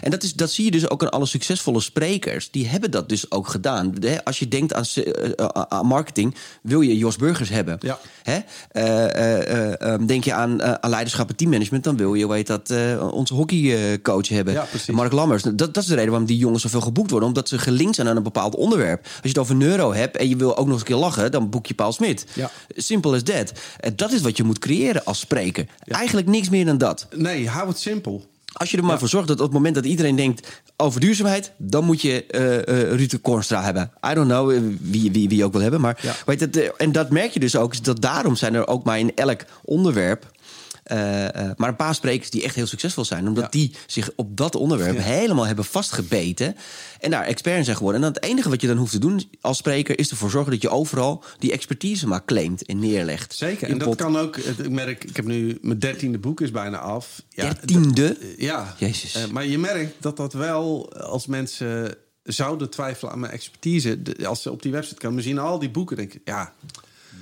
En 0.00 0.10
dat, 0.10 0.22
is, 0.22 0.34
dat 0.34 0.50
zie 0.50 0.64
je 0.64 0.70
dus 0.70 0.90
ook 0.90 1.02
aan 1.02 1.10
alle 1.10 1.26
succesvolle 1.26 1.80
sprekers. 1.80 2.50
Die 2.50 2.68
hebben 2.68 2.90
dat 2.90 3.08
dus 3.08 3.30
ook 3.30 3.48
gedaan. 3.48 3.94
Als 4.24 4.38
je 4.38 4.48
denkt 4.48 4.74
aan, 4.74 4.84
uh, 4.96 5.46
aan 5.68 5.86
marketing, 5.86 6.34
wil 6.62 6.80
je 6.80 6.98
Jos 6.98 7.16
Burgers 7.16 7.48
hebben. 7.48 7.78
Hè? 8.22 8.38
Uh, 8.72 10.06
denk 10.06 10.24
je 10.24 10.32
aan, 10.32 10.62
aan 10.62 10.78
leiderschap 10.80 11.02
leiderschap 11.04 11.28
en 11.28 11.36
teammanagement, 11.36 11.84
dan 11.84 11.96
wil 11.96 12.14
je, 12.14 12.28
weet 12.28 12.46
dat, 12.46 12.70
uh, 12.70 13.12
onze 13.12 13.34
hockeycoach 13.34 14.28
hebben. 14.28 14.54
Ja, 14.54 14.66
Mark 14.86 15.12
Lammers. 15.12 15.42
Dat, 15.42 15.58
dat 15.58 15.76
is 15.76 15.86
de 15.86 15.94
reden 15.94 16.10
waarom 16.10 16.26
die 16.26 16.38
jongens 16.38 16.62
zoveel 16.62 16.80
geboekt 16.80 17.10
worden. 17.10 17.28
Omdat 17.28 17.48
ze 17.48 17.58
gelinkt 17.58 17.94
zijn 17.94 18.08
aan 18.08 18.16
een 18.16 18.22
bepaald 18.22 18.54
onderwerp. 18.54 19.04
Als 19.04 19.12
je 19.22 19.28
het 19.28 19.38
over 19.38 19.54
neuro 19.54 19.92
hebt 19.92 20.16
en 20.16 20.28
je 20.28 20.36
wil 20.36 20.56
ook 20.56 20.64
nog 20.64 20.72
eens 20.72 20.80
een 20.80 20.86
keer 20.86 20.96
lachen, 20.96 21.30
dan 21.30 21.50
boek 21.50 21.66
je 21.66 21.74
Paul 21.74 21.92
Smit. 21.92 22.26
Ja. 22.32 22.50
Simpel 22.68 23.14
as 23.14 23.22
that. 23.22 23.52
En 23.80 23.96
dat 23.96 24.12
is 24.12 24.20
wat 24.20 24.36
je 24.36 24.42
moet 24.42 24.58
creëren 24.58 25.04
als 25.04 25.18
spreker. 25.18 25.66
Ja. 25.84 25.96
Eigenlijk 25.96 26.26
niks 26.26 26.48
meer 26.48 26.64
dan 26.64 26.78
dat. 26.78 27.06
Nee, 27.14 27.48
hou 27.48 27.68
het 27.68 27.78
simpel. 27.78 28.24
Als 28.52 28.70
je 28.70 28.76
er 28.76 28.82
maar 28.82 28.92
ja. 28.92 28.98
voor 28.98 29.08
zorgt 29.08 29.28
dat 29.28 29.36
op 29.36 29.44
het 29.44 29.52
moment 29.52 29.74
dat 29.74 29.84
iedereen 29.84 30.16
denkt 30.16 30.62
over 30.76 31.00
duurzaamheid, 31.00 31.52
dan 31.56 31.84
moet 31.84 32.02
je 32.02 32.24
uh, 32.30 32.74
uh, 32.74 32.92
Ruud 32.92 33.18
Kornstra 33.22 33.62
hebben. 33.62 33.90
I 34.10 34.14
don't 34.14 34.28
know 34.28 34.62
wie, 34.80 35.12
wie, 35.12 35.28
wie 35.28 35.44
ook 35.44 35.52
wil 35.52 35.60
hebben. 35.60 35.80
Maar 35.80 35.98
ja. 36.02 36.14
weet 36.26 36.40
het, 36.40 36.76
en 36.76 36.92
dat 36.92 37.10
merk 37.10 37.32
je 37.32 37.40
dus 37.40 37.56
ook. 37.56 37.84
Dat 37.84 38.00
daarom 38.00 38.36
zijn 38.36 38.54
er 38.54 38.66
ook 38.66 38.84
maar 38.84 38.98
in 38.98 39.14
elk 39.14 39.44
onderwerp 39.64 40.32
maar 41.56 41.68
een 41.68 41.76
paar 41.76 41.94
sprekers 41.94 42.30
die 42.30 42.42
echt 42.42 42.54
heel 42.54 42.66
succesvol 42.66 43.04
zijn. 43.04 43.28
Omdat 43.28 43.44
ja. 43.44 43.50
die 43.50 43.74
zich 43.86 44.10
op 44.16 44.36
dat 44.36 44.54
onderwerp 44.54 44.96
ja. 44.96 45.02
helemaal 45.02 45.46
hebben 45.46 45.64
vastgebeten. 45.64 46.56
En 47.00 47.10
daar 47.10 47.24
expert 47.24 47.56
in 47.56 47.64
zijn 47.64 47.76
geworden. 47.76 48.02
En 48.02 48.06
dan 48.06 48.16
het 48.22 48.30
enige 48.30 48.48
wat 48.48 48.60
je 48.60 48.66
dan 48.66 48.76
hoeft 48.76 48.92
te 48.92 48.98
doen 48.98 49.30
als 49.40 49.56
spreker... 49.56 49.98
is 49.98 50.10
ervoor 50.10 50.30
zorgen 50.30 50.52
dat 50.52 50.62
je 50.62 50.68
overal 50.68 51.24
die 51.38 51.52
expertise 51.52 52.06
maar 52.06 52.24
claimt 52.24 52.64
en 52.64 52.78
neerlegt. 52.78 53.34
Zeker. 53.34 53.68
En 53.68 53.78
dat 53.78 53.88
pot. 53.88 53.96
kan 53.96 54.16
ook... 54.16 54.36
Ik 54.36 54.70
merk, 54.70 55.04
ik 55.04 55.16
heb 55.16 55.24
nu... 55.24 55.58
Mijn 55.60 55.78
dertiende 55.78 56.18
boek 56.18 56.40
is 56.40 56.50
bijna 56.50 56.78
af. 56.78 57.22
Ja, 57.28 57.42
dertiende? 57.44 58.16
Ja. 58.36 58.74
Jezus. 58.78 59.16
Uh, 59.16 59.26
maar 59.26 59.46
je 59.46 59.58
merkt 59.58 59.94
dat 60.00 60.16
dat 60.16 60.32
wel 60.32 60.92
als 60.92 61.26
mensen 61.26 61.94
zouden 62.22 62.70
twijfelen 62.70 63.12
aan 63.12 63.20
mijn 63.20 63.32
expertise... 63.32 63.98
als 64.24 64.42
ze 64.42 64.50
op 64.50 64.62
die 64.62 64.72
website 64.72 65.00
komen, 65.00 65.22
zien 65.22 65.38
al 65.38 65.58
die 65.58 65.70
boeken... 65.70 65.96
denken 65.96 66.20
ja 66.24 66.52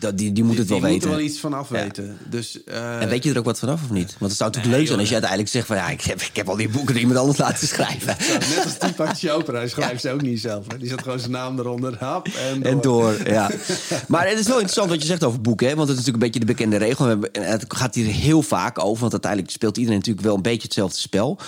dat, 0.03 0.19
die, 0.19 0.33
die 0.33 0.45
moet 0.45 0.59
het 0.59 0.69
die, 0.69 0.81
wel 0.81 0.91
die 0.91 0.99
weten. 0.99 1.11
er 1.11 1.17
wel 1.17 1.25
iets 1.27 1.41
van 1.41 1.53
af 1.53 1.69
weten. 1.69 2.05
Ja. 2.05 2.13
Dus, 2.31 2.59
uh, 2.65 3.03
en 3.03 3.09
weet 3.09 3.25
je 3.25 3.31
er 3.31 3.39
ook 3.39 3.45
wat 3.45 3.59
vanaf 3.59 3.83
of 3.83 3.91
niet? 3.91 4.17
Want 4.19 4.31
het 4.31 4.41
zou 4.41 4.51
natuurlijk 4.51 4.67
nee, 4.67 4.77
leuk 4.77 4.87
zijn 4.87 4.99
als 4.99 5.09
je 5.09 5.15
uiteindelijk 5.15 5.53
zegt 5.53 5.67
van... 5.67 5.77
ja, 5.77 5.89
ik 5.89 6.01
heb, 6.01 6.21
ik 6.21 6.37
heb 6.37 6.49
al 6.49 6.57
die 6.57 6.69
boeken 6.69 6.93
die 6.93 7.03
iemand 7.03 7.19
anders 7.19 7.39
laten 7.39 7.69
schrijven. 7.75 8.17
Net 8.29 8.65
als 8.65 8.79
die 8.79 8.93
Pakje 8.93 9.31
Opera, 9.31 9.59
hij 9.59 9.69
schrijft 9.69 10.01
ze 10.01 10.11
ook 10.11 10.23
niet 10.23 10.41
zelf. 10.41 10.65
Hè? 10.69 10.79
Die 10.79 10.89
zet 10.89 11.03
gewoon 11.03 11.19
zijn 11.19 11.31
naam 11.31 11.59
eronder, 11.59 11.97
hap, 11.99 12.27
en 12.27 12.61
door. 12.61 12.71
En 12.71 12.81
door, 12.81 13.29
ja. 13.29 13.51
maar 14.09 14.29
het 14.29 14.39
is 14.39 14.47
wel 14.47 14.55
interessant 14.55 14.91
wat 14.91 15.01
je 15.01 15.07
zegt 15.07 15.25
over 15.25 15.41
boeken. 15.41 15.69
Hè? 15.69 15.75
Want 15.75 15.89
het 15.89 15.99
is 15.99 16.05
natuurlijk 16.05 16.25
een 16.25 16.41
beetje 16.41 16.47
de 16.47 16.53
bekende 16.53 16.77
regel. 16.77 17.07
Het 17.33 17.65
gaat 17.69 17.95
hier 17.95 18.07
heel 18.07 18.43
vaak 18.43 18.85
over. 18.85 19.01
Want 19.01 19.13
uiteindelijk 19.13 19.53
speelt 19.53 19.77
iedereen 19.77 19.99
natuurlijk 19.99 20.27
wel 20.27 20.37
een 20.37 20.43
beetje 20.43 20.63
hetzelfde 20.63 20.99
spel. 20.99 21.39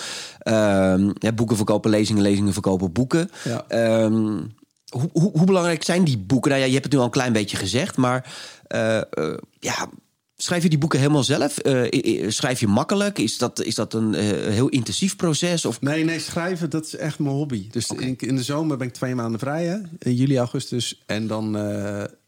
Um, 0.43 1.13
ja, 1.19 1.31
boeken 1.31 1.55
verkopen 1.55 1.89
lezingen, 1.89 2.21
lezingen 2.21 2.53
verkopen 2.53 2.91
boeken. 2.91 3.29
Ja. 3.43 4.03
Um, 4.03 4.53
hoe, 4.89 5.09
hoe, 5.11 5.31
hoe, 5.31 5.45
belangrijk 5.45 5.83
zijn 5.83 6.03
die 6.03 6.17
boeken? 6.17 6.51
Nou 6.51 6.61
ja, 6.61 6.67
je 6.67 6.73
hebt 6.73 6.85
het 6.85 6.93
nu 6.93 6.99
al 6.99 7.05
een 7.05 7.11
klein 7.11 7.33
beetje 7.33 7.57
gezegd, 7.57 7.97
maar 7.97 8.33
uh, 8.67 9.01
uh, 9.13 9.37
ja, 9.59 9.89
schrijf 10.35 10.63
je 10.63 10.69
die 10.69 10.77
boeken 10.77 10.99
helemaal 10.99 11.23
zelf? 11.23 11.65
Uh, 11.65 12.29
schrijf 12.29 12.59
je 12.59 12.67
makkelijk? 12.67 13.17
Is 13.17 13.37
dat, 13.37 13.61
is 13.61 13.75
dat 13.75 13.93
een 13.93 14.13
heel 14.51 14.67
intensief 14.69 15.15
proces? 15.15 15.65
Of? 15.65 15.81
Nee, 15.81 16.03
nee, 16.03 16.19
schrijven 16.19 16.69
dat 16.69 16.85
is 16.85 16.95
echt 16.95 17.19
mijn 17.19 17.35
hobby. 17.35 17.67
Dus 17.71 17.89
okay. 17.89 18.05
in, 18.07 18.15
in, 18.17 18.35
de 18.35 18.43
zomer 18.43 18.77
ben 18.77 18.87
ik 18.87 18.93
twee 18.93 19.15
maanden 19.15 19.39
vrij, 19.39 19.65
hè? 19.65 19.77
in 19.99 20.15
juli, 20.15 20.37
augustus. 20.37 21.03
En 21.05 21.27
dan 21.27 21.57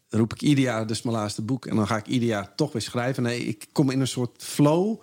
roep 0.08 0.32
ik 0.32 0.42
ieder 0.42 0.64
jaar 0.64 0.86
dus 0.86 1.02
mijn 1.02 1.16
laatste 1.16 1.42
boek. 1.42 1.66
En 1.66 1.76
dan 1.76 1.86
ga 1.86 1.96
ik 1.96 2.06
ieder 2.06 2.28
jaar 2.28 2.54
toch 2.54 2.72
weer 2.72 2.82
schrijven. 2.82 3.22
Nee, 3.22 3.44
ik 3.44 3.66
kom 3.72 3.90
in 3.90 4.00
een 4.00 4.08
soort 4.08 4.42
flow. 4.42 5.02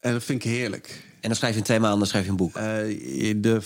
En 0.00 0.12
dat 0.12 0.24
vind 0.24 0.44
ik 0.44 0.50
heerlijk. 0.50 1.04
En 1.20 1.28
dan 1.28 1.36
schrijf 1.36 1.52
je 1.52 1.58
in 1.58 1.64
twee 1.64 1.80
maanden 1.80 2.08
schrijf 2.08 2.24
je 2.24 2.30
een 2.30 2.36
boek? 2.36 2.54
de 2.54 3.60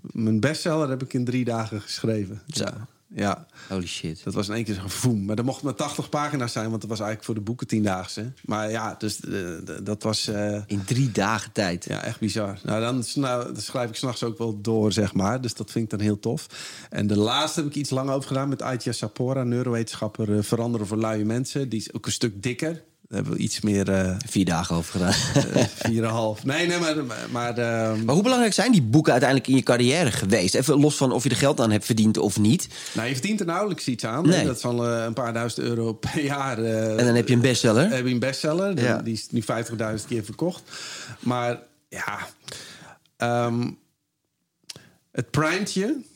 mijn 0.00 0.40
bestseller 0.40 0.88
heb 0.88 1.02
ik 1.02 1.12
in 1.12 1.24
drie 1.24 1.44
dagen 1.44 1.80
geschreven. 1.80 2.42
Zo. 2.46 2.64
Ja. 2.64 2.86
ja. 3.08 3.46
Holy 3.68 3.86
shit. 3.86 4.24
Dat 4.24 4.34
was 4.34 4.48
in 4.48 4.54
één 4.54 4.64
keer 4.64 4.74
zo'n 4.74 4.90
voem. 4.90 5.24
Maar 5.24 5.38
er 5.38 5.44
mochten 5.44 5.64
maar 5.64 5.74
80 5.74 6.08
pagina's 6.08 6.52
zijn, 6.52 6.68
want 6.68 6.80
dat 6.80 6.90
was 6.90 6.98
eigenlijk 6.98 7.26
voor 7.26 7.34
de 7.34 7.50
boeken 7.50 7.66
tiendaagse. 7.66 8.32
Maar 8.44 8.70
ja, 8.70 8.94
dus 8.98 9.20
uh, 9.20 9.48
dat 9.82 10.02
was... 10.02 10.28
Uh, 10.28 10.62
in 10.66 10.84
drie 10.84 11.10
dagen 11.10 11.52
tijd? 11.52 11.84
Ja, 11.84 12.02
echt 12.02 12.20
bizar. 12.20 12.58
Nou, 12.62 12.80
dan, 12.80 13.04
nou, 13.14 13.44
dan 13.44 13.62
schrijf 13.62 13.88
ik 13.88 13.96
s'nachts 13.96 14.22
ook 14.22 14.38
wel 14.38 14.60
door, 14.60 14.92
zeg 14.92 15.14
maar. 15.14 15.40
Dus 15.40 15.54
dat 15.54 15.70
vind 15.70 15.84
ik 15.84 15.90
dan 15.90 16.00
heel 16.00 16.18
tof. 16.18 16.46
En 16.90 17.06
de 17.06 17.18
laatste 17.18 17.60
heb 17.60 17.68
ik 17.68 17.76
iets 17.76 17.90
lang 17.90 18.10
over 18.10 18.28
gedaan 18.28 18.48
met 18.48 18.62
Aitja 18.62 18.92
Sapora, 18.92 19.44
neurowetenschapper 19.44 20.28
uh, 20.28 20.42
Veranderen 20.42 20.86
voor 20.86 20.98
luie 20.98 21.24
mensen. 21.24 21.68
Die 21.68 21.80
is 21.80 21.92
ook 21.92 22.06
een 22.06 22.12
stuk 22.12 22.42
dikker 22.42 22.82
hebben 23.14 23.32
we 23.32 23.38
iets 23.38 23.60
meer... 23.60 23.88
Uh, 23.88 24.16
Vier 24.26 24.44
dagen 24.44 24.76
over 24.76 24.92
gedaan. 24.92 25.14
uh, 25.56 25.64
vier 25.74 26.04
en 26.04 26.10
half. 26.10 26.44
Nee, 26.44 26.66
nee, 26.66 26.78
maar... 26.78 26.96
Maar, 27.30 27.58
uh, 27.58 28.02
maar 28.04 28.14
hoe 28.14 28.22
belangrijk 28.22 28.52
zijn 28.52 28.72
die 28.72 28.82
boeken 28.82 29.12
uiteindelijk 29.12 29.50
in 29.50 29.56
je 29.56 29.62
carrière 29.62 30.10
geweest? 30.10 30.54
Even 30.54 30.80
los 30.80 30.96
van 30.96 31.12
of 31.12 31.22
je 31.22 31.30
er 31.30 31.36
geld 31.36 31.60
aan 31.60 31.70
hebt 31.70 31.84
verdiend 31.84 32.16
of 32.16 32.38
niet. 32.38 32.68
Nou, 32.94 33.08
je 33.08 33.14
verdient 33.14 33.40
er 33.40 33.46
nauwelijks 33.46 33.88
iets 33.88 34.04
aan. 34.04 34.26
Nee. 34.26 34.44
Dat 34.44 34.56
is 34.56 34.64
al 34.64 34.86
een 34.86 35.12
paar 35.12 35.32
duizend 35.32 35.66
euro 35.66 35.92
per 35.92 36.22
jaar. 36.22 36.64
en 36.64 37.04
dan 37.04 37.14
heb 37.14 37.28
je 37.28 37.34
een 37.34 37.40
bestseller. 37.40 37.90
heb 37.90 38.06
je 38.06 38.12
een 38.12 38.18
bestseller. 38.18 38.80
Ja. 38.82 38.98
Die 38.98 39.12
is 39.12 39.26
nu 39.30 39.42
50.000 39.42 40.06
keer 40.08 40.24
verkocht. 40.24 40.62
Maar 41.20 41.58
ja... 41.88 42.18
Um, 43.46 43.78
het 45.10 45.30
primet 45.30 45.72
je... 45.72 46.10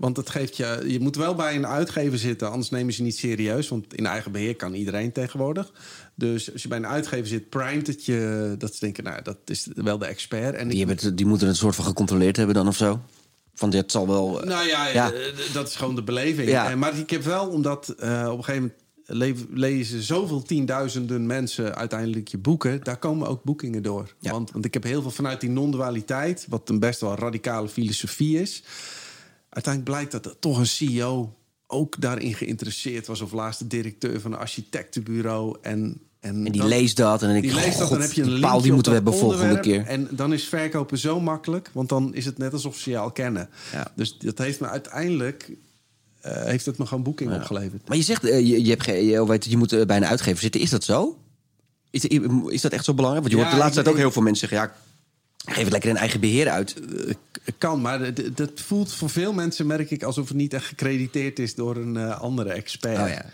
Want 0.00 0.16
het 0.16 0.30
geeft 0.30 0.56
je, 0.56 0.84
je 0.86 1.00
moet 1.00 1.16
wel 1.16 1.34
bij 1.34 1.54
een 1.54 1.66
uitgever 1.66 2.18
zitten, 2.18 2.50
anders 2.50 2.70
nemen 2.70 2.92
ze 2.92 3.02
niet 3.02 3.16
serieus. 3.16 3.68
Want 3.68 3.94
in 3.94 4.06
eigen 4.06 4.32
beheer 4.32 4.56
kan 4.56 4.74
iedereen 4.74 5.12
tegenwoordig. 5.12 5.72
Dus 6.20 6.52
als 6.52 6.62
je 6.62 6.68
bij 6.68 6.78
een 6.78 6.86
uitgever 6.86 7.26
zit, 7.26 7.48
primet 7.48 7.86
het 7.86 8.04
je. 8.04 8.54
Dat 8.58 8.74
ze 8.74 8.80
denken, 8.80 9.04
nou, 9.04 9.22
dat 9.22 9.36
is 9.44 9.68
wel 9.74 9.98
de 9.98 10.06
expert. 10.06 10.54
En 10.54 10.68
die, 10.68 10.78
hebben 10.78 10.96
het, 11.00 11.16
die 11.16 11.26
moeten 11.26 11.46
het 11.46 11.56
een 11.56 11.62
soort 11.62 11.74
van 11.74 11.84
gecontroleerd 11.84 12.36
hebben 12.36 12.54
dan 12.54 12.68
of 12.68 12.76
zo? 12.76 13.00
Van 13.54 13.70
dit 13.70 13.90
zal 13.90 14.06
wel. 14.06 14.40
Nou 14.44 14.66
ja, 14.66 14.88
ja. 14.88 15.12
dat 15.52 15.68
is 15.68 15.76
gewoon 15.76 15.94
de 15.94 16.02
beleving. 16.02 16.48
Ja. 16.48 16.76
Maar 16.76 16.98
ik 16.98 17.10
heb 17.10 17.22
wel, 17.22 17.48
omdat 17.48 17.94
uh, 17.98 18.28
op 18.30 18.38
een 18.38 18.44
gegeven 18.44 18.72
moment 19.06 19.46
lezen 19.50 20.02
zoveel 20.02 20.42
tienduizenden 20.42 21.26
mensen 21.26 21.74
uiteindelijk 21.74 22.28
je 22.28 22.38
boeken. 22.38 22.84
Daar 22.84 22.98
komen 22.98 23.28
ook 23.28 23.42
boekingen 23.42 23.82
door. 23.82 24.14
Ja. 24.18 24.30
Want, 24.30 24.50
want 24.50 24.64
ik 24.64 24.74
heb 24.74 24.82
heel 24.82 25.02
veel 25.02 25.10
vanuit 25.10 25.40
die 25.40 25.50
non-dualiteit, 25.50 26.46
wat 26.48 26.68
een 26.68 26.78
best 26.78 27.00
wel 27.00 27.14
radicale 27.14 27.68
filosofie 27.68 28.40
is. 28.40 28.62
Uiteindelijk 29.48 29.94
blijkt 29.94 30.12
dat 30.12 30.26
er 30.26 30.38
toch 30.38 30.58
een 30.58 30.66
CEO 30.66 31.34
ook 31.66 32.00
daarin 32.00 32.34
geïnteresseerd 32.34 33.06
was. 33.06 33.20
Of 33.20 33.32
laatst 33.32 33.58
de 33.58 33.66
directeur 33.66 34.20
van 34.20 34.32
een 34.32 34.38
architectenbureau. 34.38 35.58
En, 35.62 36.00
en, 36.20 36.34
En 36.46 36.52
die 36.52 36.60
dan- 36.60 36.68
leest 36.68 36.96
dat 36.96 37.12
en 37.22 37.28
dan 37.28 37.40
denk 37.40 37.42
die 37.54 37.64
ik, 37.66 37.78
dat, 37.78 37.88
dan 37.90 38.00
heb 38.00 38.12
je 38.12 38.22
een 38.22 38.40
paal 38.40 38.60
die 38.60 38.72
moeten 38.72 38.92
we 38.92 38.96
hebben 39.02 39.18
volgende 39.18 39.60
keer. 39.60 39.86
En 39.86 40.08
dan 40.10 40.32
is 40.32 40.44
verkopen 40.44 40.98
zo 40.98 41.20
makkelijk, 41.20 41.70
want 41.72 41.88
dan 41.88 42.14
is 42.14 42.24
het 42.24 42.38
net 42.38 42.52
alsof 42.52 42.76
ze 42.76 42.90
je 42.90 42.98
al 42.98 43.10
kennen. 43.10 43.48
Ja. 43.72 43.92
Dus 43.96 44.18
dat 44.18 44.38
heeft 44.38 44.60
me 44.60 44.68
uiteindelijk 44.68 45.50
eh, 46.20 46.42
heeft 46.44 46.66
het 46.66 46.78
me 46.78 46.86
gewoon 46.86 47.02
boeking 47.02 47.34
opgeleverd. 47.34 47.88
Maar 47.88 47.96
je 47.96 48.02
zegt, 48.02 48.24
eh, 48.24 48.38
je, 48.38 48.64
je, 48.64 48.70
hebt 48.70 48.82
ge- 48.82 49.04
je, 49.06 49.26
weet, 49.26 49.44
je 49.44 49.56
moet 49.56 49.72
eh, 49.72 49.86
bij 49.86 49.96
een 49.96 50.06
uitgever 50.06 50.40
zitten. 50.40 50.60
Is 50.60 50.70
dat 50.70 50.84
zo? 50.84 51.18
Is, 51.90 52.04
is 52.48 52.60
dat 52.60 52.72
echt 52.72 52.84
zo 52.84 52.94
belangrijk? 52.94 53.26
Want 53.26 53.34
je 53.34 53.36
Ja, 53.40 53.42
hoort 53.46 53.54
de 53.56 53.62
laatste 53.62 53.78
ik- 53.78 53.84
tijd 53.84 53.96
ook 53.96 54.02
heel 54.02 54.12
veel 54.12 54.22
mensen 54.22 54.48
zeggen... 54.48 54.68
ja, 54.68 54.74
geef 55.52 55.62
het 55.62 55.72
lekker 55.72 55.90
in 55.90 55.96
eigen 55.96 56.20
beheer 56.20 56.48
uit. 56.48 56.74
Kan, 57.58 57.80
maar 57.80 58.14
dat 58.34 58.50
voelt 58.54 58.92
voor 58.92 59.10
veel 59.10 59.32
mensen, 59.32 59.66
merk 59.66 59.90
ik, 59.90 60.02
alsof 60.02 60.28
het 60.28 60.36
niet 60.36 60.54
echt 60.54 60.64
gecrediteerd 60.66 61.38
is 61.38 61.54
door 61.54 61.76
een 61.76 61.96
andere 62.12 62.50
expert. 62.52 62.98
Oh 62.98 63.08
ja. 63.08 63.24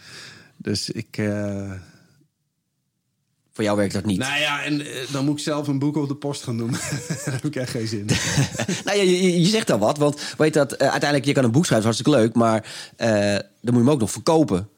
Dus 0.57 0.91
ik. 0.91 1.21
Voor 3.57 3.65
jou 3.65 3.77
werkt 3.77 3.93
dat 3.93 4.05
niet. 4.05 4.19
nou 4.19 4.41
ja, 4.41 4.63
en 4.65 4.81
eh, 4.81 5.13
dan 5.13 5.25
moet 5.25 5.39
ik 5.39 5.45
zelf 5.45 5.69
een 5.69 5.79
boek 5.79 5.97
op 5.97 6.09
de 6.09 6.15
post 6.15 6.43
gaan 6.43 6.57
doen. 6.57 6.71
Daar 7.25 7.35
heb 7.35 7.45
ik 7.45 7.57
echt 7.57 7.71
geen 7.71 7.87
zin 7.87 7.99
in. 7.99 8.07
nou, 8.85 8.99
je, 8.99 9.23
je, 9.23 9.41
je 9.41 9.47
zegt 9.47 9.71
al 9.71 9.79
wat, 9.79 9.99
want 9.99 10.35
weet 10.39 10.55
dat, 10.55 10.73
eh, 10.73 10.89
uiteindelijk, 10.89 11.25
je 11.25 11.33
kan 11.33 11.45
een 11.45 11.51
boek 11.51 11.65
schrijven, 11.65 11.87
hartstikke 11.87 12.19
leuk, 12.19 12.35
maar 12.35 12.93
eh, 12.97 13.09
dan 13.11 13.45
moet 13.61 13.75
je 13.75 13.79
hem 13.79 13.91
ook 13.91 14.01
nog 14.01 14.11
verkopen. 14.11 14.69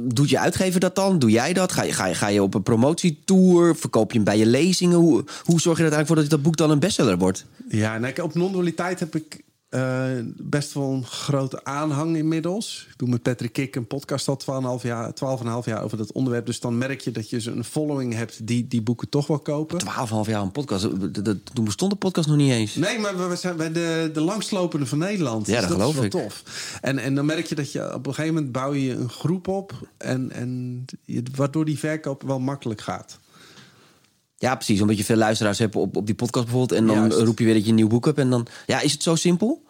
Doet 0.00 0.30
je 0.30 0.38
uitgever 0.38 0.80
dat 0.80 0.94
dan? 0.94 1.18
Doe 1.18 1.30
jij 1.30 1.52
dat? 1.52 1.72
Ga 1.72 1.82
je, 1.82 1.92
ga 1.92 2.06
je, 2.06 2.14
ga 2.14 2.28
je 2.28 2.42
op 2.42 2.54
een 2.54 2.62
promotietour? 2.62 3.76
Verkoop 3.76 4.10
je 4.10 4.16
hem 4.16 4.24
bij 4.24 4.38
je 4.38 4.46
lezingen? 4.46 4.98
Hoe, 4.98 5.24
hoe 5.44 5.60
zorg 5.60 5.78
je 5.78 5.84
er 5.84 5.90
uiteindelijk 5.92 6.06
voor 6.06 6.16
dat 6.16 6.30
dat 6.30 6.42
boek 6.42 6.56
dan 6.56 6.70
een 6.70 6.78
bestseller 6.78 7.18
wordt? 7.18 7.46
Ja, 7.68 7.98
nou, 7.98 8.22
op 8.22 8.34
non-dualiteit 8.34 9.00
heb 9.00 9.14
ik 9.14 9.40
eh, 9.70 10.08
best 10.36 10.72
wel 10.72 10.90
een 10.92 11.04
grote 11.06 11.64
aanhang 11.64 12.16
inmiddels. 12.16 12.86
Ik 12.90 12.98
doe 12.98 13.08
met 13.08 13.22
Patrick 13.22 13.52
Kik 13.52 13.76
een 13.76 13.86
podcast 13.86 14.28
al 14.28 14.78
12,5 14.78 14.82
jaar, 14.82 15.12
12,5 15.14 15.64
jaar 15.64 15.82
over 15.82 15.96
dat 15.96 16.12
onderwerp. 16.12 16.46
Dus 16.46 16.60
dan 16.60 16.78
merk 16.78 17.00
je 17.00 17.10
dat 17.10 17.30
je 17.30 17.40
zo'n 17.40 17.64
following 17.64 18.14
hebt 18.14 18.46
die 18.46 18.68
die 18.68 18.82
boeken 18.82 19.08
toch 19.08 19.26
wel 19.26 19.38
kopen. 19.38 19.80
12,5 19.80 20.30
jaar 20.30 20.42
een 20.42 20.52
podcast. 20.52 20.82
Toen 21.54 21.64
bestond 21.64 21.90
de 21.92 21.98
podcast 21.98 22.28
nog 22.28 22.36
niet 22.36 22.50
eens. 22.52 22.74
Nee, 22.74 22.98
maar 22.98 23.28
we- 23.28 23.36
zijn 23.36 23.56
bij 23.56 23.72
de, 23.72 24.10
de 24.12 24.20
langstlopende 24.20 24.86
van 24.86 24.98
Nederland. 24.98 25.46
Ja, 25.46 25.52
Dus 25.52 25.60
dat 25.60 25.68
dat 25.68 25.78
geloof 25.78 26.04
is 26.04 26.10
wel 26.12 26.22
ik. 26.22 26.28
tof. 26.28 26.42
En, 26.80 26.98
en 26.98 27.14
dan 27.14 27.26
merk 27.26 27.46
je 27.46 27.54
dat 27.54 27.72
je 27.72 27.94
op 27.94 28.06
een 28.06 28.14
gegeven 28.14 28.34
moment 28.34 28.52
bouw 28.52 28.72
je 28.72 28.92
een 28.92 29.08
groep 29.08 29.48
op. 29.48 29.72
En, 29.96 30.30
en 30.32 30.84
je, 31.04 31.22
waardoor 31.36 31.64
die 31.64 31.78
verkoop 31.78 32.22
wel 32.22 32.38
makkelijk 32.40 32.80
gaat. 32.80 33.18
Ja, 34.40 34.54
precies. 34.54 34.80
Omdat 34.80 34.96
je 34.98 35.04
veel 35.04 35.16
luisteraars 35.16 35.58
hebt 35.58 35.76
op, 35.76 35.96
op 35.96 36.06
die 36.06 36.14
podcast 36.14 36.44
bijvoorbeeld. 36.44 36.80
En 36.80 36.86
dan 36.86 36.96
Juist. 36.96 37.18
roep 37.18 37.38
je 37.38 37.44
weer 37.44 37.54
dat 37.54 37.62
je 37.62 37.68
een 37.68 37.74
nieuw 37.74 37.88
boek 37.88 38.04
hebt. 38.04 38.18
En 38.18 38.30
dan, 38.30 38.46
ja, 38.66 38.80
is 38.80 38.92
het 38.92 39.02
zo 39.02 39.14
simpel? 39.14 39.64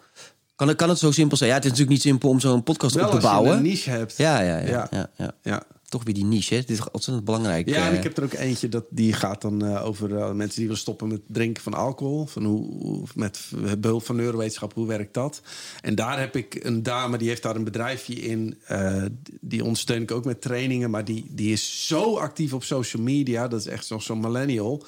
Kan 0.55 0.67
het, 0.67 0.77
kan 0.77 0.89
het 0.89 0.97
zo 0.99 1.11
simpel 1.11 1.37
zijn? 1.37 1.49
Ja, 1.49 1.55
het 1.55 1.63
is 1.65 1.69
natuurlijk 1.71 1.97
niet 1.97 2.05
simpel 2.07 2.29
om 2.29 2.39
zo'n 2.39 2.63
podcast 2.63 2.95
Wel 2.95 3.03
op 3.03 3.09
te 3.09 3.15
als 3.15 3.25
je 3.25 3.29
bouwen. 3.31 3.55
een 3.57 3.63
niche 3.63 3.89
hebt. 3.89 4.17
Ja, 4.17 4.39
ja, 4.41 4.57
ja. 4.57 4.67
Ja. 4.67 4.87
ja. 4.91 5.09
ja, 5.17 5.33
Ja. 5.43 5.63
Toch 5.91 6.03
weer 6.03 6.13
die 6.13 6.25
niche, 6.25 6.53
hè? 6.55 6.59
Dit 6.59 6.69
is 6.69 6.89
ontzettend 6.91 7.25
belangrijk. 7.25 7.69
Ja, 7.69 7.85
en 7.85 7.91
eh. 7.91 7.97
ik 7.97 8.03
heb 8.03 8.17
er 8.17 8.23
ook 8.23 8.33
eentje 8.33 8.69
dat 8.69 8.85
die 8.89 9.13
gaat 9.13 9.41
dan 9.41 9.65
eh, 9.65 9.85
over 9.85 10.17
eh, 10.17 10.31
mensen 10.31 10.55
die 10.55 10.63
willen 10.65 10.81
stoppen 10.81 11.07
met 11.07 11.21
drinken 11.27 11.63
van 11.63 11.73
alcohol. 11.73 12.25
Van 12.25 12.43
hoe, 12.45 13.03
met 13.15 13.51
behulp 13.77 14.05
van 14.05 14.15
neurowetenschap, 14.15 14.73
hoe 14.73 14.87
werkt 14.87 15.13
dat? 15.13 15.41
En 15.81 15.95
daar 15.95 16.19
heb 16.19 16.35
ik 16.35 16.59
een 16.63 16.83
dame 16.83 17.17
die 17.17 17.27
heeft 17.27 17.43
daar 17.43 17.55
een 17.55 17.63
bedrijfje 17.63 18.13
in. 18.13 18.57
eh, 18.65 19.03
die 19.41 19.63
ondersteun 19.63 20.01
ik 20.01 20.11
ook 20.11 20.25
met 20.25 20.41
trainingen, 20.41 20.89
maar 20.89 21.05
die, 21.05 21.25
die 21.29 21.51
is 21.51 21.87
zo 21.87 22.17
actief 22.17 22.53
op 22.53 22.63
social 22.63 23.03
media. 23.03 23.47
Dat 23.47 23.59
is 23.59 23.67
echt 23.67 23.85
zo- 23.85 23.99
zo'n 23.99 24.19
millennial. 24.19 24.83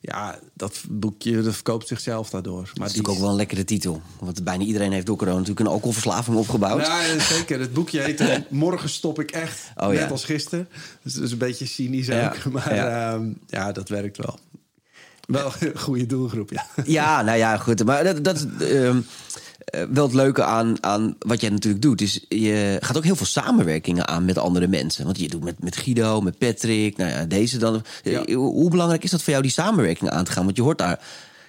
Ja, 0.00 0.38
dat 0.54 0.80
boekje 0.88 1.42
dat 1.42 1.54
verkoopt 1.54 1.88
zichzelf 1.88 2.30
daardoor. 2.30 2.62
Maar 2.62 2.64
Dat 2.64 2.72
is 2.72 2.74
die 2.74 2.82
natuurlijk 2.82 3.14
ook 3.14 3.20
wel 3.20 3.30
een 3.30 3.36
lekkere 3.36 3.64
titel. 3.64 4.02
Want 4.20 4.44
bijna 4.44 4.64
iedereen 4.64 4.92
heeft 4.92 5.06
door 5.06 5.16
corona 5.16 5.36
natuurlijk 5.36 5.66
een 5.66 5.72
alcoholverslaving 5.72 6.36
opgebouwd. 6.36 6.86
Ja, 6.86 7.18
zeker. 7.18 7.60
Het 7.60 7.72
boekje 7.72 8.00
heet 8.00 8.20
eh, 8.20 8.36
Morgen 8.48 8.88
stop 8.88 9.20
ik 9.20 9.30
echt. 9.30 9.70
Oh, 9.76 9.88
net 9.88 9.98
ja. 9.98 10.06
als 10.06 10.24
gisteren. 10.24 10.68
Dus 11.02 11.12
dat 11.12 11.22
is 11.22 11.32
een 11.32 11.38
beetje 11.38 11.66
cynisch 11.66 12.06
Ja, 12.06 12.26
ook. 12.26 12.44
Maar 12.52 12.74
ja. 12.74 12.86
ja. 12.86 13.22
ja, 13.46 13.72
dat 13.72 13.88
werkt 13.88 14.16
wel. 14.16 14.38
Wel 15.26 15.52
een 15.60 15.78
goede 15.78 16.06
doelgroep, 16.06 16.50
ja. 16.50 16.66
Ja, 16.84 17.22
nou 17.22 17.38
ja, 17.38 17.56
goed. 17.56 17.84
Maar 17.84 18.22
dat, 18.22 18.46
ehm, 18.60 18.96
eh, 18.96 18.96
wel 19.90 20.04
het 20.04 20.14
leuke 20.14 20.44
aan, 20.44 20.76
aan 20.80 21.16
wat 21.18 21.40
jij 21.40 21.50
natuurlijk 21.50 21.82
doet. 21.82 22.00
Is 22.00 22.24
je 22.28 22.76
gaat 22.80 22.96
ook 22.96 23.04
heel 23.04 23.16
veel 23.16 23.26
samenwerkingen 23.26 24.08
aan 24.08 24.24
met 24.24 24.38
andere 24.38 24.66
mensen. 24.66 25.04
Want 25.04 25.18
je 25.18 25.28
doet 25.28 25.44
met, 25.44 25.62
met 25.62 25.76
Guido, 25.76 26.20
met 26.20 26.38
Patrick, 26.38 26.96
nou 26.96 27.10
ja, 27.10 27.24
deze 27.24 27.58
dan. 27.58 27.82
Ja. 28.02 28.24
Eh, 28.24 28.36
Hoe 28.36 28.70
belangrijk 28.70 29.04
is 29.04 29.10
dat 29.10 29.22
voor 29.22 29.30
jou, 29.30 29.42
die 29.42 29.52
samenwerking 29.52 30.10
aan 30.10 30.24
te 30.24 30.32
gaan? 30.32 30.44
Want 30.44 30.56
je 30.56 30.62
hoort 30.62 30.78
daar... 30.78 31.00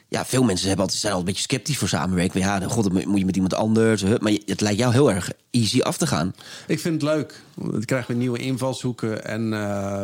Ja, 0.08 0.26
veel 0.26 0.44
mensen 0.44 0.68
hebben 0.68 0.86
altijd, 0.86 1.02
zijn 1.02 1.14
altijd 1.14 1.30
een 1.30 1.36
beetje 1.36 1.56
sceptisch 1.56 1.78
voor 1.78 1.88
samenwerking. 1.88 2.44
Ja, 2.44 2.60
god, 2.60 2.84
dan 2.84 3.08
moet 3.08 3.20
je 3.20 3.26
met 3.26 3.36
iemand 3.36 3.54
anders. 3.54 4.04
Maar 4.04 4.38
het 4.46 4.62
lijkt 4.62 4.80
jou 4.80 4.94
heel 4.94 5.12
erg 5.12 5.32
easy 5.52 5.82
af 5.82 5.98
te 5.98 6.08
gaan. 6.08 6.34
Ik 6.68 6.80
vind 6.80 7.02
het 7.02 7.12
leuk. 7.12 7.42
Dan 7.56 7.86
krijgen 7.86 8.12
we 8.14 8.20
nieuwe 8.20 8.38
invalshoeken. 8.38 9.26
En 9.26 9.54
eh, 9.54 10.04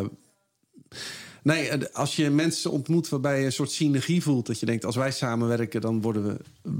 nee, 1.45 1.67
eh, 1.67 1.95
als 1.95 2.15
je 2.15 2.29
mensen 2.29 2.71
ontmoet 2.71 3.09
waarbij 3.09 3.39
je 3.39 3.45
een 3.45 3.51
soort 3.51 3.71
synergie 3.71 4.23
voelt... 4.23 4.45
dat 4.45 4.59
je 4.59 4.65
denkt, 4.65 4.85
als 4.85 4.95
wij 4.95 5.11
samenwerken, 5.11 5.81
dan 5.81 6.01
worden 6.01 6.25
we 6.25 6.37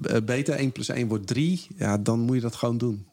eh, 0.10 0.22
beter. 0.22 0.56
1 0.56 0.72
plus 0.72 0.90
1 0.90 1.08
wordt 1.08 1.28
3. 1.28 1.68
Ja, 1.78 1.98
dan 1.98 2.20
moet 2.20 2.36
je 2.36 2.42
dat 2.42 2.56
gewoon 2.56 2.78
doen. 2.78 3.08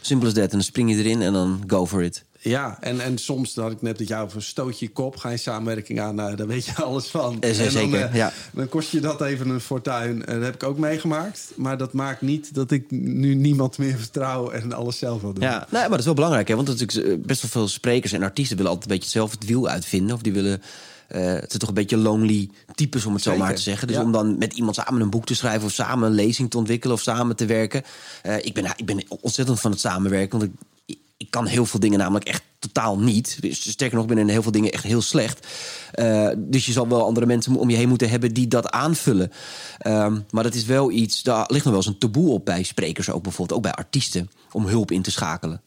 Simpel 0.00 0.28
as 0.28 0.34
that. 0.34 0.44
En 0.44 0.50
dan 0.50 0.62
spring 0.62 0.90
je 0.90 0.96
erin 0.96 1.22
en 1.22 1.32
dan 1.32 1.62
go 1.66 1.86
for 1.86 2.02
it. 2.02 2.24
Ja, 2.48 2.76
en, 2.80 3.00
en 3.00 3.18
soms, 3.18 3.54
dat 3.54 3.64
had 3.64 3.72
ik 3.72 3.82
net 3.82 3.98
dat 3.98 4.08
jou 4.08 4.24
over 4.24 4.42
stoot 4.42 4.78
je 4.78 4.88
kop, 4.88 5.16
ga 5.16 5.28
je 5.28 5.36
samenwerking 5.36 6.00
aan, 6.00 6.14
nou, 6.14 6.36
daar 6.36 6.46
weet 6.46 6.64
je 6.64 6.74
alles 6.82 7.06
van. 7.06 7.32
En 7.40 7.56
dan, 7.56 7.70
zeker, 7.70 8.00
eh, 8.02 8.14
ja. 8.14 8.32
dan 8.52 8.68
kost 8.68 8.90
je 8.90 9.00
dat 9.00 9.20
even 9.20 9.48
een 9.48 9.60
fortuin. 9.60 10.24
En 10.26 10.34
dat 10.34 10.44
heb 10.44 10.54
ik 10.54 10.62
ook 10.62 10.78
meegemaakt. 10.78 11.52
Maar 11.56 11.78
dat 11.78 11.92
maakt 11.92 12.20
niet 12.20 12.54
dat 12.54 12.70
ik 12.70 12.90
nu 12.90 13.34
niemand 13.34 13.78
meer 13.78 13.98
vertrouw 13.98 14.50
en 14.50 14.72
alles 14.72 14.98
zelf 14.98 15.20
wil 15.20 15.32
doen. 15.32 15.42
Ja, 15.42 15.58
nou, 15.58 15.68
maar 15.70 15.88
dat 15.88 15.98
is 15.98 16.04
wel 16.04 16.14
belangrijk, 16.14 16.48
hè? 16.48 16.54
want 16.54 16.68
natuurlijk 16.68 17.08
eh, 17.08 17.26
best 17.26 17.42
wel 17.42 17.50
veel 17.50 17.68
sprekers 17.68 18.12
en 18.12 18.22
artiesten 18.22 18.56
willen 18.56 18.72
altijd 18.72 18.90
een 18.90 18.96
beetje 18.96 19.12
zelf 19.12 19.30
het 19.30 19.44
wiel 19.44 19.68
uitvinden. 19.68 20.14
Of 20.14 20.22
die 20.22 20.32
willen. 20.32 20.62
eh, 21.08 21.20
het 21.22 21.46
zijn 21.48 21.58
toch 21.58 21.68
een 21.68 21.74
beetje 21.74 21.96
lonely 21.96 22.50
types, 22.74 23.06
om 23.06 23.14
het 23.14 23.22
zo 23.22 23.36
maar 23.36 23.54
te 23.54 23.62
zeggen. 23.62 23.86
Dus 23.86 23.96
ja. 23.96 24.02
om 24.02 24.12
dan 24.12 24.38
met 24.38 24.52
iemand 24.52 24.76
samen 24.76 25.00
een 25.00 25.10
boek 25.10 25.26
te 25.26 25.34
schrijven, 25.34 25.66
of 25.66 25.72
samen 25.72 26.08
een 26.08 26.14
lezing 26.14 26.50
te 26.50 26.58
ontwikkelen, 26.58 26.96
of 26.96 27.02
samen 27.02 27.36
te 27.36 27.46
werken. 27.46 27.82
Ik, 28.40 28.54
ben, 28.54 28.64
ik 28.76 28.86
ben 28.86 29.04
ontzettend 29.20 29.60
van 29.60 29.70
het 29.70 29.80
samenwerken, 29.80 30.38
want 30.38 30.50
ik, 30.50 30.58
ik 31.16 31.30
kan 31.30 31.46
heel 31.46 31.66
veel 31.66 31.80
dingen 31.80 31.98
namelijk 31.98 32.24
echt 32.24 32.42
totaal 32.58 32.98
niet. 32.98 33.38
Dus 33.40 33.70
Sterker 33.70 33.96
nog, 33.96 34.06
ik 34.08 34.14
ben 34.14 34.28
heel 34.28 34.42
veel 34.42 34.52
dingen 34.52 34.70
echt 34.70 34.82
heel 34.84 35.02
slecht. 35.02 35.46
Eh, 35.92 36.30
dus 36.36 36.66
je 36.66 36.72
zal 36.72 36.88
wel 36.88 37.04
andere 37.04 37.26
mensen 37.26 37.56
om 37.56 37.70
je 37.70 37.76
heen 37.76 37.88
moeten 37.88 38.10
hebben 38.10 38.34
die 38.34 38.48
dat 38.48 38.70
aanvullen. 38.70 39.32
Ehm, 39.78 40.20
maar 40.30 40.42
dat 40.42 40.54
is 40.54 40.64
wel 40.64 40.90
iets, 40.90 41.22
daar 41.22 41.44
ligt 41.46 41.64
nog 41.64 41.74
wel 41.74 41.82
eens 41.82 41.86
een 41.86 41.98
taboe 41.98 42.30
op 42.30 42.44
bij 42.44 42.62
sprekers 42.62 43.10
ook 43.10 43.22
bijvoorbeeld, 43.22 43.58
ook 43.58 43.64
bij 43.64 43.74
artiesten, 43.74 44.30
om 44.52 44.66
hulp 44.66 44.90
in 44.90 45.02
te 45.02 45.10
schakelen. 45.10 45.60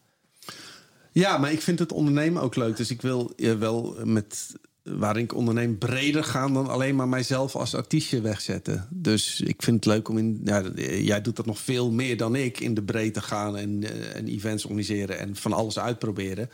Ja, 1.11 1.37
maar 1.37 1.51
ik 1.51 1.61
vind 1.61 1.79
het 1.79 1.91
ondernemen 1.91 2.41
ook 2.41 2.55
leuk. 2.55 2.77
Dus 2.77 2.89
ik 2.89 3.01
wil 3.01 3.33
wel 3.59 3.95
met 4.03 4.55
waarin 4.97 5.23
ik 5.23 5.35
onderneem 5.35 5.77
breder 5.77 6.23
gaan 6.23 6.53
dan 6.53 6.67
alleen 6.67 6.95
maar 6.95 7.07
mijzelf 7.07 7.55
als 7.55 7.75
artiestje 7.75 8.21
wegzetten. 8.21 8.87
Dus 8.89 9.41
ik 9.41 9.61
vind 9.61 9.75
het 9.75 9.93
leuk 9.93 10.09
om 10.09 10.17
in. 10.17 10.41
Ja, 10.43 10.63
jij 10.99 11.21
doet 11.21 11.35
dat 11.35 11.45
nog 11.45 11.59
veel 11.59 11.91
meer 11.91 12.17
dan 12.17 12.35
ik 12.35 12.59
in 12.59 12.73
de 12.73 12.83
breedte 12.83 13.21
gaan 13.21 13.57
en, 13.57 13.83
eh, 13.83 14.15
en 14.15 14.27
events 14.27 14.65
organiseren 14.65 15.19
en 15.19 15.35
van 15.35 15.53
alles 15.53 15.79
uitproberen. 15.79 16.49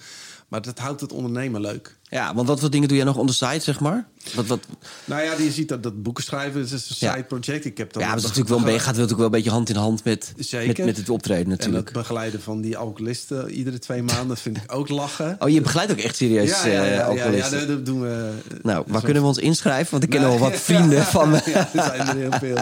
Maar 0.47 0.61
dat 0.61 0.79
houdt 0.79 1.01
het 1.01 1.11
ondernemen 1.11 1.61
leuk. 1.61 1.97
Ja, 2.09 2.33
want 2.33 2.47
wat 2.47 2.59
voor 2.59 2.69
dingen 2.69 2.87
doe 2.87 2.97
jij 2.97 3.05
nog 3.05 3.17
on 3.17 3.27
the 3.27 3.33
side, 3.33 3.59
zeg 3.59 3.79
maar? 3.79 4.07
Wat, 4.33 4.45
wat, 4.45 4.59
Nou 5.05 5.23
ja, 5.23 5.33
je 5.37 5.51
ziet 5.51 5.69
dat, 5.69 5.83
dat 5.83 6.03
boeken 6.03 6.23
schrijven 6.23 6.61
is 6.61 6.71
een 6.71 6.79
side 6.79 7.23
project. 7.27 7.65
Ik 7.65 7.77
heb 7.77 7.93
dat 7.93 8.01
ja, 8.03 8.09
dat 8.09 8.17
is 8.17 8.23
natuurlijk 8.23 8.49
wel 8.49 8.57
een 8.57 8.63
beetje, 8.63 8.79
gaat 8.79 8.91
natuurlijk 8.91 9.17
wel 9.17 9.25
een 9.25 9.31
beetje 9.31 9.49
hand 9.49 9.69
in 9.69 9.75
hand 9.75 10.03
met, 10.03 10.33
Zeker. 10.37 10.67
met, 10.67 10.85
met 10.85 10.97
het 10.97 11.09
optreden 11.09 11.43
En 11.43 11.49
natuurlijk. 11.49 11.85
het 11.85 11.97
begeleiden 11.97 12.41
van 12.41 12.61
die 12.61 12.77
alcoholisten 12.77 13.49
iedere 13.49 13.79
twee 13.79 14.03
maanden 14.03 14.37
vind 14.37 14.57
ik 14.57 14.73
ook 14.73 14.89
lachen. 14.89 15.35
Oh, 15.39 15.49
je 15.49 15.61
begeleidt 15.61 15.91
ook 15.91 15.97
echt 15.97 16.15
serieus 16.15 16.49
ja, 16.49 16.65
ja, 16.65 16.73
ja, 16.73 16.81
eh, 16.83 16.89
ja, 16.89 16.95
ja, 16.95 17.03
alcoholisten. 17.03 17.67
dat, 17.67 17.85
doen 17.85 18.01
we. 18.01 18.31
nou, 18.61 18.83
waar 18.87 19.01
kunnen 19.01 19.21
we 19.21 19.27
ons 19.27 19.37
inschrijven? 19.37 19.91
Want 19.91 20.03
ik 20.03 20.09
ken 20.09 20.23
al 20.23 20.37
wat 20.37 20.55
vrienden 20.55 21.03
van 21.15 21.29
me. 21.29 21.41
Ja, 21.45 21.69
er 21.73 21.83
zijn 21.83 22.07
er 22.07 22.15
heel 22.15 22.31
veel. 22.31 22.57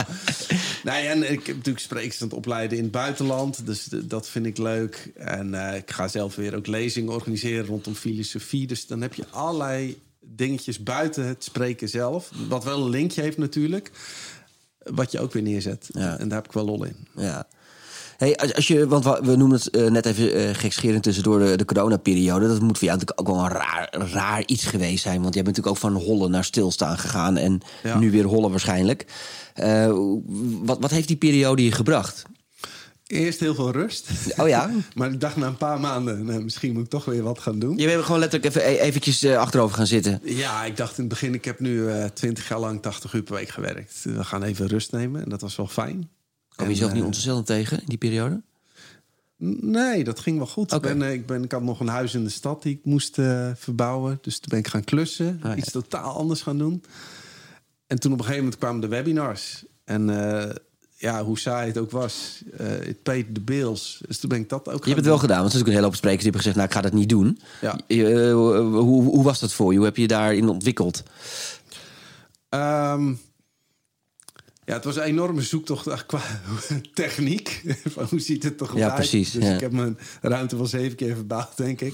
Nee, 0.84 1.08
en 1.08 1.32
ik 1.32 1.46
heb 1.46 1.56
natuurlijk 1.56 1.86
sprekers 1.86 2.22
aan 2.22 2.28
het 2.28 2.38
opleiden 2.38 2.78
in 2.78 2.84
het 2.84 2.91
buitenland. 2.91 3.65
Dus 3.65 3.88
dat 4.04 4.30
vind 4.30 4.46
ik 4.46 4.58
leuk. 4.58 5.12
En 5.15 5.69
eh, 5.69 5.78
ik 5.78 5.91
ga 5.91 6.08
zelf 6.08 6.36
weer 6.36 6.56
ook 6.56 6.67
lezingen 6.67 7.13
organiseren 7.13 7.72
rondom 7.73 7.95
filosofie. 7.95 8.67
Dus 8.67 8.88
dan 8.88 9.01
heb 9.01 9.13
je 9.13 9.23
allerlei 9.29 10.01
dingetjes 10.19 10.83
buiten 10.83 11.27
het 11.27 11.43
spreken 11.43 11.89
zelf. 11.89 12.31
Wat 12.49 12.63
wel 12.63 12.81
een 12.83 12.89
linkje 12.89 13.21
heeft 13.21 13.38
natuurlijk. 13.38 13.91
Wat 14.83 15.12
je 15.12 15.19
ook 15.19 15.33
weer 15.33 15.43
neerzet. 15.43 15.89
Ja. 15.93 16.17
En 16.17 16.27
daar 16.27 16.38
heb 16.38 16.47
ik 16.47 16.53
wel 16.53 16.65
lol 16.65 16.83
in. 16.83 16.95
Ja. 17.15 17.47
Hey, 18.17 18.36
als, 18.36 18.53
als 18.53 18.67
je, 18.67 18.88
want 18.88 19.03
we 19.03 19.36
noemen 19.36 19.57
het 19.57 19.69
eh, 19.69 19.89
net 19.89 20.05
even 20.05 20.33
eh 20.33 20.55
gekscherend 20.55 21.03
tussendoor 21.03 21.39
de, 21.39 21.55
de 21.57 21.65
coronaperiode. 21.65 22.47
Dat 22.47 22.62
moet 22.62 22.77
voor 22.77 22.88
jou 22.88 22.99
natuurlijk 22.99 23.19
ook 23.29 23.36
wel 23.36 23.45
een 23.45 23.51
raar, 23.51 23.95
raar 24.12 24.43
iets 24.45 24.65
geweest 24.65 25.03
zijn. 25.03 25.21
Want 25.21 25.33
jij 25.33 25.43
bent 25.43 25.55
natuurlijk 25.57 25.86
ook 25.86 25.91
van 25.91 26.01
hollen 26.01 26.31
naar 26.31 26.43
stilstaan 26.43 26.97
gegaan. 26.97 27.38
En 27.38 27.62
Ja. 27.83 27.97
nu 27.99 28.12
weer 28.12 28.25
hollen 28.25 28.49
waarschijnlijk. 28.49 29.05
Eh, 29.53 29.93
wat, 30.63 30.79
wat 30.79 30.91
heeft 30.91 31.08
die 31.08 31.17
periode 31.17 31.63
je 31.63 31.71
gebracht? 31.71 32.23
Eerst 33.08 33.39
heel 33.39 33.56
veel 33.56 33.71
rust. 33.71 34.10
Oh 34.37 34.47
ja? 34.47 34.69
Maar 34.95 35.12
ik 35.12 35.19
dacht 35.19 35.35
na 35.35 35.47
een 35.47 35.58
paar 35.58 35.79
maanden, 35.79 36.25
nou, 36.25 36.43
misschien 36.43 36.73
moet 36.73 36.83
ik 36.83 36.89
toch 36.89 37.06
weer 37.06 37.23
wat 37.23 37.39
gaan 37.39 37.60
doen. 37.60 37.77
Je 37.77 37.85
bent 37.85 38.04
gewoon 38.04 38.19
letterlijk 38.19 38.56
even 38.56 38.69
e- 38.69 38.79
eventjes 38.79 39.23
eh, 39.23 39.37
achterover 39.37 39.75
gaan 39.75 39.87
zitten. 39.87 40.19
Ja, 40.23 40.65
ik 40.65 40.77
dacht 40.77 40.97
in 40.97 41.04
het 41.04 41.13
begin, 41.13 41.33
ik 41.33 41.45
heb 41.45 41.60
nu 41.60 41.89
twintig 42.13 42.47
jaar 42.47 42.60
lang 42.60 42.81
80 42.81 43.13
uur 43.13 43.23
per 43.23 43.35
week 43.35 43.49
gewerkt. 43.49 43.99
We 44.04 44.23
gaan 44.23 44.43
even 44.43 44.67
rust 44.67 44.91
nemen 44.91 45.23
en 45.23 45.29
dat 45.29 45.41
was 45.41 45.56
wel 45.56 45.67
fijn. 45.67 45.91
Kom 45.91 46.10
je 46.56 46.63
En, 46.63 46.69
jezelf 46.69 46.91
niet 46.91 47.01
eh, 47.01 47.08
ontzettend 47.08 47.45
tegen 47.45 47.79
in 47.79 47.87
die 47.87 47.97
periode? 47.97 48.41
Nee, 49.62 50.04
dat 50.04 50.19
ging 50.19 50.37
wel 50.37 50.47
goed. 50.47 50.71
Ik, 50.73 50.81
ben, 50.81 51.01
eh, 51.01 51.13
ik, 51.13 51.25
ben, 51.25 51.43
ik 51.43 51.51
had 51.51 51.62
nog 51.62 51.79
een 51.79 51.87
huis 51.87 52.13
in 52.13 52.23
de 52.23 52.29
stad 52.29 52.63
die 52.63 52.73
ik 52.75 52.85
moest 52.85 53.19
eh, 53.19 53.51
verbouwen. 53.56 54.17
Dus 54.21 54.39
toen 54.39 54.49
ben 54.49 54.60
ik 54.60 54.67
gaan 54.67 54.83
klussen. 54.83 55.39
Ah, 55.41 55.51
ja. 55.51 55.56
Iets 55.56 55.71
totaal 55.71 56.17
anders 56.17 56.41
gaan 56.41 56.58
doen. 56.58 56.83
En 57.87 57.99
toen 57.99 58.12
op 58.12 58.17
een 58.17 58.23
gegeven 58.23 58.43
moment 58.43 58.62
kwamen 58.62 58.81
de 58.81 58.87
webinars. 58.87 59.65
En 59.83 60.10
eh, 60.10 60.56
ja, 61.04 61.23
hoe 61.23 61.39
saai 61.39 61.67
het 61.67 61.77
ook 61.77 61.91
was, 61.91 62.41
eh 62.58 62.67
het 62.67 63.04
paid 63.04 63.33
the 63.33 63.41
bills. 63.41 64.01
Dus 64.08 64.19
toen 64.19 64.29
ben 64.29 64.39
ik 64.39 64.49
dat 64.49 64.67
ook 64.67 64.79
Je 64.79 64.85
hebt 64.85 64.95
het 64.95 65.06
wel 65.06 65.17
gedaan, 65.17 65.41
want 65.41 65.54
er 65.54 65.58
zijn 65.58 65.63
natuurlijk 65.63 65.67
een 65.67 65.73
hele 65.73 65.85
hoop 65.85 65.95
sprekers 65.95 66.23
die 66.23 66.31
hebben 66.31 66.41
gezegd... 66.41 66.56
nou, 66.56 66.67
ik 66.67 66.73
ga 66.75 66.81
dat 66.81 66.93
niet 66.93 67.10
doen. 67.10 67.39
Ja. 67.62 67.79
Eh, 67.87 68.33
hoe, 68.33 69.04
hoe 69.04 69.23
was 69.23 69.39
dat 69.39 69.54
voor 69.54 69.71
je? 69.71 69.77
Hoe 69.77 69.85
heb 69.85 69.95
je 69.95 70.01
je 70.01 70.08
daarin 70.08 70.49
ontwikkeld? 70.49 71.04
Ehm, 72.49 73.13
ja, 74.65 74.73
het 74.73 74.83
was 74.83 74.95
een 74.95 75.01
enorme 75.03 75.41
zoektocht 75.41 75.87
eh, 75.87 75.97
qua 76.07 76.21
techniek. 76.93 77.61
Van 77.93 78.05
hoe 78.09 78.19
ziet 78.19 78.43
het 78.43 78.57
toch 78.57 78.75
Ja, 78.77 78.85
uit? 78.85 78.95
precies, 78.95 79.31
Dus 79.31 79.43
ja. 79.43 79.53
ik 79.53 79.59
heb 79.59 79.71
mijn 79.71 79.97
ruimte 80.21 80.55
wel 80.57 80.65
zeven 80.65 80.95
keer 80.97 81.15
verbouwd, 81.15 81.57
denk 81.57 81.81
ik. 81.81 81.93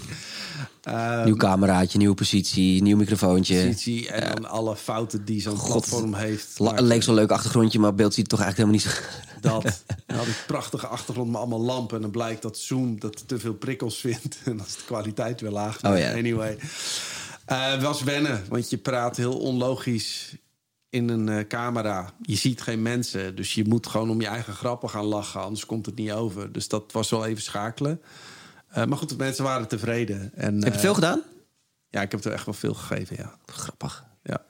Ehm, 0.83 1.23
Nieuw 1.25 1.35
cameraatje, 1.35 1.97
nieuwe 1.97 2.15
positie, 2.15 2.81
nieuw 2.81 2.97
microfoontje. 2.97 3.55
positie 3.65 4.09
en 4.11 4.35
dan 4.35 4.49
alle 4.49 4.75
fouten 4.75 5.25
die 5.25 5.41
zo'n 5.41 5.59
platform 5.65 6.13
heeft. 6.13 6.59
La- 6.59 6.69
maakt 6.71 6.81
leek 6.81 7.03
zo'n 7.03 7.15
leuk 7.15 7.31
achtergrondje, 7.31 7.79
maar 7.79 7.95
beeld 7.95 8.13
ziet 8.13 8.31
het 8.31 8.39
toch 8.39 8.41
eigenlijk 8.45 8.73
helemaal 8.75 8.93
niet 8.95 9.03
zo... 9.03 9.17
dat. 9.61 9.83
Dan 10.07 10.17
had 10.17 10.27
ik 10.27 10.43
prachtige 10.47 10.87
achtergrond 10.87 11.27
met 11.29 11.37
allemaal 11.39 11.61
lampen. 11.61 11.95
En 11.95 12.01
dan 12.01 12.11
blijkt 12.11 12.41
dat 12.41 12.57
Zoom 12.57 12.99
dat 12.99 13.27
te 13.27 13.39
veel 13.39 13.53
prikkels 13.53 13.97
vindt. 13.97 14.37
En 14.45 14.57
dan 14.57 14.65
is 14.65 14.75
de 14.75 14.83
kwaliteit 14.85 15.41
weer 15.41 15.51
laag. 15.51 15.83
Oh 15.83 15.97
ja. 15.97 16.11
Anyway. 16.13 16.57
Eh, 17.45 17.71
het 17.71 17.81
was 17.81 18.03
wennen, 18.03 18.43
want 18.49 18.69
je 18.69 18.77
praat 18.77 19.17
heel 19.17 19.37
onlogisch 19.37 20.35
in 20.89 21.09
een 21.09 21.29
eh, 21.29 21.47
camera. 21.47 22.09
Je 22.21 22.35
ziet 22.35 22.61
geen 22.61 22.81
mensen, 22.81 23.35
dus 23.35 23.53
je 23.53 23.67
moet 23.67 23.87
gewoon 23.87 24.09
om 24.09 24.21
je 24.21 24.27
eigen 24.27 24.53
grappen 24.53 24.89
gaan 24.89 25.05
lachen. 25.05 25.41
Anders 25.41 25.65
komt 25.65 25.85
het 25.85 25.95
niet 25.95 26.11
over. 26.11 26.51
Dus 26.51 26.67
dat 26.67 26.91
was 26.91 27.09
wel 27.09 27.25
even 27.25 27.41
schakelen. 27.41 28.01
Eh, 28.69 28.85
maar 28.85 28.97
goed, 28.97 29.09
de 29.09 29.15
mensen 29.17 29.43
waren 29.43 29.67
tevreden. 29.67 30.31
En, 30.35 30.53
Heb 30.53 30.63
je 30.63 30.77
eh, 30.77 30.79
veel 30.79 30.93
gedaan? 30.93 31.21
Ja, 31.89 32.01
ik 32.01 32.11
heb 32.11 32.23
er 32.23 32.31
echt 32.31 32.45
wel 32.45 32.53
veel 32.53 32.73
gegeven, 32.73 33.15
ja. 33.15 33.37
Grappig. 33.45 34.05
ja. 34.23 34.41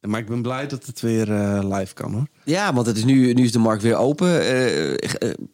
Maar 0.00 0.20
ik 0.20 0.26
ben 0.26 0.42
blij 0.42 0.66
dat 0.66 0.86
het 0.86 1.00
weer 1.00 1.26
live 1.64 1.94
kan, 1.94 2.12
hoor. 2.12 2.26
Ja, 2.44 2.72
want 2.74 2.86
het 2.86 2.96
is 2.96 3.04
nu, 3.04 3.32
nu 3.32 3.44
is 3.44 3.52
de 3.52 3.58
markt 3.58 3.82
weer 3.82 3.96
open. 3.96 4.28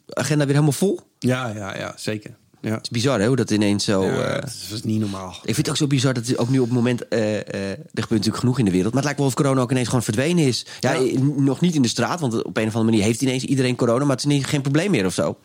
agenda 0.06 0.44
weer 0.44 0.54
helemaal 0.54 0.72
vol. 0.72 1.00
Ja, 1.18 1.48
ja, 1.48 1.76
ja, 1.76 1.92
zeker. 1.96 2.36
Ja. 2.60 2.78
is 2.82 2.88
bizar 2.88 3.20
hè, 3.20 3.26
hoe 3.26 3.36
dat 3.36 3.50
ineens 3.50 3.84
zo... 3.84 4.04
ja, 4.04 4.10
eh, 4.10 4.34
het 4.34 4.66
was 4.70 4.82
niet 4.82 5.00
normaal. 5.00 5.28
Ik 5.28 5.54
vind 5.54 5.56
het 5.56 5.68
ook 5.68 5.76
zo 5.76 5.86
bizar 5.86 6.14
dat 6.14 6.26
het 6.26 6.38
ook 6.38 6.48
nu 6.48 6.58
op 6.58 6.64
het 6.64 6.74
moment... 6.74 7.08
eh, 7.08 7.34
eh, 7.34 7.70
er 7.70 7.78
gebeurt 7.82 8.08
natuurlijk 8.10 8.38
genoeg 8.38 8.58
in 8.58 8.64
de 8.64 8.70
wereld. 8.70 8.92
Maar 8.94 9.02
het 9.02 9.04
lijkt 9.04 9.18
wel 9.18 9.28
of 9.28 9.34
corona 9.34 9.60
ook 9.60 9.70
ineens 9.70 9.88
gewoon 9.88 10.02
verdwenen 10.02 10.44
is. 10.44 10.66
Ja, 10.80 10.98
nog 11.36 11.60
niet 11.60 11.74
in 11.74 11.82
de 11.82 11.88
straat, 11.88 12.20
want 12.20 12.32
op 12.42 12.56
een 12.56 12.66
of 12.66 12.74
andere 12.74 12.84
manier 12.84 13.02
heeft 13.02 13.22
ineens 13.22 13.44
iedereen 13.44 13.76
corona. 13.76 14.04
Maar 14.04 14.16
het 14.16 14.24
is 14.26 14.32
niet, 14.32 14.46
geen 14.46 14.62
probleem 14.62 14.90
meer 14.90 15.06
of 15.06 15.14
zo. 15.14 15.36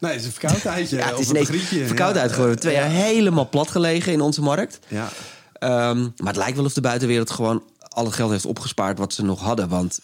Nee, 0.00 0.12
het 0.12 0.20
is 0.20 0.26
een 0.26 0.32
verkoudheidje. 0.32 0.96
Ja, 1.02 1.08
het 1.08 1.18
is 1.18 1.28
een 1.28 1.44
griepje. 1.44 1.86
verkoudheid 1.86 2.28
Ja, 2.28 2.34
geworden. 2.34 2.60
Twee 2.60 2.74
ja. 2.74 2.80
jaar 2.80 2.90
helemaal 2.90 3.48
plat 3.48 3.70
gelegen 3.70 4.12
in 4.12 4.20
onze 4.20 4.42
markt. 4.42 4.78
Ja. 4.88 5.08
Ehm, 5.52 6.00
maar 6.00 6.32
het 6.32 6.36
lijkt 6.36 6.56
wel 6.56 6.64
of 6.64 6.72
de 6.72 6.80
buitenwereld 6.80 7.30
gewoon 7.30 7.62
al 7.88 8.04
het 8.04 8.14
geld 8.14 8.30
heeft 8.30 8.46
opgespaard 8.46 8.98
wat 8.98 9.12
ze 9.12 9.24
nog 9.24 9.40
hadden. 9.40 9.68
Want 9.68 10.00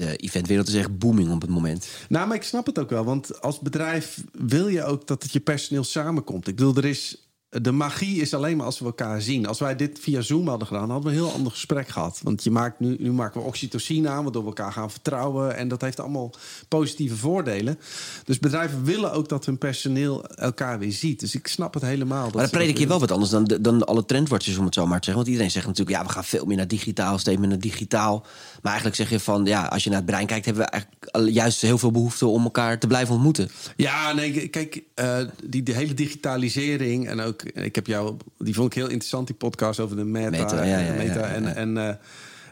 de 0.00 0.16
eventwereld 0.16 0.68
is 0.68 0.74
echt 0.74 0.98
booming 0.98 1.32
op 1.32 1.40
het 1.40 1.50
moment. 1.50 1.88
Nou, 2.08 2.26
maar 2.26 2.36
ik 2.36 2.42
snap 2.42 2.66
het 2.66 2.78
ook 2.78 2.90
wel. 2.90 3.04
Want 3.04 3.42
als 3.42 3.58
bedrijf 3.58 4.24
wil 4.32 4.68
je 4.68 4.84
ook 4.84 5.06
dat 5.06 5.22
het 5.22 5.32
je 5.32 5.40
personeel 5.40 5.84
samenkomt. 5.84 6.48
Ik 6.48 6.56
bedoel, 6.56 6.76
er 6.76 6.84
is... 6.84 7.24
De 7.62 7.72
magie 7.72 8.20
is 8.20 8.34
alleen 8.34 8.56
maar 8.56 8.66
als 8.66 8.78
we 8.78 8.84
elkaar 8.84 9.22
zien. 9.22 9.46
Als 9.46 9.58
wij 9.58 9.76
dit 9.76 9.98
via 9.98 10.20
Zoom 10.20 10.48
hadden 10.48 10.66
gedaan, 10.66 10.90
hadden 10.90 11.10
we 11.10 11.16
een 11.18 11.24
heel 11.24 11.32
ander 11.32 11.52
gesprek 11.52 11.88
gehad. 11.88 12.20
Want 12.22 12.44
je 12.44 12.50
maakt 12.50 12.80
nu, 12.80 12.96
nu 12.98 13.12
maken 13.12 13.40
we 13.40 13.46
oxytocine 13.46 14.08
aan, 14.08 14.22
waardoor 14.22 14.42
we 14.42 14.48
elkaar 14.48 14.72
gaan 14.72 14.90
vertrouwen. 14.90 15.56
En 15.56 15.68
dat 15.68 15.80
heeft 15.80 16.00
allemaal 16.00 16.30
positieve 16.68 17.16
voordelen. 17.16 17.78
Dus 18.24 18.38
bedrijven 18.38 18.84
willen 18.84 19.12
ook 19.12 19.28
dat 19.28 19.46
hun 19.46 19.58
personeel 19.58 20.26
elkaar 20.26 20.78
weer 20.78 20.92
ziet. 20.92 21.20
Dus 21.20 21.34
ik 21.34 21.46
snap 21.46 21.74
het 21.74 21.82
helemaal. 21.82 22.24
dat 22.24 22.34
Maar 22.34 22.42
dan 22.42 22.50
predik 22.50 22.78
je 22.78 22.86
wel 22.86 23.00
wat 23.00 23.10
anders 23.10 23.30
dan, 23.30 23.44
dan 23.60 23.86
alle 23.86 24.04
trendwatchers, 24.04 24.56
om 24.56 24.64
het 24.64 24.74
zo 24.74 24.86
maar 24.86 24.98
te 24.98 25.04
zeggen. 25.04 25.14
Want 25.14 25.26
iedereen 25.26 25.50
zegt 25.50 25.66
natuurlijk, 25.66 25.96
ja, 25.96 26.04
we 26.04 26.12
gaan 26.12 26.24
veel 26.24 26.44
meer 26.44 26.56
naar 26.56 26.68
digitaal, 26.68 27.18
steeds 27.18 27.38
meer 27.38 27.48
naar 27.48 27.58
digitaal. 27.58 28.26
Maar 28.62 28.72
eigenlijk 28.72 28.96
zeg 28.96 29.10
je 29.10 29.20
van, 29.20 29.44
ja, 29.44 29.64
als 29.64 29.84
je 29.84 29.90
naar 29.90 29.98
het 29.98 30.06
brein 30.06 30.26
kijkt, 30.26 30.44
hebben 30.44 30.64
we 30.64 30.70
eigenlijk 30.70 31.34
juist 31.34 31.60
heel 31.60 31.78
veel 31.78 31.90
behoefte 31.90 32.26
om 32.26 32.44
elkaar 32.44 32.78
te 32.78 32.86
blijven 32.86 33.14
ontmoeten. 33.14 33.50
Ja, 33.76 34.12
nee, 34.12 34.48
kijk, 34.48 34.82
eh, 34.94 35.18
die, 35.44 35.62
die 35.62 35.74
hele 35.74 35.94
digitalisering 35.94 37.08
en 37.08 37.20
ook, 37.20 37.42
ik 37.42 37.74
heb 37.74 37.86
jou, 37.86 38.16
die 38.38 38.54
vond 38.54 38.66
ik 38.66 38.74
heel 38.74 38.88
interessant, 38.88 39.26
die 39.26 39.36
podcast 39.36 39.80
over 39.80 39.96
de 39.96 40.04
meta. 40.04 40.30
Meta, 40.30 40.64
ja, 40.64 40.78
ja, 40.78 40.92
meta 40.92 41.20
ja, 41.20 41.26
en, 41.26 41.54
en 41.56 41.88
eh, 41.88 41.94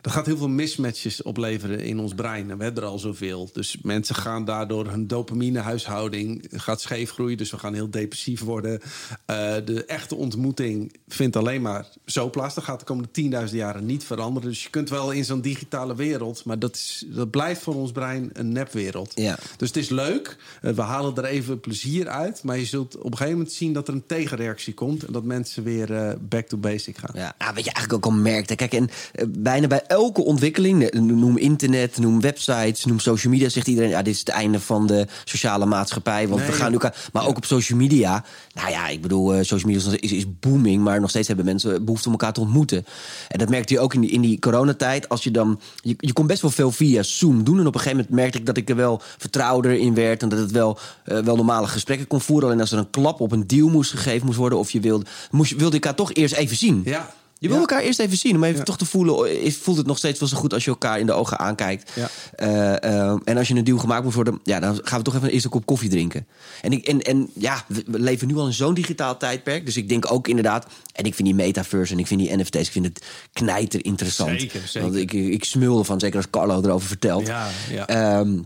dat 0.01 0.12
gaat 0.12 0.26
heel 0.26 0.36
veel 0.36 0.49
mismatches 0.49 1.22
opleveren 1.22 1.80
in 1.80 1.99
ons 2.01 2.14
brein. 2.14 2.51
En 2.51 2.59
we 2.59 2.64
hebben 2.64 2.82
er 2.82 2.88
al 2.88 2.99
zoveel. 2.99 3.51
Dus 3.53 3.78
mensen 3.82 4.14
gaan 4.14 4.44
daardoor 4.44 4.86
hun 4.86 5.07
dopaminehuishouding 5.07 6.44
gaat 6.51 6.80
scheef 6.80 7.11
groeien. 7.11 7.36
Dus 7.36 7.51
we 7.51 7.59
gaan 7.59 7.74
heel 7.74 7.90
depressief 7.90 8.40
worden. 8.40 8.80
Eh, 9.24 9.55
de 9.64 9.84
echte 9.84 10.14
ontmoeting 10.14 10.96
vindt 11.09 11.36
alleen 11.36 11.62
maar 11.62 11.86
zo 12.07 12.30
plaats. 12.30 12.55
Dat 12.55 12.64
gaat 12.64 12.78
de 12.78 12.84
komende 12.86 13.11
10.000 13.49 13.55
jaren 13.57 13.86
niet 13.86 14.05
veranderen. 14.05 14.49
Dus 14.49 14.62
je 14.62 14.70
kunt 14.70 14.88
wel 14.88 15.11
in 15.11 15.24
zo'n 15.24 15.40
digitale 15.40 15.94
wereld, 15.94 16.44
maar 16.44 16.59
dat, 16.59 16.74
is, 16.74 17.05
dat 17.07 17.30
blijft 17.30 17.62
voor 17.62 17.74
ons 17.74 17.92
brein 17.92 18.30
een 18.32 18.53
nepwereld. 18.53 19.12
Ja. 19.14 19.38
Dus 19.57 19.68
het 19.68 19.76
is 19.76 19.88
leuk. 19.88 20.36
Eh, 20.62 20.72
We 20.72 20.82
halen 20.82 21.16
er 21.16 21.24
even 21.24 21.61
plezier 21.61 22.09
uit. 22.09 22.42
Maar 22.42 22.59
je 22.59 22.64
zult 22.64 22.96
op 22.99 23.05
een 23.05 23.11
gegeven 23.16 23.32
moment 23.32 23.53
zien 23.53 23.72
dat 23.72 23.88
er 23.88 23.94
een 23.94 24.07
tegenreactie 24.07 24.74
komt. 24.74 25.05
En 25.05 25.12
dat 25.12 25.24
mensen 25.24 25.62
weer 25.62 25.94
eh, 25.94 26.12
back 26.20 26.46
to 26.46 26.57
basic 26.57 26.99
gaan. 26.99 27.11
Ja, 27.14 27.34
ah, 27.38 27.55
wat 27.55 27.64
je 27.64 27.72
eigenlijk 27.72 27.92
ook 28.07 28.12
al 28.12 28.18
merkt. 28.18 28.49
hè. 28.49 28.55
Kijk, 28.55 28.72
en 28.72 28.88
bijna 29.28 29.66
bij 29.66 29.82
elke 29.89 30.24
ontwikkeling, 30.24 30.82
eh, 30.82 31.01
noem 31.01 31.36
internet, 31.36 31.99
noem 31.99 32.20
websites, 32.20 32.84
noem 32.84 32.99
social 32.99 33.32
media, 33.32 33.49
zegt 33.49 33.66
iedereen: 33.66 33.91
ja, 33.91 34.03
dit 34.03 34.14
is 34.14 34.18
het 34.18 34.28
einde 34.28 34.61
van 34.61 34.86
de 34.86 35.07
sociale 35.24 35.66
maatschappij. 35.66 36.28
Want 36.28 36.47
we 36.47 36.53
gaan 36.53 36.66
nu 36.66 36.72
elkaar. 36.72 37.09
Maar 37.12 37.26
ook 37.26 37.36
op 37.36 37.45
social 37.45 37.78
media. 37.78 38.24
Nou 38.55 38.70
ja, 38.70 38.89
ik 38.89 39.03
bedoel, 39.03 39.34
eh, 39.34 39.39
social 39.43 39.72
media 39.72 39.93
is, 40.01 40.12
is, 40.12 40.39
booming, 40.41 40.82
maar 40.82 41.01
nog 41.01 41.11
steeds 41.11 41.26
hebben 41.28 41.45
mensen 41.45 41.84
behoefte 41.84 42.07
om 42.07 42.12
elkaar 42.12 42.32
te 42.32 42.41
ontmoeten. 42.41 42.84
En 43.28 43.39
dat 43.39 43.49
merkte 43.49 43.72
je 43.72 43.80
ook 43.80 43.95
in 43.95 44.01
die, 44.01 44.11
in 44.11 44.20
die 44.20 44.39
coronatijd. 44.39 45.09
Als 45.09 45.24
je 45.24 45.30
dan. 45.30 45.61
Je, 45.80 45.95
je 45.99 46.12
kon 46.12 46.26
best 46.26 46.43
wel 46.43 46.51
veel 46.51 46.70
via 46.70 47.03
Zoom 47.03 47.45
doen. 47.45 47.59
En 47.59 47.66
op 47.66 47.74
een 47.74 47.80
gegeven 47.80 47.99
moment 47.99 48.16
merkte 48.16 48.39
ik 48.39 48.47
dat 48.47 48.57
ik 48.57 48.68
er 48.68 48.76
wel 48.76 49.01
vertrouwder 49.18 49.72
in 49.72 49.95
werd. 49.95 50.22
En 50.22 50.28
dat 50.28 50.39
het 50.39 50.51
wel, 50.51 50.78
eh, 51.05 51.18
wel 51.18 51.36
normale 51.36 51.66
gesprekken 51.66 52.07
kon 52.07 52.20
voeren. 52.20 52.49
Alleen 52.49 52.61
als 52.61 52.72
er 52.72 52.78
een 52.78 52.91
klap 52.91 53.20
op 53.20 53.32
een 53.32 53.47
deal 53.47 53.68
moest 53.68 53.91
gegeven 53.91 54.26
moest 54.26 54.39
worden. 54.39 54.59
Of 54.59 54.70
je 54.70 54.80
wilde, 54.80 55.05
moest, 55.30 55.51
wilde 55.51 55.76
je 55.76 55.82
elkaar 55.82 55.95
toch 55.95 56.12
eerst 56.12 56.34
even 56.34 56.57
zien. 56.57 56.82
Ja. 56.84 57.11
Je 57.41 57.47
wil 57.49 57.57
Ja. 57.57 57.62
elkaar 57.62 57.80
eerst 57.80 57.99
even 57.99 58.16
zien, 58.16 58.36
om 58.36 58.45
even 58.45 58.59
Ja. 58.59 58.62
toch 58.64 58.78
te 58.78 58.84
voelen. 58.86 59.43
Is, 59.43 59.57
voelt 59.57 59.76
het 59.76 59.86
nog 59.86 59.99
steeds 59.99 60.20
wel 60.20 60.28
zo 60.28 60.36
goed 60.36 60.53
als 60.55 60.64
je 60.64 60.70
elkaar 60.70 60.99
in 61.01 61.07
de 61.07 61.12
ogen 61.12 61.39
aankijkt? 61.39 61.91
Ja. 61.95 62.09
Eh, 62.34 62.82
eh, 63.11 63.16
en 63.24 63.36
als 63.36 63.49
je 63.49 63.55
een 63.55 63.64
deal 63.64 63.78
gemaakt 63.78 64.05
moet 64.05 64.14
worden, 64.14 64.41
ja, 64.43 64.61
dan 64.61 64.80
gaan 64.82 64.99
we 64.99 65.05
toch 65.05 65.14
even 65.14 65.30
eerst 65.30 65.45
een 65.45 65.51
kop 65.51 65.66
koffie 65.66 65.89
drinken. 65.91 66.26
En, 66.62 66.72
ik, 66.72 66.86
en, 66.86 67.01
en 67.01 67.30
ja, 67.34 67.64
we, 67.66 67.82
leven 67.86 68.28
nu 68.28 68.36
al 68.36 68.47
in 68.47 68.53
zo'n 68.53 68.74
digitaal 68.74 69.16
tijdperk. 69.16 69.64
Dus 69.66 69.76
ik 69.76 69.89
denk 69.89 70.12
ook 70.12 70.28
inderdaad. 70.28 70.66
En 70.93 71.05
ik 71.05 71.14
vind 71.14 71.28
die 71.28 71.36
metaverse 71.36 71.93
en 71.93 71.99
ik 71.99 72.07
vind 72.07 72.20
die 72.20 72.36
NFT's, 72.36 72.57
ik 72.57 72.70
vind 72.72 72.84
het 72.84 73.05
knijter 73.32 73.84
interessant. 73.84 74.41
Zeker, 74.41 74.61
zeker. 74.66 74.91
Want 74.91 75.01
ik, 75.03 75.12
ik 75.12 75.45
smul 75.45 75.78
ervan, 75.78 76.01
zeker 76.01 76.16
als 76.16 76.30
Carlo 76.30 76.62
erover 76.62 76.89
vertelt. 76.89 77.26
Ja, 77.26 77.49
ja. 77.70 77.86
Ehm, 77.86 78.39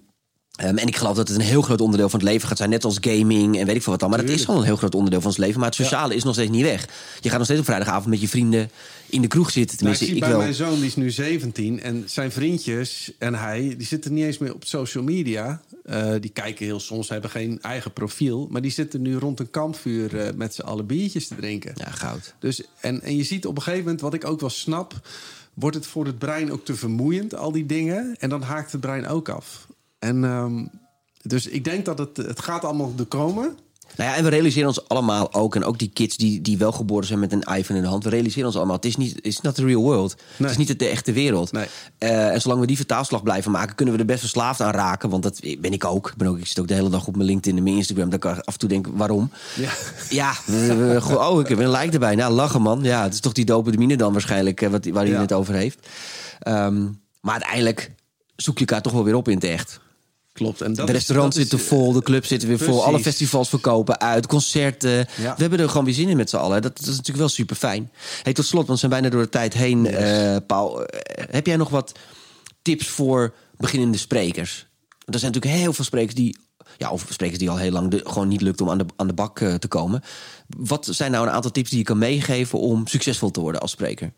ehm, 0.52 0.76
en 0.76 0.86
ik 0.86 0.96
geloof 0.96 1.16
dat 1.16 1.28
het 1.28 1.36
een 1.36 1.42
heel 1.44 1.62
groot 1.62 1.80
onderdeel 1.80 2.08
van 2.08 2.20
het 2.20 2.28
leven 2.28 2.48
gaat 2.48 2.56
zijn. 2.56 2.70
Net 2.70 2.84
als 2.84 2.98
gaming 3.00 3.58
en 3.58 3.66
weet 3.66 3.76
ik 3.76 3.82
veel 3.82 3.92
wat 3.92 4.00
dan. 4.00 4.10
Maar 4.10 4.18
het 4.18 4.30
is 4.30 4.44
gewoon 4.44 4.60
een 4.60 4.66
heel 4.66 4.76
groot 4.76 4.94
onderdeel 4.94 5.20
van 5.20 5.28
ons 5.28 5.38
leven. 5.38 5.60
Maar 5.60 5.68
het 5.68 5.78
sociale 5.78 6.14
is 6.14 6.24
nog 6.24 6.34
steeds 6.34 6.50
niet 6.50 6.62
weg. 6.62 6.88
Je 7.20 7.28
gaat 7.28 7.36
nog 7.36 7.44
steeds 7.44 7.60
op 7.60 7.66
vrijdagavond 7.66 8.06
met 8.06 8.20
je 8.20 8.28
vrienden 8.28 8.70
in 9.06 9.22
de 9.22 9.28
kroeg 9.28 9.50
zitten. 9.50 9.76
Nou, 9.84 9.92
ik 9.92 9.98
Tenminste, 9.98 10.04
zie 10.04 10.14
ik 10.14 10.20
bij 10.20 10.30
wel. 10.30 10.38
mijn 10.38 10.54
zoon, 10.54 10.74
die 10.74 10.86
is 10.86 10.96
nu 10.96 11.10
17. 11.10 11.80
En 11.80 12.02
zijn 12.06 12.32
vriendjes 12.32 13.12
en 13.18 13.34
hij, 13.34 13.74
die 13.78 13.86
zitten 13.86 14.12
niet 14.12 14.24
eens 14.24 14.38
meer 14.38 14.54
op 14.54 14.64
social 14.64 15.04
media. 15.04 15.60
Eh, 15.84 16.12
die 16.20 16.30
kijken 16.30 16.64
heel 16.64 16.80
soms, 16.80 17.08
hebben 17.08 17.30
geen 17.30 17.58
eigen 17.62 17.92
profiel. 17.92 18.48
Maar 18.50 18.62
die 18.62 18.70
zitten 18.70 19.02
nu 19.02 19.16
rond 19.16 19.40
een 19.40 19.50
kampvuur 19.50 20.18
eh, 20.18 20.34
met 20.34 20.54
z'n 20.54 20.60
allen 20.62 20.86
biertjes 20.86 21.28
te 21.28 21.34
drinken. 21.34 21.72
Ja, 21.76 21.90
goud. 21.90 22.34
Dus, 22.38 22.62
en, 22.80 23.02
en 23.02 23.16
je 23.16 23.24
ziet 23.24 23.46
op 23.46 23.56
een 23.56 23.62
gegeven 23.62 23.84
moment, 23.84 24.00
wat 24.00 24.14
ik 24.14 24.24
ook 24.24 24.40
wel 24.40 24.50
snap... 24.50 25.00
wordt 25.54 25.76
het 25.76 25.86
voor 25.86 26.06
het 26.06 26.18
brein 26.18 26.52
ook 26.52 26.64
te 26.64 26.74
vermoeiend, 26.74 27.34
al 27.34 27.52
die 27.52 27.66
dingen. 27.66 28.16
En 28.18 28.28
dan 28.28 28.42
haakt 28.42 28.72
het 28.72 28.80
brein 28.80 29.06
ook 29.08 29.28
af. 29.28 29.66
En 30.02 30.24
ehm, 30.24 30.64
dus 31.22 31.46
ik 31.46 31.64
denk 31.64 31.84
dat 31.84 31.98
het, 31.98 32.16
het 32.16 32.40
gaat 32.40 32.64
allemaal 32.64 32.92
er 32.98 33.04
komen. 33.04 33.56
Nou 33.96 34.10
ja, 34.10 34.16
en 34.16 34.24
we 34.24 34.30
realiseren 34.30 34.68
ons 34.68 34.88
allemaal 34.88 35.34
ook, 35.34 35.54
en 35.54 35.64
ook 35.64 35.78
die 35.78 35.90
kids 35.92 36.16
die, 36.16 36.40
die 36.40 36.58
wel 36.58 36.72
geboren 36.72 37.06
zijn 37.06 37.18
met 37.18 37.32
een 37.32 37.40
iPhone 37.42 37.78
in 37.78 37.84
de 37.84 37.90
hand, 37.90 38.04
we 38.04 38.10
realiseren 38.10 38.46
ons 38.46 38.56
allemaal, 38.56 38.76
het 38.76 38.84
is 38.84 38.96
niet, 38.96 39.18
it's 39.26 39.40
not 39.40 39.54
the 39.54 39.64
real 39.64 39.82
world. 39.82 40.16
Het 40.36 40.50
is 40.50 40.56
niet 40.56 40.78
de 40.78 40.86
echte 40.88 41.12
wereld. 41.12 41.52
Nee. 41.52 41.66
Eh, 41.98 42.32
en 42.32 42.40
zolang 42.40 42.60
we 42.60 42.66
die 42.66 42.76
vertaalslag 42.76 43.22
blijven 43.22 43.50
maken, 43.50 43.74
kunnen 43.74 43.94
we 43.94 44.00
er 44.00 44.06
best 44.06 44.20
verslaafd 44.20 44.60
aan 44.60 44.70
raken. 44.72 45.10
Want 45.10 45.22
dat 45.22 45.40
ben 45.58 45.72
ik 45.72 45.84
ook. 45.84 46.08
Ik, 46.08 46.16
ben 46.16 46.28
ook, 46.28 46.38
ik 46.38 46.46
zit 46.46 46.58
ook 46.58 46.68
de 46.68 46.74
hele 46.74 46.88
dag 46.90 47.06
op 47.06 47.14
mijn 47.16 47.26
LinkedIn 47.28 47.56
en 47.58 47.62
mijn 47.64 47.76
Instagram. 47.76 48.10
Dat 48.10 48.24
ik 48.24 48.30
af 48.30 48.52
en 48.52 48.58
toe 48.58 48.68
denk, 48.68 48.86
waarom? 48.94 49.30
Ja. 49.56 49.70
Ja, 50.10 50.32
we- 50.46 51.00
oh, 51.18 51.40
ik 51.40 51.48
heb 51.48 51.58
een 51.58 51.70
like 51.70 51.92
erbij. 51.92 52.14
Nou, 52.14 52.32
lachen 52.32 52.62
man. 52.62 52.82
Ja, 52.82 53.02
het 53.02 53.12
is 53.14 53.20
toch 53.20 53.32
die 53.32 53.44
dopamine 53.44 53.96
dan 53.96 54.12
waarschijnlijk 54.12 54.60
eh, 54.62 54.70
wat, 54.70 54.86
waar 54.86 55.02
hij 55.04 55.12
Ja. 55.12 55.20
het 55.20 55.32
over 55.32 55.54
heeft. 55.54 55.88
Ehm, 56.38 56.82
maar 57.20 57.32
uiteindelijk 57.32 57.92
zoek 58.36 58.54
je 58.58 58.64
elkaar 58.66 58.82
toch 58.82 58.92
wel 58.92 59.04
weer 59.04 59.14
op 59.14 59.28
in 59.28 59.34
het 59.34 59.44
echt. 59.44 59.80
Klopt. 60.32 60.60
En 60.60 60.74
dat 60.74 60.86
de 60.86 60.92
restaurants 60.92 61.36
zitten 61.36 61.58
vol, 61.58 61.92
de 61.92 62.02
clubs 62.02 62.28
zitten 62.28 62.48
weer 62.48 62.58
vol, 62.58 62.84
alle 62.84 63.00
festivals 63.00 63.48
verkopen 63.48 64.00
uit, 64.00 64.26
concerten. 64.26 64.96
Ja. 65.16 65.34
We 65.34 65.40
hebben 65.40 65.58
er 65.58 65.68
gewoon 65.68 65.84
weer 65.84 65.94
zin 65.94 66.08
in 66.08 66.16
met 66.16 66.30
z'n 66.30 66.36
allen. 66.36 66.62
Dat, 66.62 66.76
dat 66.76 66.86
is 66.86 66.96
natuurlijk 66.96 67.18
wel 67.18 67.28
super 67.28 67.56
fijn. 67.56 67.90
Hey, 68.22 68.32
tot 68.32 68.44
slot, 68.44 68.66
want 68.66 68.80
we 68.80 68.86
zijn 68.88 69.00
bijna 69.00 69.08
door 69.08 69.22
de 69.22 69.28
tijd 69.28 69.54
heen, 69.54 69.86
eh, 69.86 70.36
Paul. 70.46 70.86
Eh, 70.86 71.24
heb 71.30 71.46
jij 71.46 71.56
nog 71.56 71.68
wat 71.68 71.92
tips 72.62 72.86
voor 72.86 73.34
beginnende 73.56 73.98
sprekers? 73.98 74.66
Er 75.04 75.18
zijn 75.18 75.32
natuurlijk 75.32 75.62
heel 75.62 75.72
veel 75.72 75.84
sprekers 75.84 76.14
die 76.14 76.36
ja, 76.78 76.90
of 76.90 77.06
sprekers 77.08 77.38
die 77.38 77.50
al 77.50 77.56
heel 77.56 77.70
lang 77.70 77.90
de, 77.90 78.00
gewoon 78.04 78.28
niet 78.28 78.40
lukt 78.40 78.60
om 78.60 78.70
aan 78.70 78.78
de, 78.78 78.86
aan 78.96 79.06
de 79.06 79.12
bak 79.12 79.38
te 79.38 79.68
komen. 79.68 80.02
Wat 80.46 80.88
zijn 80.90 81.10
nou 81.10 81.26
een 81.26 81.32
aantal 81.32 81.50
tips 81.50 81.70
die 81.70 81.78
je 81.78 81.84
kan 81.84 81.98
meegeven 81.98 82.58
om 82.58 82.86
succesvol 82.86 83.30
te 83.30 83.40
worden 83.40 83.60
als 83.60 83.70
spreker? 83.70 84.12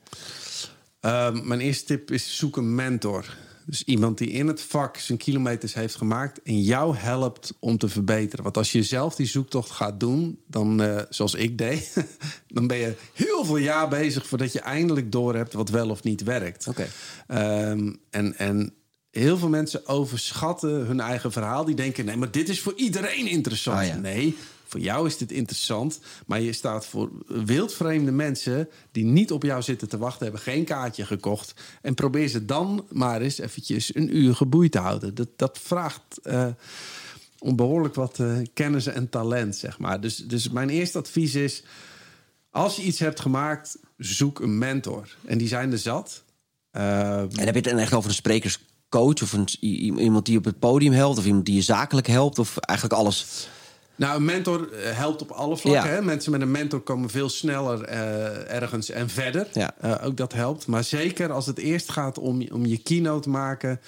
Ehm, 1.01 1.47
mijn 1.47 1.61
eerste 1.61 1.85
tip 1.85 2.11
is 2.11 2.37
zoek 2.37 2.57
een 2.57 2.75
mentor. 2.75 3.25
Dus 3.67 3.85
iemand 3.85 4.19
die 4.19 4.31
in 4.31 4.47
het 4.47 4.61
vak 4.61 4.97
zijn 4.97 5.19
kilometers 5.19 5.75
heeft 5.75 5.95
gemaakt 5.95 6.43
en 6.43 6.63
jou 6.63 6.97
helpt 6.97 7.55
om 7.59 7.79
te 7.79 7.89
verbeteren. 7.89 8.45
Want 8.45 8.57
als 8.57 8.73
je 8.73 8.83
zelf 8.83 9.15
die 9.15 9.27
zoektocht 9.27 9.71
gaat 9.71 10.01
doen, 10.01 10.39
dan, 10.47 10.83
uh, 10.83 11.01
zoals 11.09 11.35
ik 11.35 11.59
deed, 11.59 12.05
dan 12.47 12.67
ben 12.67 12.77
je 12.77 12.95
heel 13.13 13.45
veel 13.45 13.57
jaar 13.57 13.89
bezig 13.89 14.27
voordat 14.27 14.53
je 14.53 14.61
eindelijk 14.61 15.13
door 15.13 15.35
hebt 15.35 15.53
wat 15.53 15.69
wel 15.69 15.91
of 15.91 16.03
niet 16.03 16.23
werkt. 16.23 16.67
Oké. 16.67 16.87
Ehm, 17.27 17.93
en, 18.11 18.39
en 18.39 18.75
heel 19.11 19.39
veel 19.39 19.49
mensen 19.49 19.87
overschatten 19.87 20.71
hun 20.71 21.01
eigen 21.01 21.33
verhaal. 21.33 21.65
Die 21.65 21.75
denken: 21.75 22.05
nee, 22.05 22.17
maar 22.17 22.31
dit 22.31 22.49
is 22.49 22.61
voor 22.61 22.73
iedereen 22.77 23.27
interessant. 23.27 23.79
Ah, 23.79 23.87
ja. 23.87 23.97
Nee, 23.97 24.37
voor 24.75 24.83
jou 24.83 25.07
is 25.07 25.17
dit 25.17 25.33
interessant, 25.33 26.01
maar 26.27 26.41
je 26.41 26.53
staat 26.53 26.87
voor 26.87 27.11
wildvreemde 27.27 28.13
mensen 28.13 28.69
die 28.93 29.05
niet 29.05 29.33
op 29.33 29.43
jou 29.43 29.63
zitten 29.63 29.89
te 29.89 29.99
wachten, 29.99 30.23
hebben 30.23 30.43
geen 30.43 30.65
kaartje 30.65 31.07
gekocht. 31.07 31.55
En 31.83 31.95
probeer 31.95 32.29
ze 32.29 32.45
dan 32.45 32.87
maar 32.91 33.21
eens 33.21 33.39
eventjes 33.39 33.95
een 33.95 34.17
uur 34.17 34.35
geboeid 34.35 34.73
te 34.73 34.79
houden. 34.79 35.15
Dat, 35.15 35.29
dat 35.37 35.59
vraagt 35.63 36.03
uh, 36.25 36.47
om 37.39 37.57
behoorlijk 37.57 37.95
wat 37.95 38.19
uh, 38.19 38.37
kennis 38.55 38.87
en 38.87 39.09
talent, 39.09 39.57
zeg 39.57 39.79
maar. 39.79 40.01
Dus, 40.01 40.17
dus 40.17 40.51
mijn 40.51 40.69
eerste 40.69 40.99
advies 40.99 41.35
is: 41.35 41.63
als 42.51 42.77
je 42.77 42.83
iets 42.83 42.99
hebt 42.99 43.21
gemaakt, 43.21 43.79
zoek 43.97 44.41
een 44.41 44.59
mentor. 44.59 45.17
En 45.25 45.39
die 45.39 45.49
zijn 45.49 45.73
er 45.73 45.79
zat. 45.79 46.23
Uh, 46.73 47.19
en 47.19 47.29
heb 47.31 47.55
je 47.55 47.61
het 47.61 47.65
dan 47.65 47.79
echt 47.79 47.93
over 47.93 48.09
een 48.11 48.17
sprekerscoach 48.17 49.23
of 49.23 49.33
een, 49.33 49.49
iemand 49.61 50.27
die 50.27 50.39
op 50.39 50.45
het 50.45 50.59
podium 50.59 50.93
helpt, 50.93 51.19
of 51.19 51.27
iemand 51.27 51.47
die 51.47 51.55
je 51.55 51.63
zakelijk 51.63 52.07
helpt, 52.07 52.39
of 52.39 52.57
eigenlijk 52.57 53.01
alles? 53.01 53.49
Nou, 53.97 54.17
een 54.17 54.25
mentor 54.25 54.73
eh, 54.73 54.97
helpt 54.97 55.23
op 55.23 55.31
alle 55.31 55.57
vlakken. 55.57 55.91
Hè? 55.91 56.03
Mensen 56.03 56.33
met 56.33 56.41
een 56.41 56.51
mentor 56.51 56.81
komen 56.81 57.11
veel 57.11 57.29
sneller 57.29 57.89
uh, 57.89 58.53
ergens 58.53 58.91
en 58.91 59.09
verder. 59.09 59.47
Ja. 59.53 59.75
Uh, 59.85 59.95
ook 60.05 60.17
dat 60.17 60.33
helpt. 60.33 60.67
Maar 60.67 60.85
zeker 60.85 61.33
als 61.33 61.47
het 61.47 61.59
eerst 61.59 61.91
gaat 61.91 62.19
om, 62.19 62.47
om 62.53 62.67
je 62.67 62.79
keynote 62.79 63.29
maken... 63.29 63.81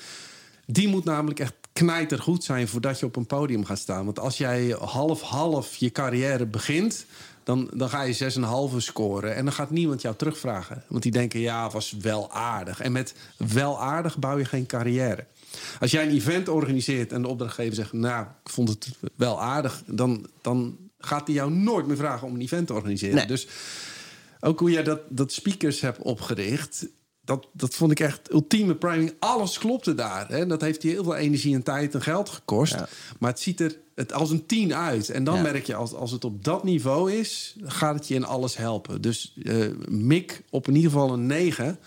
die 0.67 0.89
moet 0.89 1.05
namelijk 1.05 1.41
echt 1.41 1.55
knijtergoed 1.73 2.45
zijn 2.45 2.69
voordat 2.69 3.01
je 3.01 3.07
op 3.07 3.17
een 3.17 3.27
podium 3.27 3.65
gaat 3.65 3.79
staan. 3.79 4.05
Want 4.05 4.19
als 4.19 4.39
jij 4.39 4.77
half-half 4.81 5.77
je 5.77 5.91
carrière 5.91 6.47
begint... 6.47 7.07
Dan, 7.45 7.71
dan 7.75 7.89
ga 7.89 8.03
je 8.03 8.71
6,5 8.73 8.77
scoren. 8.77 9.35
En 9.35 9.45
dan 9.45 9.55
gaat 9.55 9.71
niemand 9.71 10.03
jou 10.03 10.17
terugvragen. 10.17 10.83
Want 10.89 11.03
die 11.03 11.13
denken, 11.13 11.41
ja, 11.41 11.71
was 11.71 11.97
wel 12.01 12.31
aardig. 12.33 12.81
En 12.81 12.93
met 12.93 13.15
wel 13.37 13.81
aardig 13.81 14.19
bouw 14.19 14.39
je 14.39 14.45
geen 14.45 14.67
carrière. 14.67 15.25
Als 15.81 15.91
jij 15.91 16.07
een 16.07 16.15
event 16.15 16.49
organiseert 16.49 17.13
en 17.13 17.23
de 17.23 17.29
opdrachtgever 17.29 17.75
zegt: 17.75 17.93
Nou, 17.93 18.27
ik 18.45 18.51
vond 18.51 18.69
het 18.69 18.89
wel 19.15 19.41
aardig, 19.43 19.83
dan, 19.87 20.27
dan 20.43 20.77
gaat 20.99 21.27
hij 21.27 21.37
jou 21.37 21.51
nooit 21.51 21.87
meer 21.87 21.97
vragen 21.97 22.27
om 22.27 22.35
een 22.35 22.41
event 22.41 22.67
te 22.67 22.73
organiseren. 22.73 23.17
Nee. 23.17 23.27
Dus 23.27 23.47
ook 24.41 24.59
hoe 24.61 24.71
jij 24.71 24.83
dat, 24.83 25.01
dat 25.09 25.33
speakers 25.33 25.81
hebt 25.81 25.99
opgericht. 25.99 26.87
Dat, 27.25 27.47
dat 27.53 27.75
vond 27.75 27.91
ik 27.91 28.01
echt 28.01 28.33
ultieme 28.33 28.75
priming. 28.75 29.15
Alles 29.19 29.59
klopte 29.59 29.95
daar. 29.95 30.29
Hè. 30.29 30.47
Dat 30.47 30.61
heeft 30.61 30.83
je 30.83 30.89
heel 30.89 31.05
veel 31.05 31.17
energie 31.17 31.55
en 31.55 31.63
tijd 31.63 31.95
en 31.95 32.03
geld 32.03 32.29
gekost. 32.29 32.73
Ja. 32.73 32.89
Maar 33.19 33.31
het 33.31 33.41
ziet 33.41 33.61
er 33.61 33.77
het 33.95 34.13
als 34.13 34.31
een 34.31 34.47
tien 34.47 34.75
uit. 34.75 35.11
En 35.11 35.25
dan 35.25 35.35
Ja. 35.35 35.43
merk 35.43 35.67
je, 35.67 35.75
als, 35.75 35.93
als 35.95 36.11
het 36.11 36.25
op 36.25 36.45
dat 36.45 36.65
niveau 36.65 37.13
is, 37.13 37.57
gaat 37.63 37.95
het 37.95 38.09
je 38.09 38.15
in 38.15 38.25
alles 38.25 38.57
helpen. 38.57 39.01
Dus 39.01 39.37
eh, 39.43 39.57
mik 39.89 40.43
op 40.51 40.69
in 40.69 40.75
ieder 40.75 40.91
geval 40.91 41.13
een 41.13 41.27
9. 41.27 41.79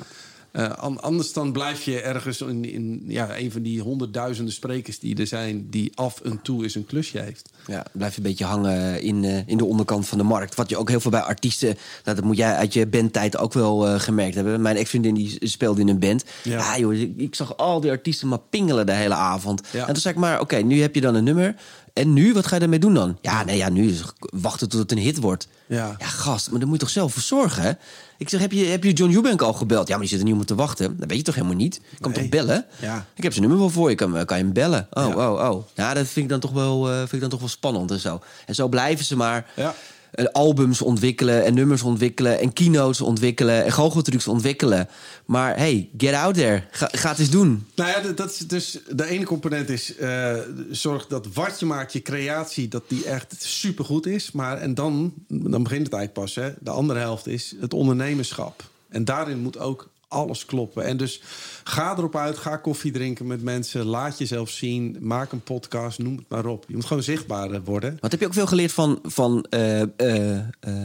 Eh, 0.51 0.69
an- 0.69 1.01
anders 1.01 1.33
dan 1.33 1.51
blijf 1.51 1.83
je 1.83 2.01
ergens 2.01 2.41
in, 2.41 2.65
in 2.65 3.03
ja, 3.07 3.37
een 3.37 3.51
van 3.51 3.61
die 3.61 3.81
honderdduizenden 3.81 4.53
sprekers 4.53 4.99
die 4.99 5.17
er 5.17 5.27
zijn, 5.27 5.67
die 5.69 5.91
af 5.95 6.19
en 6.21 6.41
toe 6.41 6.63
eens 6.63 6.75
een 6.75 6.85
klusje 6.85 7.19
heeft. 7.19 7.49
Ja, 7.67 7.85
blijf 7.91 8.11
je 8.11 8.17
een 8.17 8.27
beetje 8.27 8.45
hangen 8.45 9.01
in, 9.01 9.23
eh, 9.23 9.47
in 9.47 9.57
de 9.57 9.65
onderkant 9.65 10.07
van 10.07 10.17
de 10.17 10.23
markt. 10.23 10.55
Wat 10.55 10.69
je 10.69 10.77
ook 10.77 10.89
heel 10.89 10.99
veel 10.99 11.11
bij 11.11 11.19
artiesten... 11.21 11.77
Nou, 12.03 12.15
dat 12.15 12.25
moet 12.25 12.37
jij 12.37 12.55
uit 12.55 12.73
je 12.73 12.87
bandtijd 12.87 13.37
ook 13.37 13.53
wel 13.53 13.87
eh, 13.87 13.99
gemerkt 13.99 14.35
hebben. 14.35 14.61
Mijn 14.61 14.75
ex-vriendin 14.77 15.13
die 15.13 15.37
speelde 15.47 15.81
in 15.81 15.87
een 15.87 15.99
band. 15.99 16.23
Ja, 16.43 16.51
Ja. 16.57 16.79
joh, 16.79 16.93
ik, 16.93 17.11
ik 17.17 17.35
zag 17.35 17.57
al 17.57 17.79
die 17.81 17.91
artiesten 17.91 18.27
maar 18.27 18.39
pingelen 18.49 18.85
de 18.85 18.91
hele 18.93 19.13
avond. 19.13 19.61
Ja. 19.71 19.79
En 19.87 19.93
toen 19.93 20.01
zei 20.01 20.13
ik 20.13 20.19
maar, 20.19 20.39
oké, 20.39 20.55
nu 20.57 20.81
heb 20.81 20.95
je 20.95 21.01
dan 21.01 21.15
een 21.15 21.23
nummer. 21.23 21.55
En 21.93 22.13
nu, 22.13 22.33
wat 22.33 22.47
ga 22.47 22.55
je 22.55 22.61
ermee 22.61 22.79
doen 22.79 22.93
dan? 22.93 23.17
Ja, 23.21 23.43
nee, 23.43 23.57
ja, 23.57 23.69
nu 23.69 23.89
is 23.89 24.01
wachten 24.19 24.69
tot 24.69 24.79
het 24.79 24.91
een 24.91 24.97
hit 24.97 25.17
wordt. 25.19 25.47
Ja. 25.67 25.95
Ja, 25.99 26.05
gast, 26.05 26.49
maar 26.49 26.59
daar 26.59 26.67
moet 26.67 26.77
je 26.79 26.83
toch 26.85 26.93
zelf 26.93 27.13
voor 27.13 27.21
zorgen, 27.21 27.63
hè? 27.63 27.71
Ik 28.17 28.29
zeg, 28.29 28.39
heb 28.39 28.51
je, 28.51 28.65
heb 28.65 28.83
je 28.83 28.93
John 28.93 29.13
Eubank 29.13 29.41
al 29.41 29.53
gebeld? 29.53 29.87
Ja, 29.87 29.93
maar 29.93 30.01
die 30.01 30.09
zit 30.09 30.19
er 30.19 30.25
niet 30.25 30.33
om 30.35 30.45
te 30.45 30.55
wachten. 30.55 30.97
Dat 30.99 31.07
weet 31.09 31.17
je 31.17 31.23
toch 31.23 31.35
helemaal 31.35 31.55
niet? 31.55 31.75
Ik 31.75 31.81
kan 32.01 32.11
hem 32.11 32.21
toch 32.21 32.29
bellen? 32.29 32.65
Ja. 32.81 33.05
Ik 33.15 33.23
heb 33.23 33.31
zijn 33.31 33.43
nummer 33.45 33.59
wel 33.63 33.69
voor 33.73 33.89
je, 33.89 33.95
kan, 33.95 34.25
kan 34.25 34.37
je 34.37 34.43
hem 34.43 34.53
bellen. 34.53 34.87
Oh, 34.91 35.07
Ja. 35.07 35.31
oh, 35.31 35.49
oh. 35.51 35.63
Ja, 35.73 35.93
dat 35.93 36.05
vind 36.07 36.25
ik 36.25 36.29
dan 36.29 36.39
toch 36.39 36.51
wel, 36.51 36.89
eh, 36.89 36.97
vind 36.97 37.13
ik 37.13 37.19
dan 37.21 37.29
toch 37.29 37.39
wel 37.39 37.49
spannend 37.49 37.91
en 37.91 37.99
zo. 37.99 38.21
En 38.45 38.55
zo 38.55 38.67
blijven 38.67 39.05
ze 39.05 39.15
maar 39.15 39.45
Ja. 39.55 39.75
Eh, 40.11 40.25
albums 40.25 40.81
ontwikkelen 40.81 41.45
en 41.45 41.53
nummers 41.53 41.81
ontwikkelen 41.83 42.39
en 42.39 42.53
keynotes 42.53 43.01
ontwikkelen 43.01 43.65
en 43.65 43.71
goocheltrucs 43.71 44.27
ontwikkelen. 44.27 44.87
Maar 45.25 45.57
hey, 45.57 45.89
get 45.97 46.13
out 46.13 46.33
there. 46.35 46.63
Ga, 46.71 46.89
ga 46.91 47.09
het 47.09 47.19
eens 47.19 47.29
doen. 47.29 47.65
Nou 47.75 47.89
ja, 47.89 48.11
dat- 48.11 48.31
is 48.31 48.37
dus 48.37 48.79
de 48.89 49.05
ene 49.05 49.25
component 49.25 49.69
is 49.69 49.95
eh, 49.95 50.35
zorg 50.71 51.07
dat 51.07 51.27
wat 51.33 51.59
je 51.59 51.65
maakt, 51.65 51.93
je 51.93 52.01
creatie, 52.01 52.67
dat 52.67 52.83
die 52.87 53.05
echt 53.05 53.35
supergoed 53.39 54.05
is. 54.05 54.31
Maar 54.31 54.57
en 54.57 54.73
dan, 54.73 55.13
dan 55.27 55.63
begint 55.63 55.85
het 55.85 55.93
eigenlijk 55.93 56.13
pas. 56.13 56.35
Hè. 56.35 56.49
De 56.59 56.69
andere 56.69 56.99
helft 56.99 57.27
is 57.27 57.55
het 57.59 57.73
ondernemerschap. 57.73 58.63
En 58.89 59.05
daarin 59.05 59.39
moet 59.39 59.57
ook 59.59 59.89
alles 60.09 60.45
kloppen. 60.45 60.85
En 60.85 60.97
dus 60.97 61.21
ga 61.63 61.97
erop 61.97 62.15
uit, 62.15 62.37
ga 62.37 62.57
koffie 62.57 62.91
drinken 62.91 63.27
met 63.27 63.41
mensen, 63.41 63.85
laat 63.85 64.17
jezelf 64.17 64.49
zien, 64.49 64.97
maak 64.99 65.31
een 65.31 65.41
podcast, 65.41 65.99
noem 65.99 66.15
het 66.15 66.25
maar 66.27 66.45
op. 66.45 66.65
Je 66.67 66.75
moet 66.75 66.85
gewoon 66.85 67.03
zichtbaar 67.03 67.63
worden. 67.63 67.97
Wat 67.99 68.11
heb 68.11 68.19
je 68.19 68.25
ook 68.25 68.33
veel 68.33 68.47
geleerd 68.47 68.71
van, 68.71 68.99
van 69.03 69.45
eh, 69.49 69.81
eh, 69.81 70.37
eh, 70.37 70.43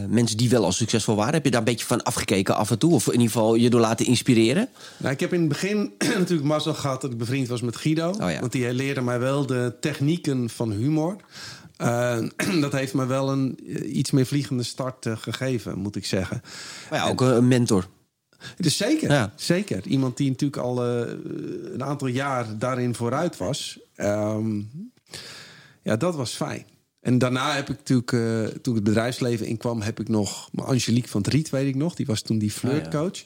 mensen 0.09 0.37
die 0.37 0.49
wel 0.49 0.65
al 0.65 0.73
succesvol 0.73 1.17
waren? 1.17 1.35
Heb 1.35 1.45
je 1.45 1.51
daar 1.51 1.59
een 1.59 1.67
beetje 1.67 1.87
van 1.87 2.03
afgekeken 2.03 2.57
af 2.57 2.71
en 2.71 2.79
toe? 2.79 2.93
Of 2.93 3.07
in 3.07 3.13
ieder 3.13 3.27
geval 3.27 3.55
je 3.55 3.71
door 3.71 3.81
laten 3.81 4.07
inspireren? 4.07 4.69
Nou, 4.97 5.13
ik 5.13 5.21
heb 5.21 5.33
in 5.33 5.41
het 5.41 5.49
begin 5.49 5.93
natuurlijk 6.19 6.49
mazzel 6.49 6.75
gehad 6.75 7.01
dat 7.01 7.13
ik 7.13 7.19
bevriend 7.19 7.49
was 7.49 7.63
met 7.63 7.77
Guido. 7.77 8.09
Oh 8.09 8.31
ja. 8.31 8.41
Want 8.41 8.53
die 8.53 8.73
leerde 8.73 9.01
mij 9.01 9.19
wel 9.19 9.47
de 9.47 9.75
technieken 9.81 10.51
van 10.51 10.71
humor. 10.71 11.17
Eh, 11.77 12.19
dat 12.61 12.73
heeft 12.73 12.95
mij 12.95 13.07
wel 13.07 13.31
een 13.31 13.59
eh, 13.67 13.97
iets 13.97 14.11
meer 14.11 14.27
vliegende 14.27 14.63
start 14.63 15.07
eh, 15.07 15.17
gegeven, 15.17 15.79
moet 15.79 15.97
ik 15.97 16.05
zeggen. 16.05 16.43
Maar 16.91 16.99
ja, 16.99 17.09
ook 17.09 17.21
een 17.21 17.49
mentor. 17.49 17.87
Dus 18.57 18.77
zeker, 18.77 19.11
Ja. 19.11 19.33
zeker. 19.37 19.87
Iemand 19.87 20.17
die 20.17 20.29
natuurlijk 20.31 20.63
al 20.63 20.85
eh, 20.85 21.11
een 21.73 21.85
aantal 21.85 22.09
jaar 22.09 22.59
daarin 22.59 22.95
vooruit 22.95 23.37
was. 23.37 23.79
Ehm, 23.95 24.61
ja, 25.83 25.97
dat 25.97 26.15
was 26.15 26.33
fijn. 26.33 26.67
En 27.01 27.19
daarna 27.19 27.55
heb 27.55 27.69
ik 27.69 27.77
natuurlijk, 27.77 28.13
eh, 28.13 28.45
toen 28.61 28.75
het 28.75 28.85
bedrijfsleven 28.85 29.47
inkwam, 29.47 29.81
heb 29.81 30.01
ik 30.01 30.09
nog 30.09 30.49
Angelique 30.55 31.09
van 31.11 31.21
het 31.21 31.33
Riet, 31.33 31.51
weet 31.51 31.69
ik 31.69 31.75
nog. 31.75 31.95
Die 31.95 32.07
was 32.07 32.23
toen 32.23 32.39
die 32.39 32.51
flirtcoach. 32.51 33.23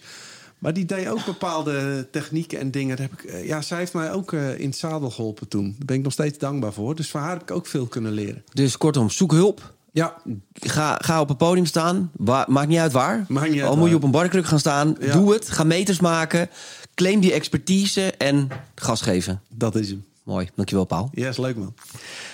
Maar 0.58 0.72
die 0.74 0.84
deed 0.84 1.08
ook 1.08 1.24
bepaalde 1.24 2.06
technieken 2.10 2.58
en 2.58 2.70
dingen. 2.70 2.96
Daar 2.96 3.08
heb 3.10 3.20
ik, 3.22 3.30
eh, 3.30 3.46
ja, 3.46 3.62
zij 3.62 3.78
heeft 3.78 3.92
mij 3.92 4.12
ook 4.12 4.32
in 4.32 4.66
het 4.68 4.76
zadel 4.76 5.10
geholpen 5.10 5.48
toen. 5.48 5.64
Daar 5.76 5.86
ben 5.86 5.96
ik 5.96 6.02
nog 6.02 6.12
steeds 6.12 6.38
dankbaar 6.38 6.72
voor. 6.72 6.94
Dus 6.94 7.10
van 7.10 7.20
haar 7.20 7.32
heb 7.32 7.42
ik 7.42 7.50
ook 7.50 7.66
veel 7.66 7.86
kunnen 7.86 8.12
leren. 8.12 8.44
Dus 8.52 8.76
kortom, 8.76 9.10
zoek 9.10 9.32
hulp. 9.32 9.76
Ja, 9.92 10.16
Ga, 10.52 10.98
ga 11.00 11.20
op 11.20 11.30
een 11.30 11.36
podium 11.36 11.66
staan. 11.66 12.10
Maakt 12.46 12.68
niet 12.68 12.78
uit 12.78 12.92
waar. 12.92 13.24
Maakt 13.28 13.50
niet 13.50 13.60
uit 13.60 13.70
Al 13.70 13.76
moet 13.76 13.88
je 13.88 13.94
op 13.94 14.02
een 14.02 14.10
barkruk 14.10 14.46
gaan 14.46 14.58
staan. 14.58 14.96
Ja. 15.00 15.12
Doe 15.12 15.32
het. 15.32 15.50
Ga 15.50 15.64
meters 15.64 16.00
maken. 16.00 16.48
Claim 16.94 17.20
die 17.20 17.32
expertise 17.32 18.12
en 18.12 18.48
gas 18.74 19.00
geven. 19.00 19.40
dat 19.48 19.74
is 19.74 19.88
hem. 19.88 20.06
Mooi. 20.28 20.48
Dankjewel, 20.54 20.84
Paul. 20.84 21.10
Is 21.12 21.36
leuk 21.36 21.56
man. 21.56 21.74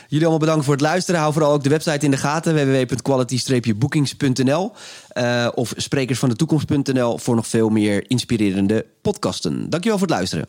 Jullie 0.08 0.26
allemaal 0.26 0.38
bedankt 0.38 0.64
voor 0.64 0.74
het 0.74 0.82
luisteren. 0.82 1.20
Hou 1.20 1.32
vooral 1.32 1.52
ook 1.52 1.62
de 1.62 1.68
website 1.68 2.04
in 2.04 2.10
de 2.10 2.16
gaten. 2.16 2.54
www.quality-bookings.nl 2.54 4.72
eh, 5.08 5.48
Of 5.54 5.72
sprekersvandetoekomst.nl 5.76 7.18
voor 7.18 7.34
nog 7.34 7.46
veel 7.46 7.68
meer 7.68 8.10
inspirerende 8.10 8.86
podcasten. 9.02 9.70
Dankjewel 9.70 9.98
voor 9.98 10.06
het 10.06 10.16
luisteren. 10.16 10.46